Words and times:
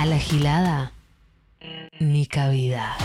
A 0.00 0.06
la 0.06 0.18
gilada, 0.18 0.92
ni 1.98 2.24
cabida. 2.24 2.96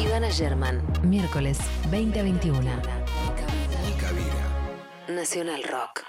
Ivana 0.00 0.30
German, 0.30 0.82
miércoles 1.02 1.58
2021. 1.90 2.60
Ni 2.62 3.92
cabida. 4.00 5.14
Nacional 5.14 5.62
Rock. 5.64 6.02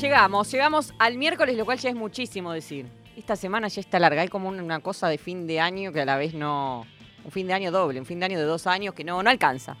Llegamos, 0.00 0.52
llegamos 0.52 0.94
al 1.00 1.18
miércoles, 1.18 1.56
lo 1.56 1.64
cual 1.64 1.78
ya 1.78 1.90
es 1.90 1.96
muchísimo 1.96 2.52
decir. 2.52 2.86
Esta 3.16 3.34
semana 3.34 3.66
ya 3.66 3.80
está 3.80 3.98
larga, 3.98 4.22
hay 4.22 4.28
como 4.28 4.50
una 4.50 4.78
cosa 4.78 5.08
de 5.08 5.18
fin 5.18 5.48
de 5.48 5.58
año 5.58 5.92
que 5.92 6.02
a 6.02 6.04
la 6.04 6.16
vez 6.16 6.32
no... 6.32 6.86
Un 7.24 7.32
fin 7.32 7.48
de 7.48 7.54
año 7.54 7.72
doble, 7.72 7.98
un 7.98 8.06
fin 8.06 8.20
de 8.20 8.26
año 8.26 8.38
de 8.38 8.44
dos 8.44 8.68
años 8.68 8.94
que 8.94 9.02
no, 9.02 9.20
no 9.20 9.30
alcanza. 9.30 9.76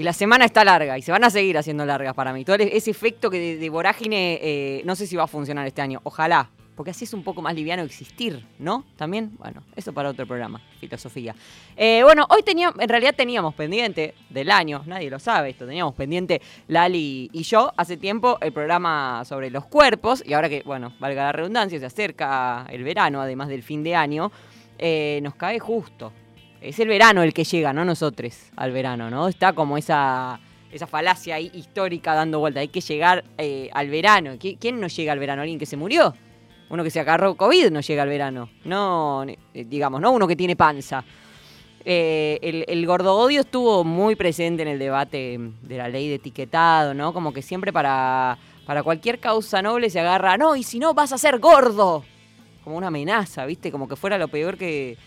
Y 0.00 0.02
la 0.02 0.14
semana 0.14 0.46
está 0.46 0.64
larga 0.64 0.96
y 0.96 1.02
se 1.02 1.12
van 1.12 1.24
a 1.24 1.28
seguir 1.28 1.58
haciendo 1.58 1.84
largas 1.84 2.14
para 2.14 2.32
mí. 2.32 2.42
Todo 2.42 2.56
ese 2.56 2.90
efecto 2.90 3.28
que 3.28 3.38
de, 3.38 3.56
de 3.58 3.68
vorágine 3.68 4.38
eh, 4.40 4.82
no 4.86 4.96
sé 4.96 5.06
si 5.06 5.14
va 5.14 5.24
a 5.24 5.26
funcionar 5.26 5.66
este 5.66 5.82
año. 5.82 6.00
Ojalá, 6.04 6.48
porque 6.74 6.92
así 6.92 7.04
es 7.04 7.12
un 7.12 7.22
poco 7.22 7.42
más 7.42 7.54
liviano 7.54 7.82
existir, 7.82 8.42
¿no? 8.58 8.86
También, 8.96 9.36
bueno, 9.36 9.62
eso 9.76 9.92
para 9.92 10.08
otro 10.08 10.26
programa, 10.26 10.62
filosofía. 10.80 11.34
Eh, 11.76 12.00
bueno, 12.02 12.26
hoy 12.30 12.42
teníamos, 12.42 12.80
en 12.80 12.88
realidad 12.88 13.14
teníamos 13.14 13.54
pendiente 13.54 14.14
del 14.30 14.50
año, 14.50 14.82
nadie 14.86 15.10
lo 15.10 15.18
sabe 15.18 15.50
esto, 15.50 15.66
teníamos 15.66 15.94
pendiente 15.94 16.40
Lali 16.68 17.28
y 17.30 17.42
yo 17.42 17.70
hace 17.76 17.98
tiempo 17.98 18.38
el 18.40 18.54
programa 18.54 19.22
sobre 19.26 19.50
los 19.50 19.66
cuerpos 19.66 20.22
y 20.24 20.32
ahora 20.32 20.48
que, 20.48 20.62
bueno, 20.64 20.94
valga 20.98 21.24
la 21.24 21.32
redundancia, 21.32 21.78
se 21.78 21.84
acerca 21.84 22.64
el 22.70 22.84
verano, 22.84 23.20
además 23.20 23.48
del 23.48 23.62
fin 23.62 23.82
de 23.82 23.96
año, 23.96 24.32
eh, 24.78 25.20
nos 25.22 25.34
cae 25.34 25.58
justo. 25.58 26.10
Es 26.60 26.78
el 26.78 26.88
verano 26.88 27.22
el 27.22 27.32
que 27.32 27.44
llega, 27.44 27.72
no 27.72 27.84
nosotros 27.84 28.34
al 28.56 28.72
verano, 28.72 29.08
¿no? 29.10 29.28
Está 29.28 29.54
como 29.54 29.78
esa, 29.78 30.38
esa 30.70 30.86
falacia 30.86 31.36
ahí 31.36 31.50
histórica 31.54 32.14
dando 32.14 32.38
vuelta. 32.38 32.60
Hay 32.60 32.68
que 32.68 32.80
llegar 32.82 33.24
eh, 33.38 33.70
al 33.72 33.88
verano. 33.88 34.34
¿Qui- 34.34 34.58
¿Quién 34.60 34.78
no 34.78 34.86
llega 34.88 35.12
al 35.12 35.18
verano? 35.18 35.40
¿Alguien 35.42 35.58
que 35.58 35.64
se 35.66 35.76
murió? 35.78 36.14
Uno 36.68 36.84
que 36.84 36.90
se 36.90 37.00
agarró 37.00 37.34
COVID 37.34 37.70
no 37.70 37.80
llega 37.80 38.02
al 38.02 38.08
verano. 38.10 38.50
No, 38.64 39.24
eh, 39.26 39.38
digamos, 39.64 40.00
no 40.02 40.10
uno 40.12 40.28
que 40.28 40.36
tiene 40.36 40.54
panza. 40.54 41.02
Eh, 41.82 42.38
el, 42.42 42.66
el 42.68 42.86
gordo 42.86 43.16
odio 43.16 43.40
estuvo 43.40 43.82
muy 43.82 44.14
presente 44.14 44.60
en 44.62 44.68
el 44.68 44.78
debate 44.78 45.38
de 45.62 45.76
la 45.78 45.88
ley 45.88 46.08
de 46.10 46.16
etiquetado, 46.16 46.92
¿no? 46.92 47.14
Como 47.14 47.32
que 47.32 47.40
siempre 47.40 47.72
para, 47.72 48.36
para 48.66 48.82
cualquier 48.82 49.18
causa 49.18 49.62
noble 49.62 49.88
se 49.88 49.98
agarra, 49.98 50.36
no, 50.36 50.54
y 50.56 50.62
si 50.62 50.78
no 50.78 50.92
vas 50.92 51.10
a 51.12 51.18
ser 51.18 51.38
gordo. 51.38 52.04
Como 52.62 52.76
una 52.76 52.88
amenaza, 52.88 53.46
¿viste? 53.46 53.72
Como 53.72 53.88
que 53.88 53.96
fuera 53.96 54.18
lo 54.18 54.28
peor 54.28 54.58
que, 54.58 54.98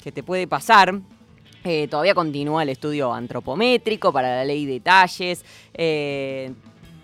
que 0.00 0.12
te 0.12 0.22
puede 0.22 0.46
pasar. 0.46 0.98
Eh, 1.64 1.88
todavía 1.88 2.14
continúa 2.14 2.62
el 2.62 2.70
estudio 2.70 3.12
antropométrico 3.12 4.12
para 4.12 4.36
la 4.36 4.44
ley 4.44 4.66
de 4.66 4.80
talles. 4.80 5.44
eh, 5.74 6.52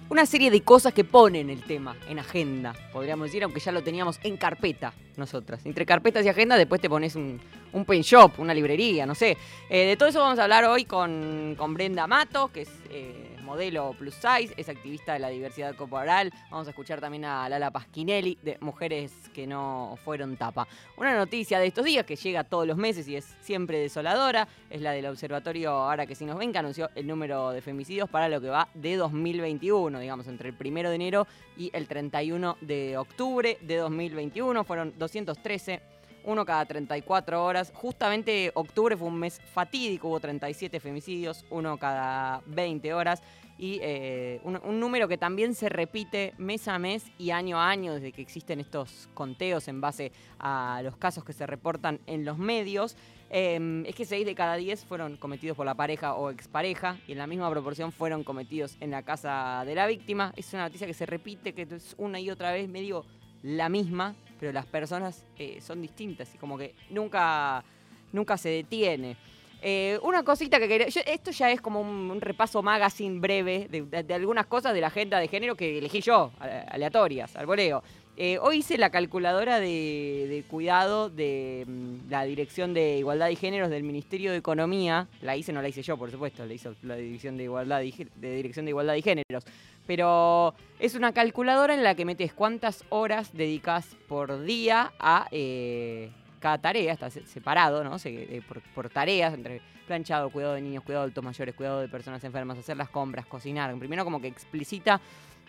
una 0.09 0.25
serie 0.25 0.53
de 0.53 0.61
cosas 0.63 0.95
que 0.95 1.03
ponen 1.03 1.51
el 1.51 1.63
tema 1.65 1.97
en 2.09 2.21
agenda, 2.21 2.75
podríamos 2.93 3.27
decir, 3.27 3.43
aunque 3.43 3.59
ya 3.59 3.73
lo 3.73 3.83
teníamos 3.83 4.21
en 4.23 4.37
carpeta 4.37 4.95
nosotras. 5.17 5.67
Entre 5.67 5.85
carpetas 5.85 6.25
y 6.25 6.29
agenda, 6.29 6.57
después 6.57 6.81
te 6.81 6.89
pones 6.89 7.17
un, 7.17 7.41
un 7.73 7.85
pen 7.85 8.03
shop, 8.03 8.39
una 8.39 8.55
librería, 8.55 9.05
no 9.05 9.15
sé. 9.15 9.37
Eh, 9.69 9.87
de 9.87 9.97
todo 9.97 10.09
eso 10.09 10.21
vamos 10.21 10.39
a 10.39 10.45
hablar 10.45 10.65
hoy 10.65 10.85
con, 10.85 11.55
con 11.59 11.75
Brenda 11.75 12.07
Mato, 12.07 12.49
que 12.53 12.63
es 12.63 12.71
eh, 12.91 13.36
modelo 13.47 13.95
plus 13.99 14.15
size, 14.15 14.53
es 14.57 14.69
activista 14.69 15.15
de 15.15 15.21
la 15.21 15.29
diversidad 15.29 15.75
corporal. 15.75 16.33
Vamos 16.51 16.67
a 16.67 16.71
escuchar 16.71 17.01
también 17.01 17.25
a 17.25 17.49
Lala 17.49 17.71
Pasquinelli, 17.71 18.37
de 18.43 18.59
Mujeres 18.61 19.13
que 19.33 19.47
no 19.47 19.97
fueron 20.05 20.37
tapa. 20.37 20.67
Una 20.97 21.17
noticia 21.17 21.59
de 21.59 21.69
estos 21.69 21.85
días 21.85 22.05
que 22.05 22.17
llega 22.17 22.45
todos 22.45 22.67
los 22.67 22.77
meses 22.77 23.09
y 23.09 23.17
es 23.17 23.25
siempre 23.41 23.79
desoladora, 23.79 24.49
es 24.69 24.83
la 24.83 24.91
del 24.91 25.07
observatorio, 25.07 25.71
ahora 25.71 26.07
que 26.07 26.15
si 26.15 26.27
nos 26.27 26.37
ven, 26.37 26.53
que 26.53 26.59
anunció 26.59 26.91
el 26.95 27.07
número 27.07 27.51
de 27.51 27.63
femicidios 27.63 28.11
para 28.11 28.29
lo 28.29 28.41
que 28.41 28.49
va 28.49 28.69
de 28.75 28.97
2021, 28.97 29.99
digamos, 30.01 30.27
entre 30.27 30.49
el 30.49 30.55
primero 30.55 30.91
de 30.91 30.97
enero 30.97 31.27
y 31.57 31.71
el 31.73 31.87
31 31.87 32.59
de 32.61 32.99
octubre 32.99 33.59
de 33.63 33.77
2021. 33.77 34.65
Fueron 34.65 34.93
213 34.99 35.81
uno 36.27 36.45
cada 36.45 36.67
34 36.67 37.43
horas. 37.43 37.73
Justamente 37.75 38.51
octubre 38.55 38.97
fue 38.97 39.09
un 39.09 39.19
mes 39.19 39.41
fatídico, 39.55 40.09
hubo 40.09 40.21
37 40.21 40.81
femicidios, 40.81 41.45
uno 41.51 41.79
cada 41.79 42.43
20 42.47 42.93
horas. 42.93 43.23
Y 43.59 43.79
eh, 43.83 44.41
un, 44.45 44.79
número 44.79 45.09
que 45.09 45.17
también 45.17 45.55
se 45.55 45.69
repite 45.69 46.35
mes 46.37 46.69
a 46.69 46.79
mes 46.79 47.05
y 47.19 47.31
año 47.31 47.59
a 47.59 47.71
año 47.71 47.95
desde 47.95 48.13
que 48.13 48.21
existen 48.21 48.61
estos 48.61 49.09
conteos 49.15 49.69
en 49.69 49.81
base 49.81 50.13
a 50.39 50.81
los 50.85 50.97
casos 50.97 51.25
que 51.25 51.33
se 51.33 51.47
reportan 51.47 52.01
en 52.07 52.25
los 52.25 52.37
medios. 52.37 52.97
Eh, 53.31 53.83
es 53.87 53.95
que 53.95 54.05
6 54.05 54.27
de 54.27 54.35
cada 54.35 54.57
10 54.57 54.85
fueron 54.85 55.17
cometidos 55.17 55.57
por 55.57 55.67
la 55.67 55.75
pareja 55.75 56.15
o 56.15 56.31
expareja 56.31 56.99
y 57.09 57.13
en 57.13 57.19
la 57.19 57.27
misma 57.27 57.51
proporción 57.51 57.93
fueron 57.93 58.25
cometidos 58.25 58.77
en 58.81 58.91
la 58.91 59.03
casa 59.03 59.65
de 59.65 59.75
la 59.75 59.87
víctima. 59.87 60.33
Es 60.37 60.53
una 60.53 60.65
noticia 60.65 60.87
que 60.87 60.95
se 60.95 61.07
repite, 61.07 61.55
que 61.55 61.63
es 61.63 61.95
una 61.99 62.21
y 62.21 62.31
otra 62.31 62.53
vez 62.53 62.69
medio 62.69 63.05
la 63.43 63.69
misma, 63.69 64.15
pero 64.39 64.53
las 64.53 64.67
personas 64.67 65.25
eh, 65.39 65.61
son 65.61 65.81
distintas 65.81 66.35
y 66.35 66.39
como 66.39 66.59
que 66.59 66.75
nunca, 66.91 67.65
nunca 68.13 68.37
se 68.37 68.51
detiene. 68.51 69.17
Eh, 69.63 69.99
una 70.03 70.23
cosita 70.23 70.59
que 70.59 70.69
quería. 70.69 70.87
esto 70.87 71.31
ya 71.31 71.51
es 71.51 71.61
como 71.61 71.81
un, 71.81 72.21
repaso 72.21 72.63
magazine 72.63 73.19
breve 73.19 73.69
de, 73.69 74.15
algunas 74.15 74.47
cosas 74.47 74.75
de 74.75 74.81
la 74.81 74.89
agenda 74.89 75.19
de 75.19 75.29
género 75.29 75.55
que 75.55 75.79
elegí 75.79 76.01
yo, 76.01 76.33
aleatorias, 76.69 77.35
al 77.37 77.47
voleo. 77.47 77.83
Eh, 78.19 78.39
hoy 78.41 78.59
hice 78.59 78.79
la 78.79 78.89
calculadora 78.89 79.61
de, 79.61 80.43
cuidado 80.49 81.11
de 81.11 81.65
mm, 81.67 82.11
la 82.11 82.25
Dirección 82.25 82.73
de 82.73 82.97
Igualdad 82.97 83.29
y 83.29 83.37
Géneros 83.37 83.69
del 83.69 83.83
Ministerio 83.83 84.31
de 84.31 84.39
Economía. 84.39 85.07
La 85.21 85.37
hice, 85.37 85.53
no 85.53 85.61
la 85.61 85.69
hice 85.69 85.83
yo, 85.83 85.99
por 85.99 86.11
supuesto, 86.11 86.47
la 86.47 86.55
hizo 86.55 86.75
la 86.83 86.97
Dirección 86.97 87.37
de 87.37 87.45
Igualdad 87.45 87.83
y, 87.83 87.93
de 87.93 88.37
Dirección 88.37 88.65
de 88.65 88.71
Igualdad 88.71 88.95
y 88.95 89.03
Géneros. 89.03 89.45
Pero 89.87 90.55
es 90.79 90.95
una 90.95 91.13
calculadora 91.13 91.75
en 91.75 91.85
la 91.85 91.95
que 91.95 92.07
metes 92.07 92.33
cuántas 92.33 92.85
horas 92.89 93.35
dedicas 93.35 93.95
por 94.09 94.43
día 94.45 94.93
a 94.99 95.29
eh, 95.31 96.11
cada 96.47 96.59
tarea, 96.59 96.93
está 96.93 97.11
se- 97.11 97.27
separado, 97.27 97.83
¿no? 97.83 97.99
Se- 97.99 98.37
eh, 98.37 98.43
por, 98.47 98.61
por 98.75 98.89
tareas, 98.89 99.35
entre 99.35 99.61
planchado, 99.87 100.31
cuidado 100.31 100.55
de 100.55 100.61
niños, 100.63 100.85
cuidado 100.85 101.03
de 101.03 101.07
adultos 101.07 101.25
mayores, 101.25 101.55
cuidado 101.55 101.81
de 101.81 101.89
personas 101.89 102.23
enfermas, 102.23 102.57
hacer 102.59 102.77
las 102.77 102.89
compras, 102.89 103.27
cocinar. 103.27 103.75
Primero 103.79 104.05
como 104.05 104.21
que 104.21 104.29
explicita 104.29 105.01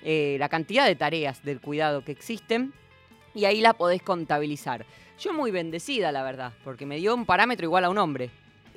eh, 0.04 0.38
la 0.40 0.50
cantidad 0.50 0.86
de 0.86 0.96
tareas 0.96 1.44
del 1.44 1.60
cuidado 1.62 2.04
que 2.04 2.12
existen 2.12 2.74
y 3.36 3.46
ahí 3.46 3.62
la 3.62 3.74
podés 3.74 4.02
contabilizar. 4.02 4.86
Yo 5.20 5.34
muy 5.34 5.52
bendecida, 5.52 6.12
la 6.12 6.24
verdad, 6.24 6.54
porque 6.64 6.86
me 6.86 6.98
dio 6.98 7.14
un 7.16 7.26
parámetro 7.26 7.66
igual 7.66 7.86
a 7.86 7.90
un 7.90 7.98
hombre. 7.98 8.30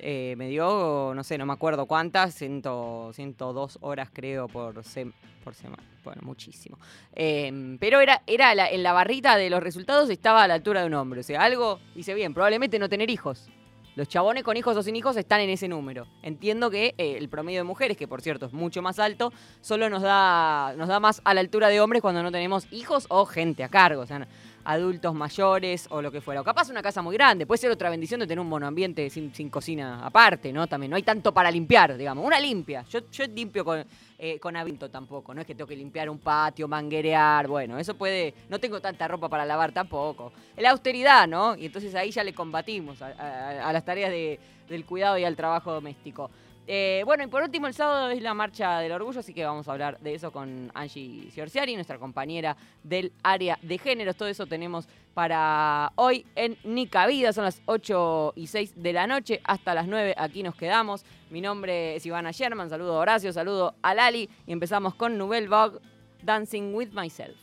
Eh, 0.02 0.34
me 0.38 0.48
dio, 0.48 1.12
no 1.14 1.22
sé, 1.22 1.36
no 1.36 1.44
me 1.44 1.52
acuerdo 1.52 1.84
cuántas, 1.86 2.34
ciento, 2.34 3.10
102 3.12 3.78
horas 3.82 4.08
creo 4.12 4.48
por, 4.48 4.76
sem- 4.82 5.12
por 5.44 5.54
semana. 5.54 5.82
Bueno, 6.02 6.22
muchísimo. 6.24 6.78
Eh, 7.14 7.76
pero 7.78 8.00
era, 8.00 8.22
era 8.26 8.70
en 8.70 8.82
la 8.82 8.94
barrita 8.94 9.36
de 9.36 9.50
los 9.50 9.62
resultados 9.62 10.08
estaba 10.08 10.42
a 10.42 10.48
la 10.48 10.54
altura 10.54 10.80
de 10.80 10.86
un 10.86 10.94
hombre. 10.94 11.20
O 11.20 11.22
sea, 11.22 11.42
algo 11.42 11.78
hice 11.94 12.14
bien. 12.14 12.32
Probablemente 12.32 12.78
no 12.78 12.88
tener 12.88 13.10
hijos. 13.10 13.48
Los 13.96 14.08
chabones 14.08 14.44
con 14.44 14.56
hijos 14.56 14.76
o 14.76 14.82
sin 14.82 14.96
hijos 14.96 15.16
están 15.18 15.40
en 15.40 15.50
ese 15.50 15.68
número. 15.68 16.06
Entiendo 16.22 16.70
que 16.70 16.94
eh, 16.96 17.16
el 17.18 17.28
promedio 17.28 17.58
de 17.58 17.64
mujeres, 17.64 17.96
que 17.98 18.08
por 18.08 18.22
cierto 18.22 18.46
es 18.46 18.52
mucho 18.54 18.80
más 18.80 18.98
alto, 18.98 19.32
solo 19.60 19.90
nos 19.90 20.00
da, 20.00 20.74
nos 20.78 20.88
da 20.88 21.00
más 21.00 21.20
a 21.24 21.34
la 21.34 21.40
altura 21.40 21.68
de 21.68 21.80
hombres 21.80 22.00
cuando 22.00 22.22
no 22.22 22.30
tenemos 22.32 22.66
hijos 22.72 23.04
o 23.10 23.26
gente 23.26 23.64
a 23.64 23.68
cargo. 23.68 24.00
O 24.02 24.06
sea, 24.06 24.26
adultos 24.72 25.14
mayores 25.14 25.86
o 25.90 26.00
lo 26.02 26.10
que 26.12 26.20
fuera. 26.20 26.40
O 26.40 26.44
capaz 26.44 26.68
una 26.70 26.82
casa 26.82 27.02
muy 27.02 27.16
grande. 27.16 27.46
Puede 27.46 27.58
ser 27.58 27.70
otra 27.70 27.90
bendición 27.90 28.20
de 28.20 28.26
tener 28.26 28.40
un 28.40 28.48
monoambiente 28.48 29.08
sin, 29.10 29.34
sin 29.34 29.48
cocina 29.50 30.04
aparte, 30.06 30.52
¿no? 30.52 30.66
También 30.66 30.90
no 30.90 30.96
hay 30.96 31.02
tanto 31.02 31.32
para 31.32 31.50
limpiar, 31.50 31.96
digamos. 31.96 32.24
Una 32.24 32.38
limpia. 32.40 32.84
Yo, 32.90 33.00
yo 33.10 33.26
limpio 33.26 33.64
con, 33.64 33.84
eh, 34.18 34.38
con 34.38 34.56
aviento 34.56 34.88
tampoco. 34.90 35.34
No 35.34 35.40
es 35.40 35.46
que 35.46 35.54
tengo 35.54 35.66
que 35.68 35.76
limpiar 35.76 36.08
un 36.10 36.18
patio, 36.18 36.68
manguerear. 36.68 37.46
Bueno, 37.48 37.78
eso 37.78 37.94
puede. 37.94 38.34
No 38.48 38.58
tengo 38.58 38.80
tanta 38.80 39.08
ropa 39.08 39.28
para 39.28 39.44
lavar 39.44 39.72
tampoco. 39.72 40.32
La 40.56 40.70
austeridad, 40.70 41.26
¿no? 41.26 41.56
Y 41.56 41.66
entonces 41.66 41.94
ahí 41.94 42.10
ya 42.10 42.22
le 42.24 42.32
combatimos 42.34 43.00
a, 43.02 43.06
a- 43.08 43.68
a 43.68 43.72
las 43.72 43.84
tareas 43.84 44.10
de- 44.10 44.38
del 44.68 44.84
cuidado 44.84 45.18
y 45.18 45.24
al 45.24 45.34
trabajo 45.36 45.72
doméstico. 45.72 46.30
Eh, 46.66 47.02
bueno, 47.04 47.24
y 47.24 47.26
por 47.26 47.42
último, 47.42 47.66
el 47.66 47.74
sábado 47.74 48.10
es 48.10 48.22
la 48.22 48.32
marcha 48.32 48.78
del 48.78 48.92
orgullo, 48.92 49.20
así 49.20 49.34
que 49.34 49.44
vamos 49.44 49.66
a 49.66 49.72
hablar 49.72 49.98
de 50.00 50.14
eso 50.14 50.30
con 50.30 50.70
Angie 50.74 51.28
Ciorciari, 51.32 51.74
nuestra 51.74 51.98
compañera 51.98 52.56
del 52.84 53.12
área 53.22 53.58
de 53.62 53.78
géneros. 53.78 54.16
Todo 54.16 54.28
eso 54.28 54.46
tenemos 54.46 54.86
para 55.14 55.92
hoy 55.96 56.24
en 56.36 56.56
Nica 56.64 57.06
Vida. 57.06 57.32
Son 57.32 57.44
las 57.44 57.60
8 57.66 58.34
y 58.36 58.46
6 58.46 58.74
de 58.76 58.92
la 58.92 59.06
noche. 59.06 59.40
Hasta 59.44 59.74
las 59.74 59.86
9 59.88 60.14
aquí 60.16 60.42
nos 60.42 60.54
quedamos. 60.54 61.04
Mi 61.30 61.40
nombre 61.40 61.96
es 61.96 62.06
Ivana 62.06 62.30
Sherman. 62.30 62.70
Saludo 62.70 62.96
a 62.96 63.00
Horacio, 63.00 63.32
saludo 63.32 63.74
a 63.82 63.94
Lali. 63.94 64.28
Y 64.46 64.52
empezamos 64.52 64.94
con 64.94 65.18
Nouvelle 65.18 65.48
Vogue, 65.48 65.80
Dancing 66.22 66.74
with 66.74 66.90
Myself. 66.92 67.36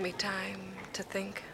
Me 0.00 0.12
time 0.12 0.78
to 0.94 1.02
think. 1.02 1.49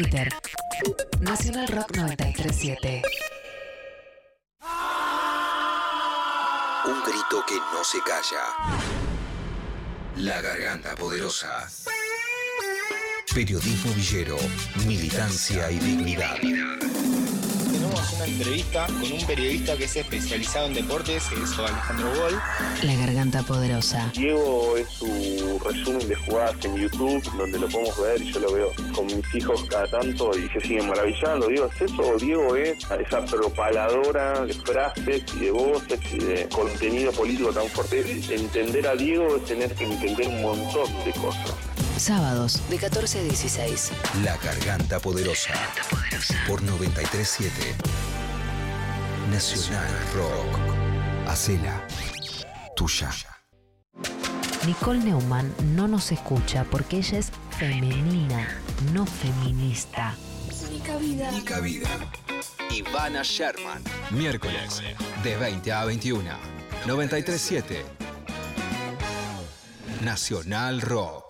Twitter. 0.00 0.28
Nacional 1.20 1.68
Rock 1.68 1.94
937. 1.94 3.02
Un 6.86 7.02
grito 7.02 7.44
que 7.46 7.56
no 7.56 7.84
se 7.84 7.98
calla. 8.02 8.44
La 10.16 10.40
garganta 10.40 10.94
poderosa. 10.94 11.68
Periodismo 13.34 13.92
villero, 13.92 14.38
militancia 14.86 15.70
y 15.70 15.78
dignidad. 15.78 16.36
Tenemos 16.40 18.12
una 18.14 18.24
entrevista 18.24 18.86
con 18.86 19.12
un 19.12 19.26
periodista 19.26 19.76
que 19.76 19.84
es 19.84 19.96
especializado 19.96 20.68
en 20.68 20.74
deportes, 20.74 21.24
que 21.24 21.42
es 21.42 21.58
Alejandro 21.58 22.14
Gol. 22.14 22.40
La 22.84 22.94
garganta 22.94 23.42
poderosa. 23.42 24.10
Diego 24.14 24.78
es 24.78 24.88
su 24.88 25.39
resumen 25.64 26.08
de 26.08 26.14
jugadas 26.14 26.64
en 26.64 26.76
YouTube, 26.76 27.22
donde 27.36 27.58
lo 27.58 27.68
podemos 27.68 28.00
ver 28.00 28.22
y 28.22 28.32
yo 28.32 28.40
lo 28.40 28.52
veo 28.52 28.72
con 28.94 29.06
mis 29.06 29.34
hijos 29.34 29.64
cada 29.68 29.86
tanto 29.90 30.30
y 30.36 30.48
se 30.48 30.60
siguen 30.60 30.88
maravillando. 30.88 31.48
Diego, 31.48 31.66
¿es 31.66 31.80
eso? 31.82 32.16
Diego 32.18 32.56
es 32.56 32.78
esa 32.78 33.24
propaladora 33.24 34.44
de 34.44 34.54
frases 34.54 35.22
y 35.34 35.38
de 35.38 35.50
voces 35.50 36.00
y 36.12 36.18
de 36.18 36.48
contenido 36.48 37.12
político 37.12 37.52
tan 37.52 37.66
fuerte. 37.68 38.00
Entender 38.34 38.86
a 38.86 38.94
Diego 38.94 39.36
es 39.36 39.44
tener 39.44 39.74
que 39.74 39.84
entender 39.84 40.28
un 40.28 40.42
montón 40.42 40.88
de 41.04 41.12
cosas. 41.12 41.54
Sábados 41.96 42.62
de 42.70 42.78
14 42.78 43.18
a 43.18 43.22
16. 43.24 43.92
La 44.24 44.36
garganta 44.38 45.00
poderosa. 45.00 45.52
Por 46.46 46.62
937. 46.62 47.52
Nacional 49.30 49.92
Rock. 50.14 51.28
Hacela 51.28 51.86
tuya. 52.74 53.10
Nicole 54.66 54.98
Neumann 54.98 55.54
no 55.74 55.88
nos 55.88 56.12
escucha 56.12 56.64
porque 56.64 56.98
ella 56.98 57.18
es 57.18 57.32
femenina, 57.58 58.46
no 58.92 59.06
feminista. 59.06 60.14
Ni 61.32 61.40
cabida. 61.42 61.88
Ivana 62.70 63.22
Sherman. 63.22 63.82
Miércoles, 64.10 64.82
de 65.24 65.36
20 65.36 65.72
a 65.72 65.84
21. 65.86 66.30
937. 66.86 67.84
Nacional 70.02 70.80
Rock. 70.82 71.29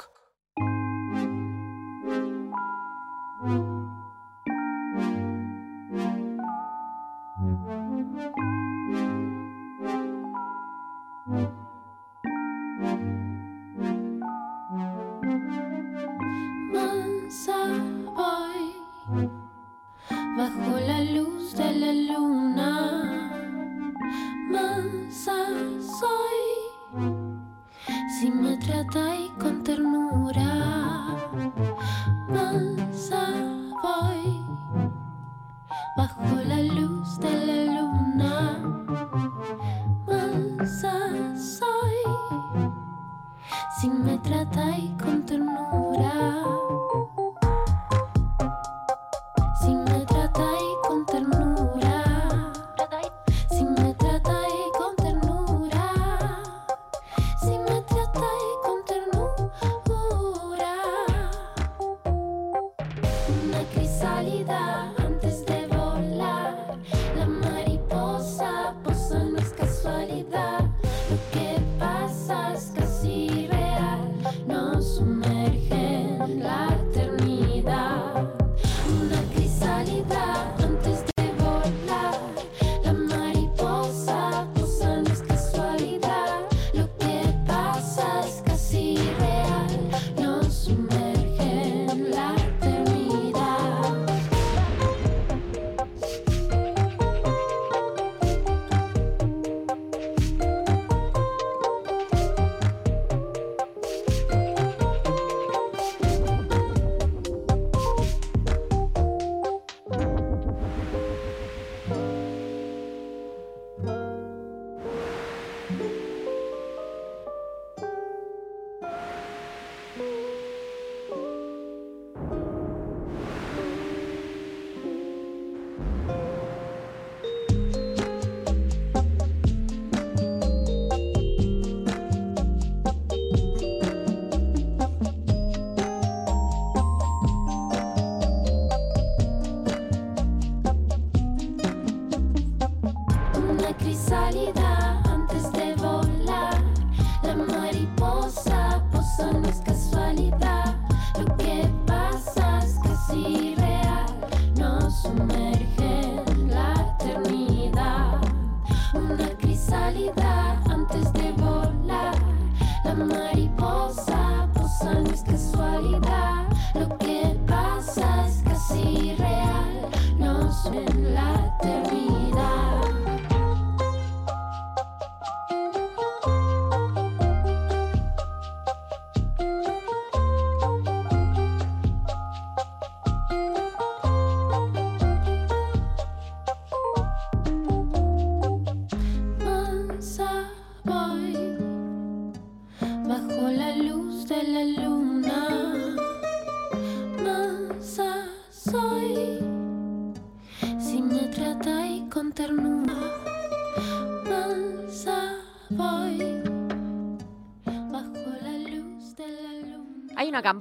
Nos 170.63 171.00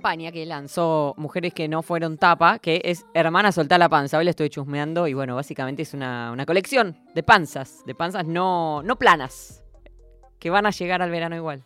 que 0.10 0.46
lanzó 0.48 1.13
Mujeres 1.18 1.54
que 1.54 1.68
no 1.68 1.84
fueron 1.84 2.18
tapa, 2.18 2.58
que 2.58 2.82
es 2.84 3.06
Hermana 3.13 3.51
Soltá 3.51 3.78
la 3.78 3.89
Panza. 3.89 4.18
Hoy 4.18 4.24
la 4.24 4.32
estoy 4.32 4.50
chusmeando 4.50 5.08
y 5.08 5.13
bueno, 5.13 5.36
básicamente 5.36 5.84
es 5.84 5.94
una, 5.94 6.32
una 6.32 6.48
colección 6.48 6.98
de 7.13 7.22
panzas, 7.22 7.86
de 7.86 7.94
panzas 7.94 8.25
no, 8.25 8.82
no 8.82 8.98
planas, 8.98 9.63
que 10.39 10.50
van 10.50 10.66
a 10.66 10.72
llegar 10.72 11.04
al 11.04 11.12
verano 11.12 11.36
igual. 11.36 11.63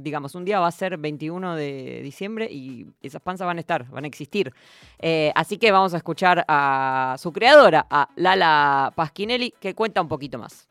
Digamos, 0.00 0.34
un 0.34 0.46
día 0.46 0.58
va 0.58 0.68
a 0.68 0.72
ser 0.72 0.96
21 0.96 1.54
de 1.54 2.00
diciembre 2.02 2.48
y 2.50 2.86
esas 3.02 3.20
panzas 3.20 3.46
van 3.46 3.58
a 3.58 3.60
estar, 3.60 3.86
van 3.90 4.04
a 4.04 4.06
existir. 4.06 4.54
Eh, 4.98 5.30
así 5.34 5.58
que 5.58 5.70
vamos 5.70 5.92
a 5.92 5.98
escuchar 5.98 6.46
a 6.48 7.16
su 7.18 7.30
creadora, 7.30 7.86
a 7.90 8.08
Lala 8.16 8.90
Pasquinelli, 8.96 9.52
que 9.60 9.74
cuenta 9.74 10.00
un 10.00 10.08
poquito 10.08 10.38
más. 10.38 10.66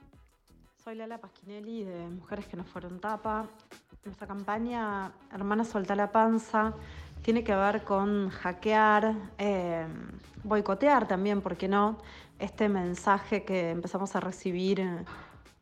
Soy 0.83 0.95
Lala 0.95 1.19
Pasquinelli 1.19 1.83
de 1.83 2.07
Mujeres 2.07 2.47
que 2.47 2.57
no 2.57 2.63
fueron 2.63 2.99
tapa. 2.99 3.47
Nuestra 4.03 4.25
campaña 4.25 5.11
Hermana 5.31 5.63
Solta 5.63 5.93
la 5.93 6.11
Panza 6.11 6.73
tiene 7.21 7.43
que 7.43 7.55
ver 7.55 7.83
con 7.83 8.29
hackear, 8.29 9.15
eh, 9.37 9.85
boicotear 10.43 11.07
también, 11.07 11.41
¿por 11.41 11.57
qué 11.57 11.67
no? 11.67 11.97
Este 12.39 12.69
mensaje 12.69 13.43
que 13.43 13.69
empezamos 13.69 14.15
a 14.15 14.19
recibir 14.19 14.79
eh, 14.79 15.05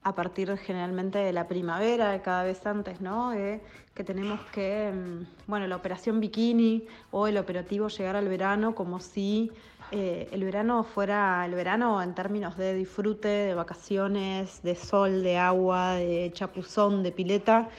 a 0.03 0.15
partir 0.15 0.55
generalmente 0.57 1.19
de 1.19 1.33
la 1.33 1.47
primavera, 1.47 2.21
cada 2.21 2.43
vez 2.43 2.65
antes, 2.65 3.01
¿no? 3.01 3.31
Que 3.31 4.03
tenemos 4.03 4.39
que, 4.51 4.91
mm, 4.93 5.25
bueno, 5.47 5.67
la 5.67 5.75
operación 5.75 6.21
bikini 6.21 6.87
o 7.11 7.27
el 7.27 7.37
operativo 7.37 7.89
llegar 7.89 8.15
al 8.15 8.29
verano 8.29 8.73
como 8.73 9.01
si 9.01 9.51
eh, 9.91 10.29
el 10.31 10.43
verano 10.43 10.83
fuera 10.83 11.43
el 11.45 11.55
verano 11.55 12.01
en 12.03 12.13
términos 12.13 12.55
de 12.57 12.75
disfrute, 12.75 13.27
de 13.27 13.55
vacaciones, 13.55 14.61
de 14.61 14.75
sol, 14.75 15.23
de 15.23 15.37
agua, 15.37 15.95
de 15.95 16.31
chapuzón, 16.31 17.01
de 17.01 17.11
pileta, 17.11 17.69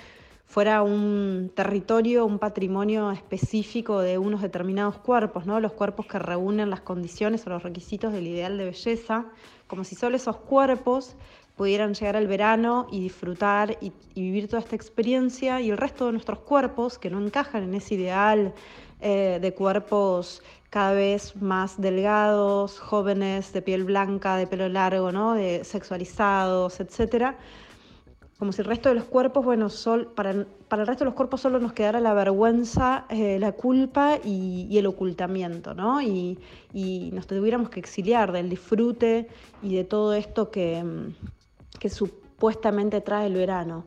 fuera 0.50 0.82
un 0.82 1.52
territorio, 1.54 2.26
un 2.26 2.40
patrimonio 2.40 3.12
específico 3.12 4.00
de 4.00 4.18
unos 4.18 4.42
determinados 4.42 4.98
cuerpos, 4.98 5.46
¿no? 5.46 5.60
Los 5.60 5.74
cuerpos 5.74 6.06
que 6.06 6.18
reúnen 6.18 6.70
las 6.70 6.80
condiciones 6.80 7.46
o 7.46 7.50
los 7.50 7.62
requisitos 7.62 8.12
del 8.12 8.26
ideal 8.26 8.58
de 8.58 8.64
belleza, 8.64 9.26
como 9.68 9.84
si 9.84 9.94
solo 9.94 10.16
esos 10.16 10.38
cuerpos 10.38 11.14
pudieran 11.54 11.94
llegar 11.94 12.16
al 12.16 12.26
verano 12.26 12.88
y 12.90 13.00
disfrutar 13.00 13.78
y, 13.80 13.92
vivir 14.16 14.48
toda 14.48 14.58
esta 14.58 14.74
experiencia 14.74 15.60
y 15.60 15.70
el 15.70 15.78
resto 15.78 16.06
de 16.06 16.12
nuestros 16.12 16.40
cuerpos 16.40 16.98
que 16.98 17.10
no 17.10 17.24
encajan 17.24 17.62
en 17.62 17.74
ese 17.74 17.94
ideal 17.94 18.52
eh, 19.00 19.38
de 19.40 19.54
cuerpos 19.54 20.42
cada 20.68 20.94
vez 20.94 21.36
más 21.36 21.80
delgados, 21.80 22.80
jóvenes, 22.80 23.52
de 23.52 23.62
piel 23.62 23.84
blanca, 23.84 24.34
de 24.36 24.48
pelo 24.48 24.68
largo, 24.68 25.12
¿no? 25.12 25.34
de 25.34 25.62
sexualizados, 25.62 26.80
etcétera 26.80 27.38
como 28.40 28.52
si 28.52 28.62
el 28.62 28.68
resto 28.68 28.88
de 28.88 28.94
los 28.94 29.04
cuerpos, 29.04 29.44
bueno, 29.44 29.68
sol, 29.68 30.10
para, 30.16 30.46
para 30.66 30.80
el 30.80 30.88
resto 30.88 31.04
de 31.04 31.10
los 31.10 31.14
cuerpos 31.14 31.42
solo 31.42 31.60
nos 31.60 31.74
quedara 31.74 32.00
la 32.00 32.14
vergüenza, 32.14 33.04
eh, 33.10 33.38
la 33.38 33.52
culpa 33.52 34.16
y, 34.24 34.66
y 34.70 34.78
el 34.78 34.86
ocultamiento, 34.86 35.74
¿no? 35.74 36.00
Y, 36.00 36.38
y 36.72 37.10
nos 37.12 37.26
tuviéramos 37.26 37.68
que 37.68 37.80
exiliar 37.80 38.32
del 38.32 38.48
disfrute 38.48 39.28
y 39.62 39.76
de 39.76 39.84
todo 39.84 40.14
esto 40.14 40.50
que, 40.50 40.82
mm, 40.82 41.78
que 41.78 41.90
supuestamente 41.90 43.02
trae 43.02 43.26
el 43.26 43.34
verano. 43.34 43.84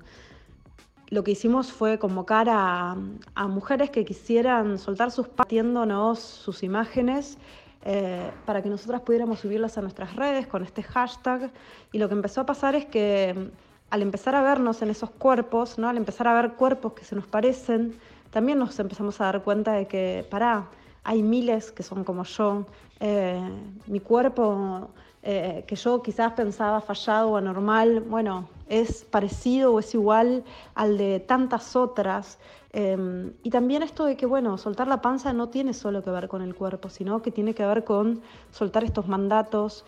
Lo 1.09 1.23
que 1.23 1.31
hicimos 1.31 1.71
fue 1.71 1.97
convocar 1.97 2.47
a, 2.47 2.95
a 3.33 3.47
mujeres 3.47 3.89
que 3.89 4.05
quisieran 4.05 4.77
soltar 4.77 5.09
sus 5.09 5.27
partiéndonos 5.29 6.19
sus 6.19 6.61
imágenes 6.61 7.39
eh, 7.85 8.29
para 8.45 8.61
que 8.61 8.69
nosotras 8.69 9.01
pudiéramos 9.01 9.39
subirlas 9.39 9.79
a 9.79 9.81
nuestras 9.81 10.15
redes 10.15 10.45
con 10.45 10.63
este 10.63 10.83
hashtag. 10.83 11.51
Y 11.91 11.97
lo 11.97 12.07
que 12.07 12.13
empezó 12.13 12.41
a 12.41 12.45
pasar 12.45 12.75
es 12.75 12.85
que 12.85 13.33
mm, 13.35 13.72
al 13.93 14.01
empezar 14.01 14.33
a 14.33 14.41
vernos 14.41 14.81
en 14.81 14.89
esos 14.89 15.11
cuerpos, 15.11 15.77
¿no? 15.77 15.87
al 15.87 15.97
empezar 15.97 16.27
a 16.27 16.33
ver 16.33 16.53
cuerpos 16.53 16.93
que 16.93 17.05
se 17.05 17.15
nos 17.15 17.27
parecen, 17.27 17.95
también 18.31 18.57
nos 18.57 18.79
empezamos 18.79 19.21
a 19.21 19.25
dar 19.25 19.43
cuenta 19.43 19.73
de 19.73 19.85
que, 19.85 20.25
pará, 20.31 20.65
hay 21.03 21.21
miles 21.21 21.71
que 21.71 21.83
son 21.83 22.03
como 22.03 22.23
yo. 22.23 22.65
eh, 22.99 23.39
mi 23.85 23.99
cuerpo, 23.99 24.89
eh, 25.21 25.63
que 25.67 25.75
yo 25.75 26.01
quizás 26.01 26.33
pensaba 26.33 26.81
fallado 26.81 27.29
o 27.29 27.37
anormal, 27.37 27.99
bueno, 27.99 28.49
es 28.67 29.03
parecido 29.03 29.75
o 29.75 29.79
es 29.79 29.93
igual 29.93 30.43
al 30.73 30.97
de 30.97 31.19
tantas 31.19 31.75
otras. 31.75 32.39
Eh, 32.71 33.31
y 33.43 33.51
también 33.51 33.83
esto 33.83 34.05
de 34.05 34.17
que, 34.17 34.25
bueno, 34.25 34.57
soltar 34.57 34.87
la 34.87 35.03
panza 35.03 35.33
no 35.33 35.49
tiene 35.49 35.75
solo 35.75 36.03
que 36.03 36.09
ver 36.09 36.27
con 36.29 36.41
el 36.41 36.55
cuerpo, 36.55 36.89
sino 36.89 37.21
que 37.21 37.29
tiene 37.29 37.53
que 37.53 37.63
ver 37.63 37.83
con 37.83 38.21
soltar 38.49 38.83
estos 38.83 39.07
mandatos, 39.07 39.85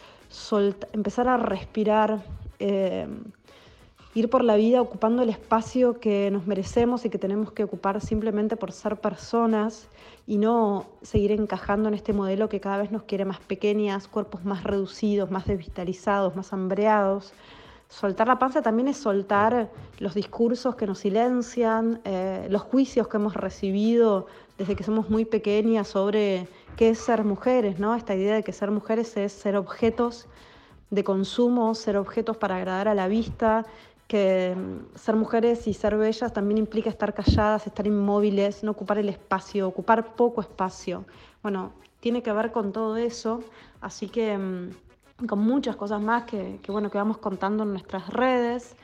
empezar 0.94 1.28
a 1.28 1.38
respirar. 1.38 2.22
Ir 4.16 4.30
por 4.30 4.44
la 4.44 4.56
vida 4.56 4.82
ocupando 4.82 5.22
el 5.22 5.30
espacio 5.30 6.00
que 6.00 6.32
nos 6.32 6.48
merecemos 6.48 7.04
y 7.04 7.10
que 7.10 7.20
tenemos 7.20 7.52
que 7.52 7.66
ocupar 7.66 8.00
simplemente 8.00 8.56
por 8.56 8.72
ser 8.72 8.96
personas 8.96 9.88
y 10.26 10.38
no 10.38 10.86
seguir 11.02 11.34
encajando 11.34 11.90
en 11.90 11.96
este 11.96 12.14
modelo 12.14 12.48
que 12.48 12.62
cada 12.62 12.78
vez 12.78 12.92
nos 12.92 13.04
quiere 13.04 13.26
más 13.26 13.42
pequeñas, 13.42 14.08
cuerpos 14.08 14.46
más 14.46 14.64
reducidos, 14.64 15.30
más 15.30 15.46
desvitalizados, 15.46 16.34
más 16.34 16.54
hambreados. 16.54 17.34
Soltar 17.90 18.28
la 18.28 18.40
panza 18.40 18.62
también 18.62 18.88
es 18.88 18.98
soltar 18.98 19.70
los 20.00 20.14
discursos 20.16 20.76
que 20.76 20.88
nos 20.88 21.00
silencian, 21.00 22.00
eh, 22.06 22.48
los 22.50 22.62
juicios 22.62 23.10
que 23.10 23.18
hemos 23.18 23.36
recibido 23.36 24.28
desde 24.58 24.78
que 24.78 24.86
somos 24.86 25.10
muy 25.10 25.26
pequeñas 25.26 25.90
sobre 25.90 26.48
qué 26.78 26.90
es 26.90 27.00
ser 27.00 27.26
mujeres, 27.26 27.80
¿no? 27.80 27.94
Esta 27.96 28.16
idea 28.16 28.36
de 28.36 28.44
que 28.44 28.54
ser 28.54 28.72
mujeres 28.72 29.18
es 29.18 29.34
ser 29.34 29.58
objetos 29.58 30.26
de 30.90 31.04
consumo, 31.04 31.76
ser 31.76 31.98
objetos 31.98 32.38
para 32.38 32.56
agradar 32.56 32.88
a 32.88 32.96
la 32.96 33.08
vista, 33.08 33.66
que 34.08 34.56
mm, 34.56 34.98
ser 34.98 35.16
mujeres 35.16 35.68
y 35.68 35.74
ser 35.74 35.98
bellas 35.98 36.34
también 36.34 36.58
implica 36.58 36.90
estar 36.90 37.14
calladas, 37.14 37.68
estar 37.68 37.88
inmóviles, 37.88 38.64
no 38.64 38.72
ocupar 38.72 38.98
el 38.98 39.10
espacio, 39.10 39.68
ocupar 39.68 40.16
poco 40.16 40.42
espacio. 40.42 41.06
Bueno, 41.42 41.74
tiene 42.00 42.22
que 42.22 42.32
ver 42.32 42.52
con 42.52 42.72
todo 42.72 42.98
eso, 42.98 43.44
así 43.82 44.10
que 44.10 44.38
mm, 44.38 45.28
con 45.28 45.40
muchas 45.40 45.76
cosas 45.76 46.02
más 46.02 46.24
que, 46.26 46.60
que, 46.62 46.72
bueno, 46.72 46.92
que 46.92 46.98
vamos 46.98 47.18
contando 47.18 47.64
en 47.64 47.72
nuestras 47.72 48.08
redes. 48.10 48.76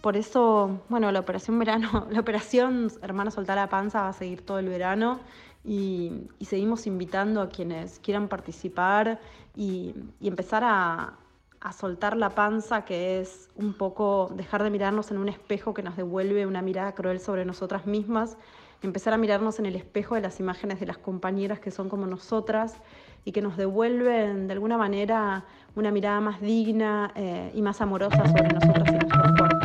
Por 0.00 0.16
eso, 0.16 0.80
bueno, 0.88 1.10
la 1.12 1.20
operación 1.20 1.58
verano, 1.58 2.06
la 2.10 2.20
operación 2.20 2.90
Hermana 3.02 3.30
Soltar 3.30 3.56
la 3.56 3.68
Panza 3.68 4.02
va 4.02 4.08
a 4.10 4.12
seguir 4.12 4.44
todo 4.44 4.58
el 4.58 4.68
verano 4.68 5.18
y, 5.64 6.28
y 6.38 6.44
seguimos 6.44 6.86
invitando 6.86 7.40
a 7.40 7.48
quienes 7.48 7.98
quieran 8.00 8.28
participar 8.28 9.18
y, 9.56 9.94
y 10.20 10.28
empezar 10.28 10.62
a, 10.64 11.14
a 11.60 11.72
soltar 11.72 12.16
la 12.16 12.30
panza, 12.30 12.84
que 12.84 13.20
es 13.20 13.50
un 13.56 13.74
poco 13.74 14.30
dejar 14.34 14.62
de 14.62 14.70
mirarnos 14.70 15.10
en 15.10 15.18
un 15.18 15.28
espejo 15.28 15.74
que 15.74 15.82
nos 15.82 15.96
devuelve 15.96 16.46
una 16.46 16.62
mirada 16.62 16.94
cruel 16.94 17.20
sobre 17.20 17.44
nosotras 17.44 17.86
mismas, 17.86 18.36
empezar 18.82 19.12
a 19.12 19.16
mirarnos 19.16 19.58
en 19.58 19.66
el 19.66 19.74
espejo 19.74 20.14
de 20.14 20.20
las 20.20 20.38
imágenes 20.38 20.78
de 20.78 20.86
las 20.86 20.98
compañeras 20.98 21.58
que 21.58 21.70
son 21.70 21.88
como 21.88 22.06
nosotras 22.06 22.76
y 23.24 23.32
que 23.32 23.42
nos 23.42 23.56
devuelven 23.56 24.46
de 24.46 24.52
alguna 24.52 24.78
manera 24.78 25.44
una 25.74 25.90
mirada 25.90 26.20
más 26.20 26.40
digna 26.40 27.12
eh, 27.16 27.50
y 27.54 27.62
más 27.62 27.80
amorosa 27.80 28.24
sobre 28.28 28.48
nosotras 28.48 28.88
y. 28.92 29.57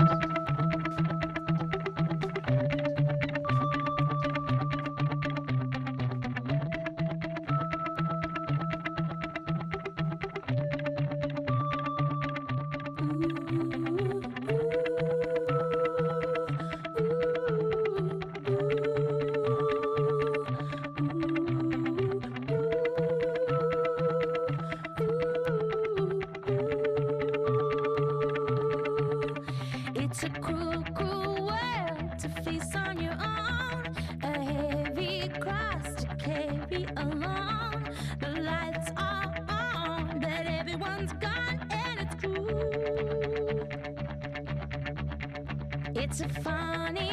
The 36.86 38.42
lights 38.42 38.92
are 38.98 39.36
on, 39.48 40.20
but 40.20 40.46
everyone's 40.46 41.14
gone, 41.14 41.60
and 41.72 42.00
it's. 42.02 42.24
It's 45.96 46.22
a 46.22 46.30
funny 46.42 47.13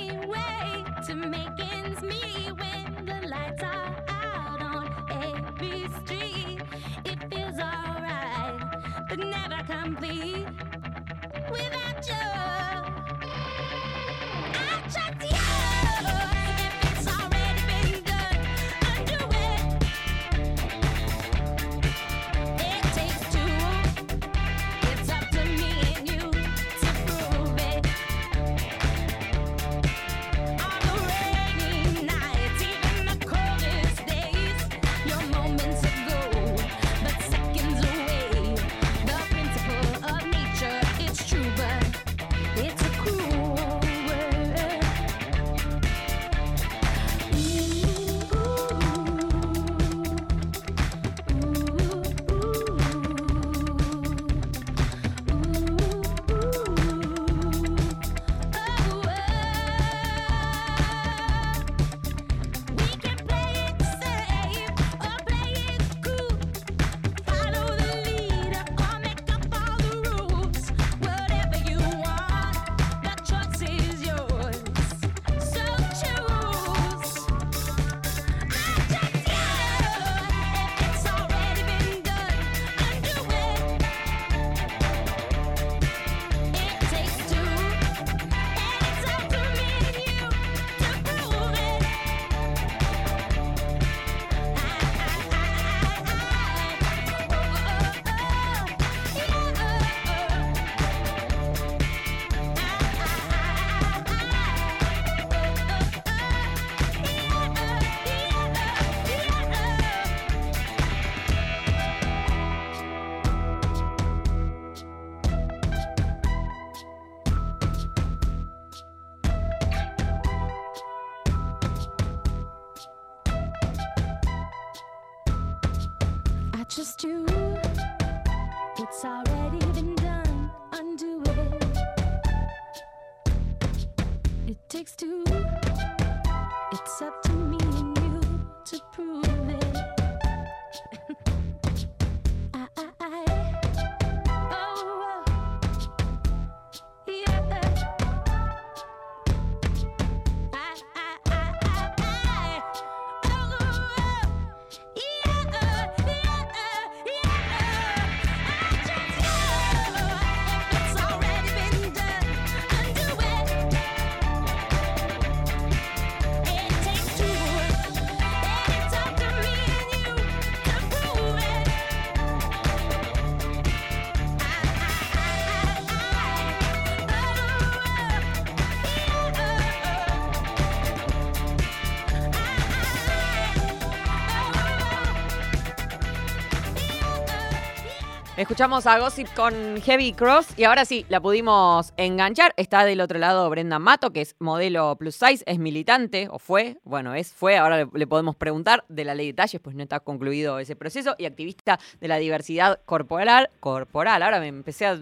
Escuchamos 188.40 188.86
a 188.86 188.98
Gossip 188.98 189.28
con 189.34 189.52
Heavy 189.82 190.14
Cross 190.14 190.58
y 190.58 190.64
ahora 190.64 190.86
sí, 190.86 191.04
la 191.10 191.20
pudimos 191.20 191.92
enganchar. 191.98 192.54
Está 192.56 192.86
del 192.86 193.02
otro 193.02 193.18
lado 193.18 193.50
Brenda 193.50 193.78
Mato, 193.78 194.14
que 194.14 194.22
es 194.22 194.34
modelo 194.38 194.96
plus 194.96 195.14
size, 195.16 195.44
es 195.46 195.58
militante, 195.58 196.26
o 196.30 196.38
fue, 196.38 196.78
bueno, 196.82 197.12
es 197.14 197.34
fue, 197.34 197.58
ahora 197.58 197.76
le, 197.76 197.88
le 197.92 198.06
podemos 198.06 198.36
preguntar 198.36 198.82
de 198.88 199.04
la 199.04 199.14
ley 199.14 199.26
de 199.26 199.34
talles, 199.34 199.60
pues 199.60 199.76
no 199.76 199.82
está 199.82 200.00
concluido 200.00 200.58
ese 200.58 200.74
proceso, 200.74 201.16
y 201.18 201.26
activista 201.26 201.78
de 202.00 202.08
la 202.08 202.16
diversidad 202.16 202.80
corporal. 202.86 203.50
corporal. 203.60 204.22
Ahora 204.22 204.40
me 204.40 204.48
empecé 204.48 204.86
a 204.86 204.98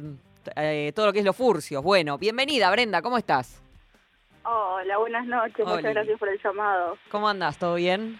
eh, 0.56 0.90
todo 0.92 1.06
lo 1.06 1.12
que 1.12 1.20
es 1.20 1.24
los 1.24 1.36
furcios. 1.36 1.80
Bueno, 1.80 2.18
bienvenida 2.18 2.68
Brenda, 2.72 3.02
¿cómo 3.02 3.18
estás? 3.18 3.62
Hola, 4.42 4.98
buenas 4.98 5.26
noches, 5.26 5.64
Oli. 5.64 5.76
muchas 5.76 5.94
gracias 5.94 6.18
por 6.18 6.28
el 6.28 6.42
llamado. 6.42 6.98
¿Cómo 7.12 7.28
andás? 7.28 7.56
¿Todo 7.56 7.76
bien? 7.76 8.18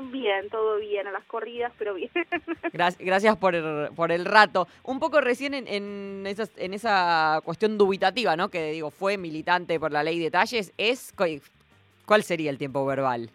Bien, 0.00 0.48
todo 0.50 0.78
bien, 0.78 1.06
a 1.06 1.12
las 1.12 1.24
corridas, 1.24 1.72
pero 1.78 1.94
bien. 1.94 2.10
Gra- 2.72 2.96
Gracias 2.98 3.36
por 3.36 3.54
el, 3.54 3.90
por 3.94 4.12
el 4.12 4.24
rato. 4.24 4.66
Un 4.82 4.98
poco 4.98 5.20
recién 5.20 5.54
en, 5.54 5.68
en, 5.68 6.26
esas- 6.26 6.56
en 6.56 6.72
esa 6.74 7.40
cuestión 7.44 7.76
dubitativa, 7.78 8.36
¿no? 8.36 8.48
Que 8.48 8.72
digo, 8.72 8.90
fue 8.90 9.16
militante 9.18 9.78
por 9.78 9.92
la 9.92 10.02
ley 10.02 10.18
de 10.18 10.30
talles. 10.30 10.72
Es, 10.78 11.12
cu- 11.12 11.40
¿Cuál 12.06 12.22
sería 12.22 12.50
el 12.50 12.58
tiempo 12.58 12.84
verbal? 12.86 13.30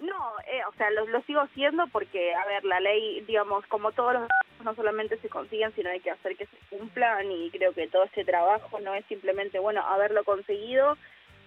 No, 0.00 0.32
eh, 0.52 0.60
o 0.68 0.72
sea, 0.76 0.90
lo, 0.90 1.06
lo 1.06 1.22
sigo 1.22 1.46
siendo 1.54 1.86
porque, 1.86 2.34
a 2.34 2.44
ver, 2.46 2.64
la 2.64 2.80
ley, 2.80 3.22
digamos, 3.26 3.64
como 3.66 3.92
todos 3.92 4.14
los 4.14 4.28
no 4.64 4.74
solamente 4.74 5.18
se 5.18 5.28
consiguen, 5.28 5.72
sino 5.74 5.90
hay 5.90 6.00
que 6.00 6.10
hacer 6.10 6.36
que 6.36 6.46
se 6.46 6.56
cumplan 6.76 7.30
y 7.30 7.50
creo 7.50 7.72
que 7.72 7.86
todo 7.88 8.04
ese 8.04 8.24
trabajo 8.24 8.80
no 8.80 8.94
es 8.94 9.04
simplemente, 9.06 9.58
bueno, 9.58 9.82
haberlo 9.82 10.24
conseguido, 10.24 10.96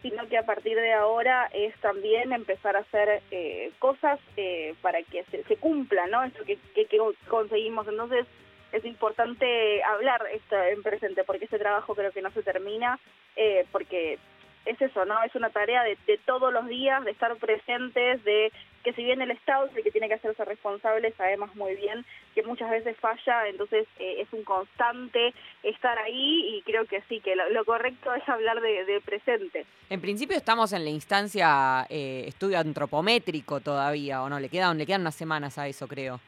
sino 0.02 0.28
que 0.28 0.38
a 0.38 0.46
partir 0.46 0.76
de 0.76 0.94
ahora 0.94 1.50
es 1.54 1.76
también 1.80 2.32
empezar 2.32 2.76
a 2.76 2.82
hacer 2.82 3.22
eh, 3.32 3.72
cosas 3.80 4.20
eh, 4.36 4.76
para 4.82 5.02
que 5.04 5.24
se, 5.26 5.44
se 5.44 5.58
cumpla, 5.58 6.08
¿no? 6.08 6.24
Eso 6.24 6.44
que, 6.46 6.58
que, 6.74 6.88
conseguimos. 7.28 7.88
Entonces, 7.88 8.26
es 8.72 8.86
importante 8.86 9.82
hablar 9.84 10.26
esto 10.34 10.62
en 10.62 10.84
presente 10.84 11.24
porque 11.24 11.46
ese 11.46 11.60
trabajo 11.60 11.96
creo 11.96 12.12
que 12.12 12.22
no 12.22 12.32
se 12.32 12.44
termina 12.44 13.00
eh, 13.36 13.66
porque 13.72 14.20
es 14.68 14.82
eso, 14.82 15.06
¿no? 15.06 15.22
Es 15.24 15.34
una 15.36 15.50
tarea 15.50 15.84
de, 15.84 15.98
de 16.08 16.18
todos 16.20 16.52
los 16.54 16.68
días, 16.68 17.04
de 17.06 17.12
estar 17.12 17.36
presentes, 17.38 18.24
de 18.24 18.52
que 18.84 18.94
si 18.94 19.04
bien 19.04 19.22
el 19.22 19.32
Estado 19.32 19.66
es 19.66 19.84
que 19.84 19.92
tiene 19.92 20.08
que 20.08 20.14
hacerse 20.14 20.46
responsable, 20.46 21.12
sabemos 21.18 21.54
muy 21.56 21.76
bien 21.76 22.06
que 22.34 22.44
muchas 22.44 22.70
veces 22.70 22.96
falla, 22.98 23.48
entonces 23.48 23.86
eh, 24.00 24.22
es 24.22 24.32
un 24.32 24.44
constante 24.44 25.34
estar 25.64 25.98
ahí 25.98 26.56
y 26.56 26.62
creo 26.62 26.86
que 26.86 27.02
sí, 27.10 27.20
que 27.20 27.36
lo, 27.36 27.50
lo 27.50 27.66
correcto 27.66 28.14
es 28.14 28.28
hablar 28.30 28.62
de, 28.62 28.86
de 28.86 29.02
presente. 29.02 29.66
En 29.90 30.00
principio 30.00 30.38
estamos 30.38 30.72
en 30.72 30.84
la 30.86 30.90
instancia 30.90 31.86
eh, 31.90 32.26
estudio 32.28 32.60
antropométrico 32.60 33.60
todavía, 33.60 34.22
¿o 34.22 34.30
no? 34.30 34.40
Le 34.40 34.50
quedan, 34.50 34.78
le 34.78 34.86
quedan 34.86 35.02
unas 35.02 35.16
semanas 35.16 35.58
a 35.58 35.68
eso, 35.68 35.88
creo. 35.88 36.20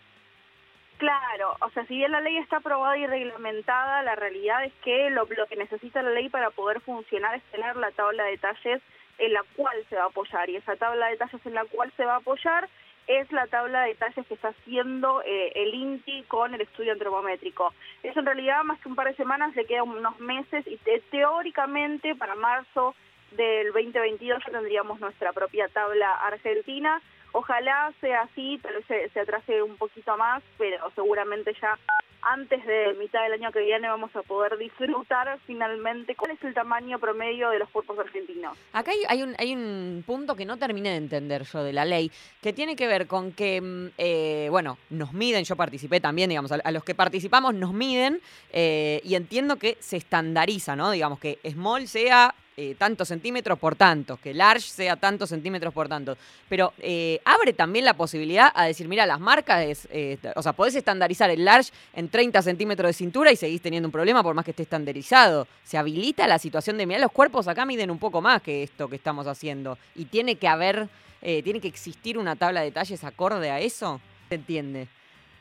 Claro, 1.00 1.56
o 1.62 1.70
sea, 1.70 1.86
si 1.86 1.96
bien 1.96 2.12
la 2.12 2.20
ley 2.20 2.36
está 2.38 2.58
aprobada 2.58 2.98
y 2.98 3.08
reglamentada, 3.08 4.04
la 4.04 4.16
realidad 4.16 4.66
es 4.66 4.74
que 4.84 5.10
lo, 5.10 5.26
que 5.28 5.56
necesita 5.56 6.02
la 6.02 6.10
ley 6.12 6.28
para 6.28 6.50
poder 6.52 6.82
funcionar 6.82 7.36
es 7.36 7.44
tener 7.52 7.78
la 7.78 7.90
tabla 7.92 8.26
de 8.26 8.32
detalles 8.32 8.82
en 9.18 9.32
la 9.34 9.42
cual 9.56 9.78
se 9.90 9.96
va 9.96 10.04
a 10.04 10.08
apoyar. 10.08 10.50
Y 10.50 10.58
esa 10.58 10.76
tabla 10.76 11.06
de 11.06 11.14
detalles 11.14 11.46
en 11.46 11.54
la 11.54 11.64
cual 11.64 11.90
se 11.96 12.04
va 12.04 12.16
a 12.16 12.18
apoyar 12.18 12.68
es 13.08 13.32
la 13.32 13.48
tabla 13.48 13.84
de 13.84 13.88
detalles 13.90 14.28
que 14.28 14.34
está 14.34 14.50
haciendo 14.50 15.24
eh, 15.26 15.54
el 15.56 15.74
INTI 15.74 16.24
con 16.28 16.54
el 16.54 16.62
estudio 16.62 16.92
antropométrico. 16.92 17.74
Eso 18.04 18.20
en 18.20 18.26
realidad 18.26 18.64
más 18.66 18.80
que 18.82 18.90
un 18.90 18.96
par 18.96 19.08
de 19.08 19.16
semanas, 19.16 19.56
le 19.56 19.66
quedan 19.66 19.88
unos 19.88 20.20
meses 20.20 20.68
y 20.68 20.76
te- 20.78 21.00
teóricamente 21.12 22.14
para 22.16 22.36
marzo 22.36 22.94
del 23.32 23.68
2022 23.72 24.44
ya 24.46 24.52
tendríamos 24.52 25.00
nuestra 25.00 25.32
propia 25.32 25.70
tabla 25.70 26.14
argentina. 26.16 27.02
Ojalá 27.32 27.94
sea 28.02 28.22
así, 28.22 28.60
tal 28.62 28.76
vez 28.76 28.86
se, 28.88 29.10
se 29.10 29.20
atrase 29.20 29.62
un 29.62 29.78
poquito 29.78 30.16
más, 30.18 30.44
pero 30.58 30.92
seguramente 30.96 31.56
ya 31.62 31.78
antes 32.22 32.66
de 32.66 32.94
mitad 33.00 33.24
del 33.24 33.34
año 33.34 33.52
que 33.52 33.62
viene 33.62 33.88
vamos 33.88 34.14
a 34.16 34.22
poder 34.24 34.58
disfrutar 34.58 35.40
finalmente 35.46 36.16
cuál 36.16 36.32
es 36.32 36.44
el 36.44 36.54
tamaño 36.54 37.00
promedio 37.00 37.50
de 37.50 37.60
los 37.60 37.70
cuerpos 37.70 37.98
argentinos. 37.98 38.58
Acá 38.74 38.92
hay, 39.08 39.24
un, 39.24 39.36
hay 39.38 39.54
un 39.54 40.04
punto 40.06 40.36
que 40.36 40.46
no 40.46 40.58
terminé 40.58 40.90
de 40.92 40.98
entender 40.98 41.44
yo 41.44 41.64
de 41.64 41.74
la 41.74 41.86
ley, 41.86 42.12
que 42.42 42.54
tiene 42.54 42.76
que 42.76 42.88
ver 42.88 43.08
con 43.08 43.32
que, 43.32 43.62
mm, 43.62 43.88
eh, 43.98 44.48
bueno, 44.50 44.78
nos 44.90 45.14
miden, 45.14 45.44
yo 45.46 45.56
participé 45.56 46.00
también, 46.00 46.30
digamos, 46.30 46.52
a, 46.52 46.56
a 46.56 46.72
los 46.72 46.84
que 46.84 46.96
participamos 46.96 47.54
nos 47.54 47.74
miden 47.74 48.22
eh, 48.52 49.02
y 49.04 49.16
entiendo 49.16 49.58
que 49.58 49.78
se 49.80 49.98
estandariza, 49.98 50.76
¿no? 50.76 50.92
Digamos, 50.92 51.20
que 51.20 51.40
small 51.50 51.88
sea 51.88 52.34
eh, 52.62 52.76
tantos 52.78 53.08
centímetros 53.08 53.58
por 53.58 53.78
tantos, 53.78 54.20
que 54.20 54.34
large 54.34 54.68
sea 54.68 54.98
tantos 54.98 55.30
centímetros 55.30 55.74
por 55.74 55.88
tantos. 55.88 56.18
Pero 56.50 56.74
eh, 56.80 57.22
abre 57.24 57.54
también 57.54 57.86
la 57.86 57.94
posibilidad 57.94 58.52
a 58.54 58.66
decir, 58.66 58.86
mira, 58.90 59.06
las 59.06 59.22
marcas, 59.22 59.64
es, 59.64 59.88
eh, 59.92 60.18
o 60.36 60.44
sea, 60.44 60.52
podés 60.52 60.76
estandarizar 60.76 61.30
el 61.30 61.46
large 61.46 61.72
en 61.94 62.10
30 62.10 62.42
centímetros 62.42 62.90
de 62.90 62.94
cintura 62.94 63.32
y 63.32 63.38
seguís 63.38 63.62
teniendo 63.62 63.88
un 63.88 63.94
problema 63.94 64.22
por 64.24 64.36
más 64.36 64.44
que 64.44 64.52
esté 64.52 64.64
estandarizado. 64.64 65.48
Se 65.64 65.78
habilita 65.78 66.28
la 66.28 66.38
situación 66.38 66.78
de, 66.78 66.86
mira, 66.86 67.00
los 67.00 67.14
cuerpos 67.14 67.48
acá 67.48 67.66
miden 67.66 67.92
un 67.92 67.98
poco 67.98 68.20
más 68.20 68.42
que 68.42 68.62
esto 68.64 68.90
que 68.90 68.98
estamos 68.98 69.26
haciendo. 69.26 69.78
Y 69.96 70.06
tiene 70.06 70.36
que 70.36 70.50
haber, 70.50 70.90
eh, 71.22 71.42
tiene 71.44 71.62
que 71.62 71.70
existir 71.70 72.18
una 72.18 72.36
tabla 72.36 72.60
de 72.60 72.66
detalles 72.66 73.06
acorde 73.06 73.52
a 73.52 73.62
eso. 73.62 74.02
¿Se 74.28 74.36
entiende 74.36 74.90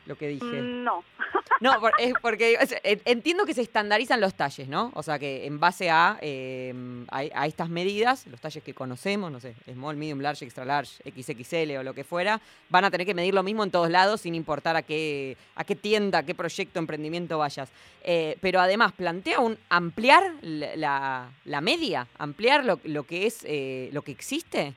lo 0.05 0.15
que 0.17 0.27
dije? 0.27 0.61
No, 0.61 1.03
No, 1.61 1.73
es 1.99 2.13
porque 2.21 2.57
entiendo 3.05 3.45
que 3.45 3.53
se 3.53 3.61
estandarizan 3.61 4.21
los 4.21 4.33
talles, 4.33 4.69
¿no? 4.69 4.91
O 4.95 5.03
sea, 5.03 5.19
que 5.19 5.45
en 5.45 5.59
base 5.59 5.89
a, 5.89 6.17
eh, 6.21 6.73
a, 7.09 7.17
a 7.33 7.47
estas 7.47 7.67
medidas, 7.69 8.25
los 8.27 8.39
talles 8.39 8.63
que 8.63 8.73
conocemos, 8.73 9.29
no 9.29 9.41
sé, 9.41 9.55
small, 9.69 9.97
medium, 9.97 10.21
large, 10.21 10.45
extra 10.45 10.63
large, 10.63 11.01
XXL 11.03 11.75
o 11.77 11.83
lo 11.83 11.93
que 11.93 12.05
fuera, 12.05 12.39
van 12.69 12.85
a 12.85 12.91
tener 12.91 13.05
que 13.05 13.13
medir 13.13 13.33
lo 13.33 13.43
mismo 13.43 13.65
en 13.65 13.71
todos 13.71 13.89
lados 13.89 14.21
sin 14.21 14.35
importar 14.35 14.77
a 14.77 14.83
qué, 14.83 15.35
a 15.55 15.65
qué 15.65 15.75
tienda, 15.75 16.19
a 16.19 16.23
qué 16.23 16.33
proyecto, 16.33 16.79
emprendimiento 16.79 17.37
vayas. 17.37 17.69
Eh, 18.05 18.37
pero 18.39 18.61
además 18.61 18.93
plantea 18.93 19.39
un 19.41 19.57
ampliar 19.67 20.23
la, 20.41 20.75
la- 20.77 21.29
la 21.43 21.59
media, 21.61 22.07
ampliar 22.17 22.63
lo, 22.63 22.79
lo 22.85 23.03
que 23.03 23.27
es, 23.27 23.39
eh, 23.43 23.89
lo 23.91 24.01
que 24.01 24.11
existe. 24.13 24.75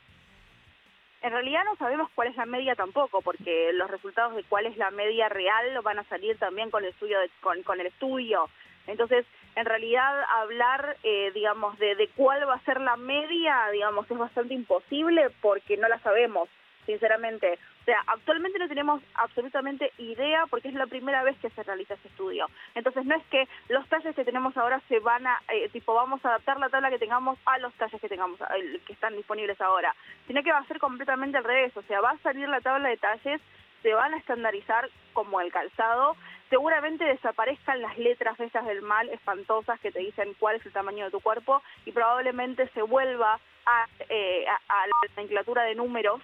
En 1.23 1.33
realidad 1.33 1.65
no 1.65 1.77
sabemos 1.77 2.11
cuál 2.15 2.29
es 2.29 2.37
la 2.37 2.47
media 2.47 2.75
tampoco, 2.75 3.23
porque 3.23 3.73
los 3.75 3.91
resultados 3.91 4.35
de 4.35 4.43
cuál 4.45 4.67
es 4.67 4.77
la 4.77 4.91
media 4.91 5.29
real 5.29 5.79
van 5.83 5.99
a 6.01 6.05
salir 6.05 6.37
también 6.39 6.71
con 6.71 6.83
el 6.85 6.91
estudio. 6.91 7.21
de- 7.21 7.31
con, 7.41 7.63
con 7.63 7.81
el 7.81 7.87
estudio. 7.87 8.49
Entonces, 8.89 9.25
en 9.55 9.65
realidad, 9.65 10.25
hablar, 10.41 10.97
eh, 11.05 11.31
digamos, 11.35 11.79
de, 11.79 11.95
de 11.95 12.09
cuál 12.17 12.49
va 12.49 12.55
a 12.55 12.65
ser 12.65 12.81
la 12.81 12.97
media, 12.97 13.69
digamos, 13.73 14.11
es 14.11 14.19
bastante 14.19 14.55
imposible 14.55 15.31
porque 15.41 15.77
no 15.77 15.89
la 15.89 16.01
sabemos, 16.01 16.49
sinceramente. 16.87 17.59
O 17.83 17.85
sea, 17.85 18.01
actualmente 18.07 18.61
no 18.61 18.69
tenemos 18.69 19.03
absolutamente 19.15 19.93
idea 19.99 20.47
porque 20.47 20.69
es 20.69 20.75
la 20.75 20.87
primera 20.87 21.25
vez 21.25 21.37
que 21.39 21.51
se 21.51 21.65
realiza 21.65 21.95
ese 21.95 22.07
estudio. 22.07 22.47
Entonces, 22.77 23.05
no 23.05 23.17
es 23.17 23.25
que 23.25 23.49
los 23.69 23.89
talles 23.89 24.15
que 24.15 24.25
tenemos 24.25 24.57
ahora 24.57 24.81
se 24.89 25.01
van 25.01 25.27
a, 25.27 25.43
eh, 25.49 25.69
tipo, 25.71 25.93
vamos 25.93 26.25
a 26.25 26.29
adaptar 26.29 26.61
la 26.61 26.69
tabla 26.69 26.91
que 26.91 27.01
tengamos 27.01 27.41
a 27.45 27.59
los 27.59 27.75
talles 27.75 28.01
que 28.01 28.09
tengamos, 28.09 28.39
que 28.87 28.93
están 28.93 29.17
disponibles 29.17 29.61
ahora, 29.61 29.97
sino 30.29 30.45
que 30.45 30.53
va 30.53 30.59
a 30.59 30.67
ser 30.67 30.79
completamente 30.79 31.39
al 31.39 31.45
revés. 31.45 31.77
O 31.77 31.83
sea, 31.83 32.01
va 32.01 32.11
a 32.11 32.19
salir 32.19 32.49
la 32.49 32.61
tabla 32.61 32.89
de 32.89 32.99
talles, 32.99 33.41
se 33.83 33.93
van 33.93 34.15
a 34.15 34.19
estandarizar 34.19 34.89
como 35.13 35.41
el 35.41 35.51
calzado, 35.51 36.17
seguramente 36.51 37.05
desaparezcan 37.05 37.83
las 37.83 37.99
letras 37.99 38.39
esas 38.39 38.65
del 38.65 38.83
mal 38.83 39.09
espantosas 39.09 39.81
que 39.81 39.91
te 39.91 39.99
dicen 39.99 40.37
cuál 40.39 40.55
es 40.55 40.65
el 40.65 40.73
tamaño 40.73 41.07
de 41.07 41.11
tu 41.11 41.19
cuerpo 41.19 41.65
y 41.85 41.91
probablemente 41.91 42.69
se 42.75 42.83
vuelva 42.83 43.41
a, 43.67 43.87
eh, 44.09 44.47
a, 44.47 44.83
a 44.83 44.87
la 44.87 44.93
nomenclatura 45.17 45.65
de 45.65 45.75
números 45.75 46.23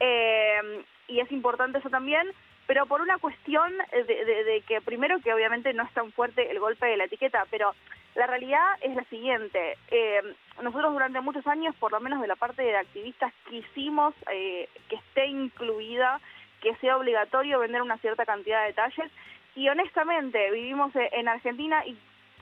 Eh, 0.00 0.84
y 1.08 1.20
es 1.20 1.30
importante 1.32 1.78
eso 1.78 1.90
también, 1.90 2.26
pero 2.66 2.86
por 2.86 3.00
una 3.00 3.18
cuestión 3.18 3.72
de, 3.92 4.04
de- 4.44 4.62
que 4.66 4.80
primero 4.80 5.20
que 5.20 5.32
obviamente 5.32 5.72
no 5.72 5.84
es 5.84 5.92
tan 5.92 6.10
fuerte 6.12 6.50
el 6.50 6.58
golpe 6.58 6.86
de 6.86 6.96
la 6.96 7.04
etiqueta, 7.04 7.46
pero 7.50 7.74
la 8.16 8.26
realidad 8.26 8.64
es 8.80 8.94
la 8.96 9.04
siguiente, 9.04 9.76
eh, 9.90 10.22
nosotros 10.62 10.92
durante 10.92 11.20
muchos 11.20 11.46
años, 11.46 11.74
por 11.76 11.92
lo 11.92 12.00
menos 12.00 12.20
de 12.22 12.26
la 12.26 12.34
parte 12.36 12.62
de 12.62 12.76
activistas, 12.76 13.32
quisimos 13.48 14.14
eh, 14.32 14.68
que 14.88 14.96
esté 14.96 15.26
incluida, 15.26 16.18
que 16.62 16.74
sea 16.76 16.96
obligatorio 16.96 17.58
vender 17.60 17.82
una 17.82 17.98
cierta 17.98 18.24
cantidad 18.24 18.62
de 18.62 18.68
detalles 18.68 19.12
y 19.54 19.68
honestamente 19.68 20.50
vivimos 20.50 20.96
eh, 20.96 21.10
en 21.12 21.28
Argentina 21.28 21.84
y 21.86 21.96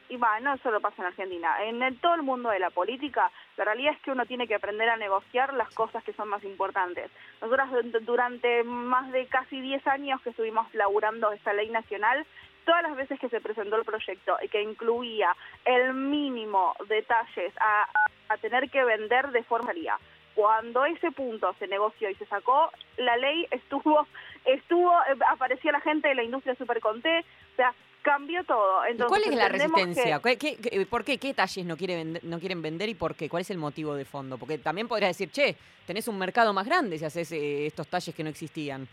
y 0.08 0.16
va, 0.16 0.38
no 0.40 0.56
solo 0.58 0.80
pasa 0.80 1.02
en 1.02 1.06
Argentina, 1.08 1.62
en 1.64 1.82
el- 1.82 1.98
todo 2.00 2.14
el 2.14 2.22
mundo 2.22 2.50
de 2.50 2.58
la 2.58 2.70
política, 2.70 3.30
la 3.56 3.64
realidad 3.64 3.94
es 3.94 4.00
que 4.00 4.10
uno 4.10 4.26
tiene 4.26 4.46
que 4.46 4.54
aprender 4.56 4.88
a 4.88 4.96
negociar 4.96 5.54
las 5.54 5.72
cosas 5.74 6.04
que 6.04 6.12
son 6.12 6.28
más 6.28 6.44
importantes. 6.44 7.10
Nosotras 7.40 7.70
du- 7.70 8.00
durante 8.00 8.62
más 8.64 9.10
de 9.12 9.26
casi 9.26 9.60
10 9.60 9.86
años 9.86 10.20
que 10.22 10.30
estuvimos 10.30 10.72
laburando 10.74 11.32
esta 11.32 11.52
ley 11.52 11.70
nacional, 11.70 12.26
todas 12.64 12.82
las 12.82 12.96
veces 12.96 13.18
que 13.20 13.28
se 13.28 13.40
presentó 13.40 13.76
el 13.76 13.84
proyecto 13.84 14.36
y 14.42 14.48
que 14.48 14.62
incluía 14.62 15.34
el 15.64 15.92
mínimo 15.94 16.74
detalles 16.88 17.52
a, 17.60 17.86
a 18.28 18.36
tener 18.38 18.70
que 18.70 18.84
vender 18.84 19.30
de 19.32 19.42
forma 19.44 19.66
salía. 19.66 19.98
Cuando 20.34 20.84
ese 20.84 21.12
punto 21.12 21.54
se 21.58 21.68
negoció 21.68 22.10
y 22.10 22.14
se 22.16 22.26
sacó, 22.26 22.70
la 22.96 23.16
ley 23.16 23.46
estuvo, 23.50 24.06
estuvo, 24.44 24.90
eh, 25.08 25.16
apareció 25.28 25.70
la 25.72 25.80
gente 25.80 26.08
de 26.08 26.14
la 26.16 26.24
industria 26.24 26.56
conté, 26.80 27.20
o 27.52 27.56
sea, 27.56 27.72
cambió 28.04 28.44
todo. 28.44 28.86
¿Y 28.86 28.92
Entonces, 28.92 29.08
¿Cuál 29.08 29.22
es 29.32 29.36
la 29.36 29.46
entendemos 29.46 29.80
que- 29.80 29.86
resistencia? 29.86 30.20
¿Qué- 30.22 30.56
qué- 30.58 30.86
por 30.86 31.02
qué? 31.04 31.18
¿Qué 31.18 31.34
talles 31.34 31.64
no, 31.66 31.76
quiere 31.76 31.96
vender- 31.96 32.22
no 32.22 32.38
quieren 32.38 32.62
vender 32.62 32.88
y 32.88 32.94
por 32.94 33.16
qué? 33.16 33.28
¿Cuál 33.28 33.40
es 33.40 33.50
el 33.50 33.58
motivo 33.58 33.94
de 33.96 34.04
fondo? 34.04 34.38
Porque 34.38 34.58
también 34.58 34.86
podrías 34.86 35.10
decir, 35.18 35.30
che, 35.32 35.56
tenés 35.86 36.06
un 36.06 36.18
mercado 36.18 36.52
más 36.52 36.66
grande 36.66 36.98
si 36.98 37.04
haces 37.04 37.32
eh, 37.32 37.66
estos 37.66 37.88
talles 37.88 38.14
que 38.14 38.22
no 38.22 38.28
existían. 38.30 38.86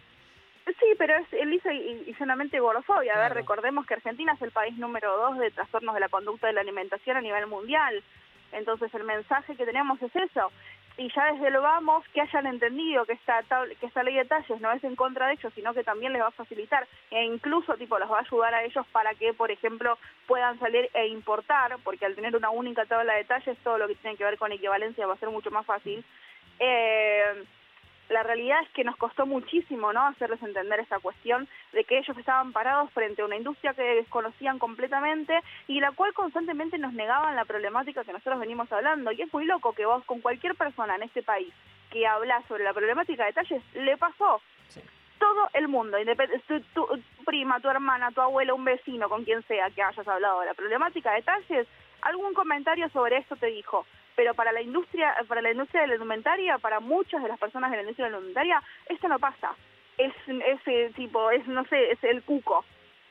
Sí, 0.66 0.86
pero 0.98 1.14
es 1.16 1.46
lisa 1.46 1.74
y, 1.74 2.04
y 2.08 2.16
llanamente 2.20 2.60
gordofobia. 2.60 3.16
A 3.16 3.20
ver, 3.24 3.34
recordemos 3.34 3.86
que 3.86 3.96
Argentina 3.96 4.34
es 4.34 4.42
el 4.42 4.52
país 4.52 4.78
número 4.78 5.16
dos 5.18 5.38
de 5.38 5.52
trastornos 5.52 5.94
de 5.94 6.00
la 6.00 6.10
conducta 6.10 6.48
de 6.48 6.54
la 6.54 6.62
alimentación 6.62 7.18
a 7.18 7.22
nivel 7.22 7.46
mundial. 7.48 8.02
Entonces 8.54 8.94
el 8.94 9.04
mensaje 9.04 9.56
que 9.56 9.66
tenemos 9.66 10.02
es 10.02 10.16
eso. 10.16 10.52
Y 10.98 11.12
ya 11.14 11.34
desde 11.34 11.50
lo 11.50 11.62
vamos, 11.62 12.04
que 12.14 12.22
hayan 12.22 12.48
entendido 12.48 13.06
que 13.06 13.14
esta, 13.14 13.44
que 13.80 13.86
esta 13.86 14.04
ley 14.04 14.16
de 14.16 14.26
talles 14.26 14.60
no 14.60 14.72
es 14.72 14.84
en 14.84 14.96
contra 14.96 15.28
de 15.28 15.34
ellos, 15.34 15.54
sino 15.56 15.74
que 15.74 15.84
también 15.84 16.14
les 16.14 16.22
va 16.22 16.28
a 16.28 16.32
facilitar 16.32 16.88
e 17.10 17.24
incluso 17.24 17.76
tipo 17.78 17.98
los 17.98 18.12
va 18.12 18.18
a 18.18 18.22
ayudar 18.22 18.54
a 18.54 18.64
ellos 18.64 18.86
para 18.92 19.14
que, 19.16 19.34
por 19.34 19.52
ejemplo, 19.52 19.98
puedan 20.28 20.60
salir 20.60 20.90
e 20.94 21.08
importar, 21.08 21.78
porque 21.84 22.06
al 22.06 22.16
tener 22.16 22.36
una 22.36 22.50
única 22.50 22.86
tabla 22.86 23.14
de 23.14 23.24
talles, 23.24 23.58
todo 23.64 23.78
lo 23.78 23.88
que 23.88 23.96
tiene 23.96 24.18
que 24.18 24.26
ver 24.26 24.38
con 24.38 24.52
equivalencia 24.52 25.08
va 25.08 25.14
a 25.14 25.18
ser 25.18 25.30
mucho 25.30 25.50
más 25.50 25.66
fácil. 25.66 26.04
Eh, 26.60 27.44
la 28.12 28.24
realidad 28.24 28.60
es 28.64 28.70
que 28.70 28.84
nos 28.84 28.96
costó 28.98 29.26
muchísimo 29.26 29.92
no 29.94 30.06
hacerles 30.06 30.42
entender 30.44 30.80
esa 30.82 31.00
cuestión 31.00 31.48
de 31.74 31.84
que 31.86 31.98
ellos 31.98 32.18
estaban 32.18 32.52
parados 32.52 32.92
frente 32.92 33.22
a 33.22 33.26
una 33.26 33.38
industria 33.38 33.74
que 33.74 33.82
desconocían 33.82 34.60
completamente 34.60 35.40
y 35.68 35.80
la 35.80 35.92
cual 35.94 36.14
constantemente 36.14 36.78
nos 36.78 36.94
negaban 36.94 37.36
la 37.36 37.46
problemática 37.46 38.04
que 38.04 38.14
nosotros 38.14 38.40
venimos 38.40 38.72
hablando. 38.72 39.12
Y 39.12 39.22
es 39.22 39.34
muy 39.34 39.46
loco 39.46 39.74
que 39.74 39.86
vos 39.86 40.04
con 40.06 40.22
cualquier 40.22 40.56
persona 40.56 40.96
en 40.96 41.04
este 41.04 41.24
país 41.24 41.54
que 41.90 42.06
habla 42.06 42.42
sobre 42.48 42.64
la 42.64 42.74
problemática 42.74 43.26
de 43.26 43.34
talles 43.34 43.64
le 43.74 43.98
pasó. 43.98 44.42
Sí. 44.70 44.82
todo 45.20 45.50
el 45.54 45.68
mundo 45.68 45.98
tu, 46.48 46.60
tu- 46.62 46.88
tu 46.88 47.04
prima 47.26 47.60
tu 47.60 47.70
hermana 47.70 48.12
tu 48.12 48.22
abuela 48.22 48.54
un 48.54 48.64
vecino 48.66 49.08
con 49.10 49.24
quien 49.24 49.44
sea 49.44 49.70
que 49.70 49.84
hayas 49.84 50.08
hablado 50.08 50.40
de 50.40 50.48
la 50.48 50.54
problemática 50.54 51.12
de 51.14 51.22
talles 51.22 51.68
algún 52.02 52.34
comentario 52.34 52.90
sobre 52.90 53.18
esto 53.18 53.36
te 53.36 53.48
dijo 53.48 53.86
pero 54.16 54.34
para 54.34 54.52
la 54.52 54.62
industria 54.62 55.16
para 55.28 55.42
la 55.42 55.52
industria 55.52 55.82
de 55.82 55.88
la 55.88 55.94
alimentaria 55.96 56.58
para 56.58 56.80
muchas 56.80 57.22
de 57.22 57.30
las 57.30 57.40
personas 57.40 57.72
de 57.72 57.78
la 57.78 57.84
industria 57.84 58.06
de 58.06 58.12
la 58.12 58.18
alimentaria 58.18 58.62
esto 58.88 59.08
no 59.08 59.20
pasa. 59.20 59.56
Es 59.98 60.14
ese 60.28 60.92
tipo 60.96 61.32
es 61.32 61.46
no 61.48 61.66
sé 61.66 61.92
es 61.92 62.04
el 62.04 62.24
cuco. 62.24 62.66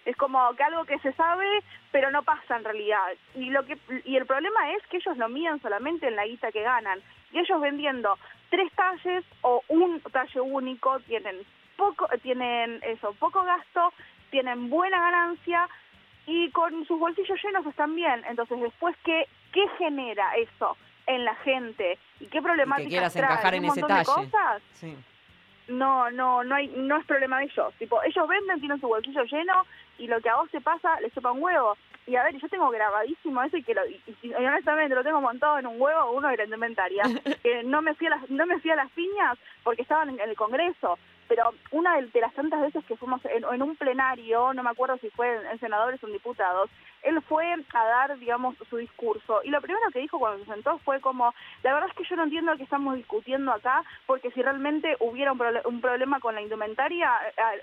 Es 0.04 0.16
como 0.16 0.54
que 0.54 0.62
algo 0.62 0.84
que 0.84 0.98
se 1.00 1.12
sabe 1.12 1.46
pero 1.92 2.10
no 2.10 2.22
pasa 2.22 2.56
en 2.56 2.64
realidad. 2.64 3.12
Y 3.34 3.50
lo 3.50 3.64
que 3.64 3.78
y 4.04 4.16
el 4.16 4.26
problema 4.26 4.72
es 4.72 4.86
que 4.88 4.98
ellos 4.98 5.16
lo 5.16 5.28
miden 5.28 5.60
solamente 5.60 6.08
en 6.08 6.16
la 6.16 6.26
guita 6.26 6.52
que 6.52 6.62
ganan. 6.62 7.00
Y 7.32 7.38
ellos 7.38 7.60
vendiendo 7.60 8.18
tres 8.50 8.70
talles 8.72 9.24
o 9.42 9.62
un 9.68 10.00
talle 10.00 10.40
único 10.40 10.98
tienen 11.00 11.36
poco 11.76 12.08
tienen 12.22 12.80
eso 12.82 13.14
poco 13.18 13.42
gasto 13.42 13.92
tienen 14.30 14.68
buena 14.68 15.00
ganancia 15.00 15.68
y 16.26 16.50
con 16.50 16.84
sus 16.86 16.98
bolsillos 16.98 17.42
llenos 17.42 17.66
están 17.66 17.94
bien. 17.94 18.22
Entonces 18.28 18.60
después 18.60 18.96
qué 19.04 19.26
qué 19.52 19.66
genera 19.78 20.34
eso 20.36 20.76
en 21.14 21.24
la 21.24 21.34
gente 21.36 21.98
y 22.20 22.26
qué 22.26 22.40
problemáticas 22.40 22.88
quieras 22.88 23.12
trae 23.12 23.24
encajar 23.32 23.54
y 23.54 23.56
en 23.58 23.64
ese 23.64 23.80
talle. 23.82 24.04
cosas 24.04 24.62
Sí. 24.74 24.96
no, 25.68 26.10
no, 26.10 26.42
no 26.44 26.54
hay, 26.54 26.68
no 26.68 26.96
es 26.96 27.06
problema 27.06 27.38
de 27.38 27.44
ellos. 27.44 27.72
Tipo, 27.78 28.02
ellos 28.02 28.28
venden, 28.28 28.58
tienen 28.60 28.80
su 28.80 28.88
bolsillo 28.88 29.22
lleno 29.24 29.64
y 29.98 30.06
lo 30.06 30.20
que 30.20 30.28
a 30.28 30.36
vos 30.36 30.50
te 30.50 30.60
pasa 30.60 31.00
les 31.00 31.12
chupa 31.12 31.30
un 31.32 31.42
huevo. 31.42 31.76
Y 32.06 32.16
a 32.16 32.24
ver, 32.24 32.34
yo 32.36 32.48
tengo 32.48 32.70
grabadísimo 32.70 33.42
eso 33.42 33.56
y 33.56 33.62
que 33.62 33.74
lo, 33.74 33.86
y, 33.86 34.00
y- 34.22 34.28
y 34.28 34.34
honestamente 34.34 34.94
lo 34.94 35.04
tengo 35.04 35.20
montado 35.20 35.58
en 35.58 35.66
un 35.66 35.80
huevo, 35.80 36.12
uno 36.12 36.28
de 36.28 36.36
la 36.38 36.44
indumentaria, 36.44 37.02
que 37.42 37.62
no 37.62 37.82
me 37.82 37.94
fui 37.94 38.06
a 38.08 38.10
las, 38.10 38.30
no 38.30 38.46
me 38.46 38.58
fui 38.58 38.70
a 38.70 38.76
las 38.76 38.90
piñas 38.92 39.38
porque 39.62 39.82
estaban 39.82 40.10
en, 40.10 40.20
el 40.20 40.34
Congreso. 40.36 40.98
Pero 41.30 41.44
una 41.70 41.94
de, 41.94 42.20
las 42.20 42.34
tantas 42.34 42.60
veces 42.60 42.84
que 42.86 42.96
fuimos 42.96 43.24
en, 43.26 43.44
en 43.44 43.62
un 43.62 43.76
plenario, 43.76 44.52
no 44.52 44.64
me 44.64 44.70
acuerdo 44.70 44.98
si 44.98 45.10
fue 45.10 45.32
en, 45.32 45.46
en 45.46 45.60
senadores 45.60 46.02
o 46.02 46.08
en 46.08 46.12
diputados, 46.14 46.68
él 47.04 47.22
fue 47.22 47.46
a 47.72 47.84
dar, 47.84 48.18
digamos, 48.18 48.56
su 48.68 48.76
discurso. 48.78 49.40
Y 49.44 49.50
lo 49.50 49.60
primero 49.60 49.80
que 49.92 50.00
dijo 50.00 50.18
cuando 50.18 50.44
se 50.44 50.50
sentó 50.52 50.78
fue 50.78 51.00
como, 51.00 51.32
la 51.62 51.72
verdad 51.72 51.88
es 51.88 51.94
que 51.96 52.02
yo 52.10 52.16
no 52.16 52.24
entiendo 52.24 52.56
qué 52.56 52.64
estamos 52.64 52.96
discutiendo 52.96 53.52
acá, 53.52 53.84
porque 54.06 54.32
si 54.32 54.42
realmente 54.42 54.96
hubiera 54.98 55.30
un, 55.30 55.38
prole- 55.38 55.62
un 55.66 55.80
problema 55.80 56.18
con 56.18 56.34
la 56.34 56.42
indumentaria, 56.42 57.08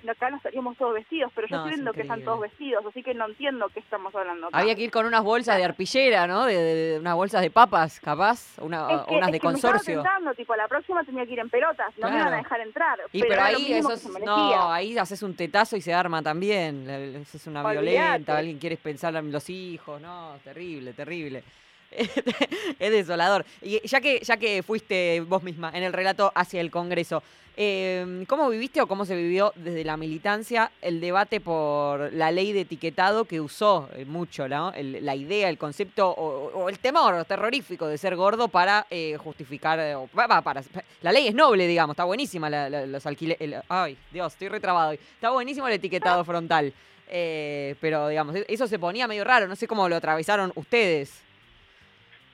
eh, 0.02 0.10
acá 0.10 0.30
no 0.32 0.38
estaríamos 0.38 0.78
todos 0.78 0.94
vestidos, 0.94 1.30
pero 1.36 1.48
yo 1.48 1.58
No, 1.58 1.62
estoy 1.64 1.72
es 1.74 1.76
viendo 1.78 1.92
que 1.94 2.02
están 2.04 2.24
todos 2.24 2.40
vestidos, 2.40 2.86
así 2.86 3.04
que 3.04 3.14
no 3.14 3.26
entiendo 3.26 3.68
qué 3.74 3.82
estamos 3.82 4.16
hablando 4.16 4.48
acá. 4.48 4.58
Había 4.58 4.76
que 4.76 4.84
ir 4.84 4.92
con 4.92 5.06
unas 5.06 5.24
bolsas 5.24 5.58
de 5.58 5.66
arpillera, 5.66 6.26
¿no? 6.26 6.46
De, 6.46 6.56
de- 6.56 6.76
de 6.94 7.00
unas 7.02 7.16
bolsas 7.16 7.42
de 7.42 7.52
papas, 7.52 8.00
capaz, 8.00 8.58
una, 8.60 8.88
Es 8.94 9.02
que- 9.08 9.14
unas 9.16 9.28
es 9.28 9.34
de 9.34 9.40
que 9.42 9.48
me 9.50 9.54
estaba 9.54 9.74
consorcio. 9.74 10.02
pensando, 10.02 10.34
tipo, 10.36 10.56
la 10.56 10.68
próxima 10.70 11.04
tenía 11.04 11.26
que 11.26 11.34
ir 11.34 11.40
en 11.40 11.50
pelotas, 11.50 11.96
no 11.98 12.08
me 12.08 12.14
iban 12.16 12.22
a 12.28 12.30
Claro. 12.30 12.44
dejar 12.44 12.62
entrar. 12.62 13.00
Y 13.12 13.22
pero, 13.22 13.34
era 13.36 13.52
lo 13.52 13.57
ahí 13.58 13.74
eso 13.74 13.92
es- 13.94 14.04
no, 14.26 14.72
ahí 14.72 14.98
haces 14.98 15.22
un 15.24 15.34
tetazo 15.36 15.76
y 15.78 15.82
se 15.82 15.94
arma 15.94 16.22
también. 16.22 16.90
Es 17.34 17.48
una 17.48 17.62
violenta, 17.72 18.38
alguien 18.38 18.58
quiere 18.58 18.78
pensar 18.78 19.16
en 19.16 19.32
los 19.32 19.50
hijos, 19.50 20.00
no, 20.02 20.36
terrible, 20.44 20.94
terrible. 20.94 21.44
es 22.80 22.92
desolador. 22.92 23.46
Y 23.62 23.86
ya 23.88 24.02
que, 24.02 24.20
ya 24.24 24.38
que 24.38 24.64
fuiste 24.64 25.22
vos 25.22 25.44
misma 25.44 25.72
en 25.74 25.84
el 25.84 25.94
relato 25.94 26.32
hacia 26.36 26.62
el 26.62 26.72
Congreso, 26.72 27.24
eh, 27.60 28.24
¿cómo 28.28 28.50
viviste 28.50 28.82
o 28.82 28.88
cómo 28.88 29.04
se 29.04 29.16
vivió 29.16 29.52
desde 29.56 29.84
la 29.84 29.98
militancia 29.98 30.70
el 30.80 31.02
debate 31.02 31.40
por 31.40 32.14
la 32.14 32.30
ley 32.32 32.54
de 32.54 32.62
etiquetado 32.62 33.26
que 33.26 33.42
usó 33.42 33.90
eh, 33.96 34.06
mucho, 34.06 34.48
¿no? 34.48 34.72
El- 34.74 35.04
la 35.04 35.16
idea, 35.16 35.50
el 35.50 35.58
concepto 35.58 36.08
o, 36.08 36.52
o 36.54 36.70
el 36.70 36.78
temor 36.78 37.26
terrorífico 37.26 37.88
de 37.88 37.98
ser 37.98 38.16
gordo 38.16 38.48
para 38.48 38.86
eh, 38.92 39.18
justificar, 39.18 39.80
eh, 39.80 39.96
o 39.96 40.06
para, 40.06 40.62
la 41.02 41.12
ley 41.12 41.28
es 41.30 41.34
noble, 41.34 41.66
digamos, 41.66 41.96
está 41.96 42.04
buenísima 42.04 42.48
la- 42.48 42.70
la- 42.70 42.86
los 42.86 43.04
alquileres, 43.08 43.64
ay, 43.70 43.98
Dios, 44.12 44.34
estoy 44.34 44.50
retrabado 44.50 44.92
hoy, 44.92 45.00
está 45.16 45.32
buenísimo 45.32 45.68
el 45.68 45.74
etiquetado 45.74 46.24
frontal, 46.26 46.72
eh, 47.10 47.74
pero 47.82 48.08
digamos, 48.10 48.36
e- 48.36 48.46
eso 48.50 48.68
se 48.68 48.78
ponía 48.78 49.08
medio 49.08 49.24
raro, 49.24 49.48
no 49.48 49.56
sé 49.56 49.68
cómo 49.68 49.90
lo 49.90 49.96
atravesaron 49.96 50.52
ustedes. 50.54 51.24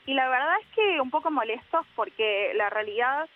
Y 0.06 0.14
la 0.14 0.28
verdad 0.30 0.56
es 0.62 0.68
que 0.76 1.02
un 1.02 1.10
poco 1.10 1.32
molestos 1.32 1.86
porque 1.96 2.52
la 2.56 2.70
realidad 2.70 3.28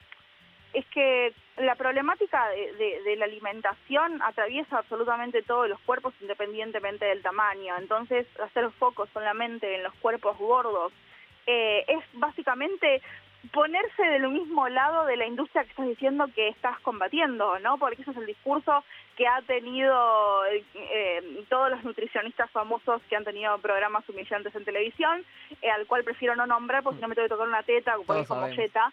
es 0.73 0.85
que 0.87 1.33
la 1.57 1.75
problemática 1.75 2.49
de, 2.49 3.01
de- 3.03 3.15
la 3.15 3.25
alimentación 3.25 4.21
atraviesa 4.21 4.77
absolutamente 4.79 5.41
todos 5.41 5.67
los 5.69 5.79
cuerpos 5.81 6.13
independientemente 6.21 7.05
del 7.05 7.21
tamaño. 7.21 7.75
Entonces, 7.77 8.27
hacer 8.39 8.69
foco 8.71 9.07
solamente 9.13 9.75
en 9.75 9.83
los 9.83 9.93
cuerpos 9.95 10.37
gordos 10.37 10.91
eh, 11.47 11.85
es 11.87 12.03
básicamente 12.13 13.01
ponerse 13.51 14.03
del 14.03 14.29
mismo 14.29 14.67
lado 14.69 15.05
de 15.05 15.17
la 15.17 15.25
industria 15.25 15.63
que 15.63 15.69
estás 15.69 15.87
diciendo 15.87 16.27
que 16.33 16.49
estás 16.49 16.79
combatiendo, 16.81 17.59
¿no? 17.59 17.77
Porque 17.77 18.01
ese 18.01 18.11
es 18.11 18.17
el 18.17 18.25
discurso 18.25 18.83
que 19.15 19.27
ha 19.27 19.41
tenido 19.41 20.45
eh, 20.45 21.43
todos 21.49 21.71
los 21.71 21.83
nutricionistas 21.83 22.49
famosos 22.51 23.01
que 23.09 23.15
han 23.15 23.23
tenido 23.23 23.57
programas 23.59 24.07
humillantes 24.09 24.55
en 24.55 24.65
televisión, 24.65 25.25
eh, 25.61 25.69
al 25.69 25.87
cual 25.87 26.03
prefiero 26.03 26.35
no 26.35 26.45
nombrar 26.45 26.83
porque 26.83 26.97
si 26.97 27.01
no 27.01 27.07
me 27.07 27.15
tengo 27.15 27.27
que 27.27 27.33
tocar 27.33 27.47
una 27.47 27.63
teta 27.63 27.95
Todos 28.05 28.21
es 28.21 28.27
como 28.27 28.47
yeta. 28.49 28.91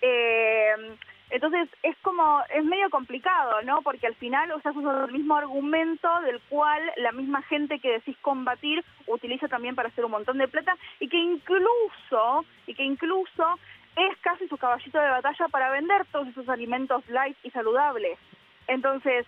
Eh, 0.00 0.96
entonces 1.28 1.68
es 1.82 1.96
como, 2.02 2.40
es 2.54 2.64
medio 2.64 2.88
complicado, 2.88 3.60
¿no? 3.62 3.82
Porque 3.82 4.06
al 4.06 4.14
final 4.14 4.52
usas 4.52 4.76
el 4.76 5.12
mismo 5.12 5.34
argumento 5.34 6.08
del 6.20 6.40
cual 6.48 6.80
la 6.98 7.10
misma 7.10 7.42
gente 7.42 7.80
que 7.80 7.90
decís 7.90 8.16
combatir 8.22 8.84
utiliza 9.06 9.48
también 9.48 9.74
para 9.74 9.88
hacer 9.88 10.04
un 10.04 10.12
montón 10.12 10.38
de 10.38 10.46
plata 10.46 10.76
y 11.00 11.08
que 11.08 11.18
incluso, 11.18 12.44
y 12.66 12.74
que 12.74 12.84
incluso 12.84 13.58
es 13.96 14.16
casi 14.18 14.46
su 14.48 14.56
caballito 14.58 14.98
de 15.00 15.08
batalla 15.08 15.48
para 15.48 15.70
vender 15.70 16.04
todos 16.12 16.28
esos 16.28 16.48
alimentos 16.48 17.06
light 17.08 17.36
y 17.42 17.50
saludables. 17.50 18.18
Entonces, 18.66 19.26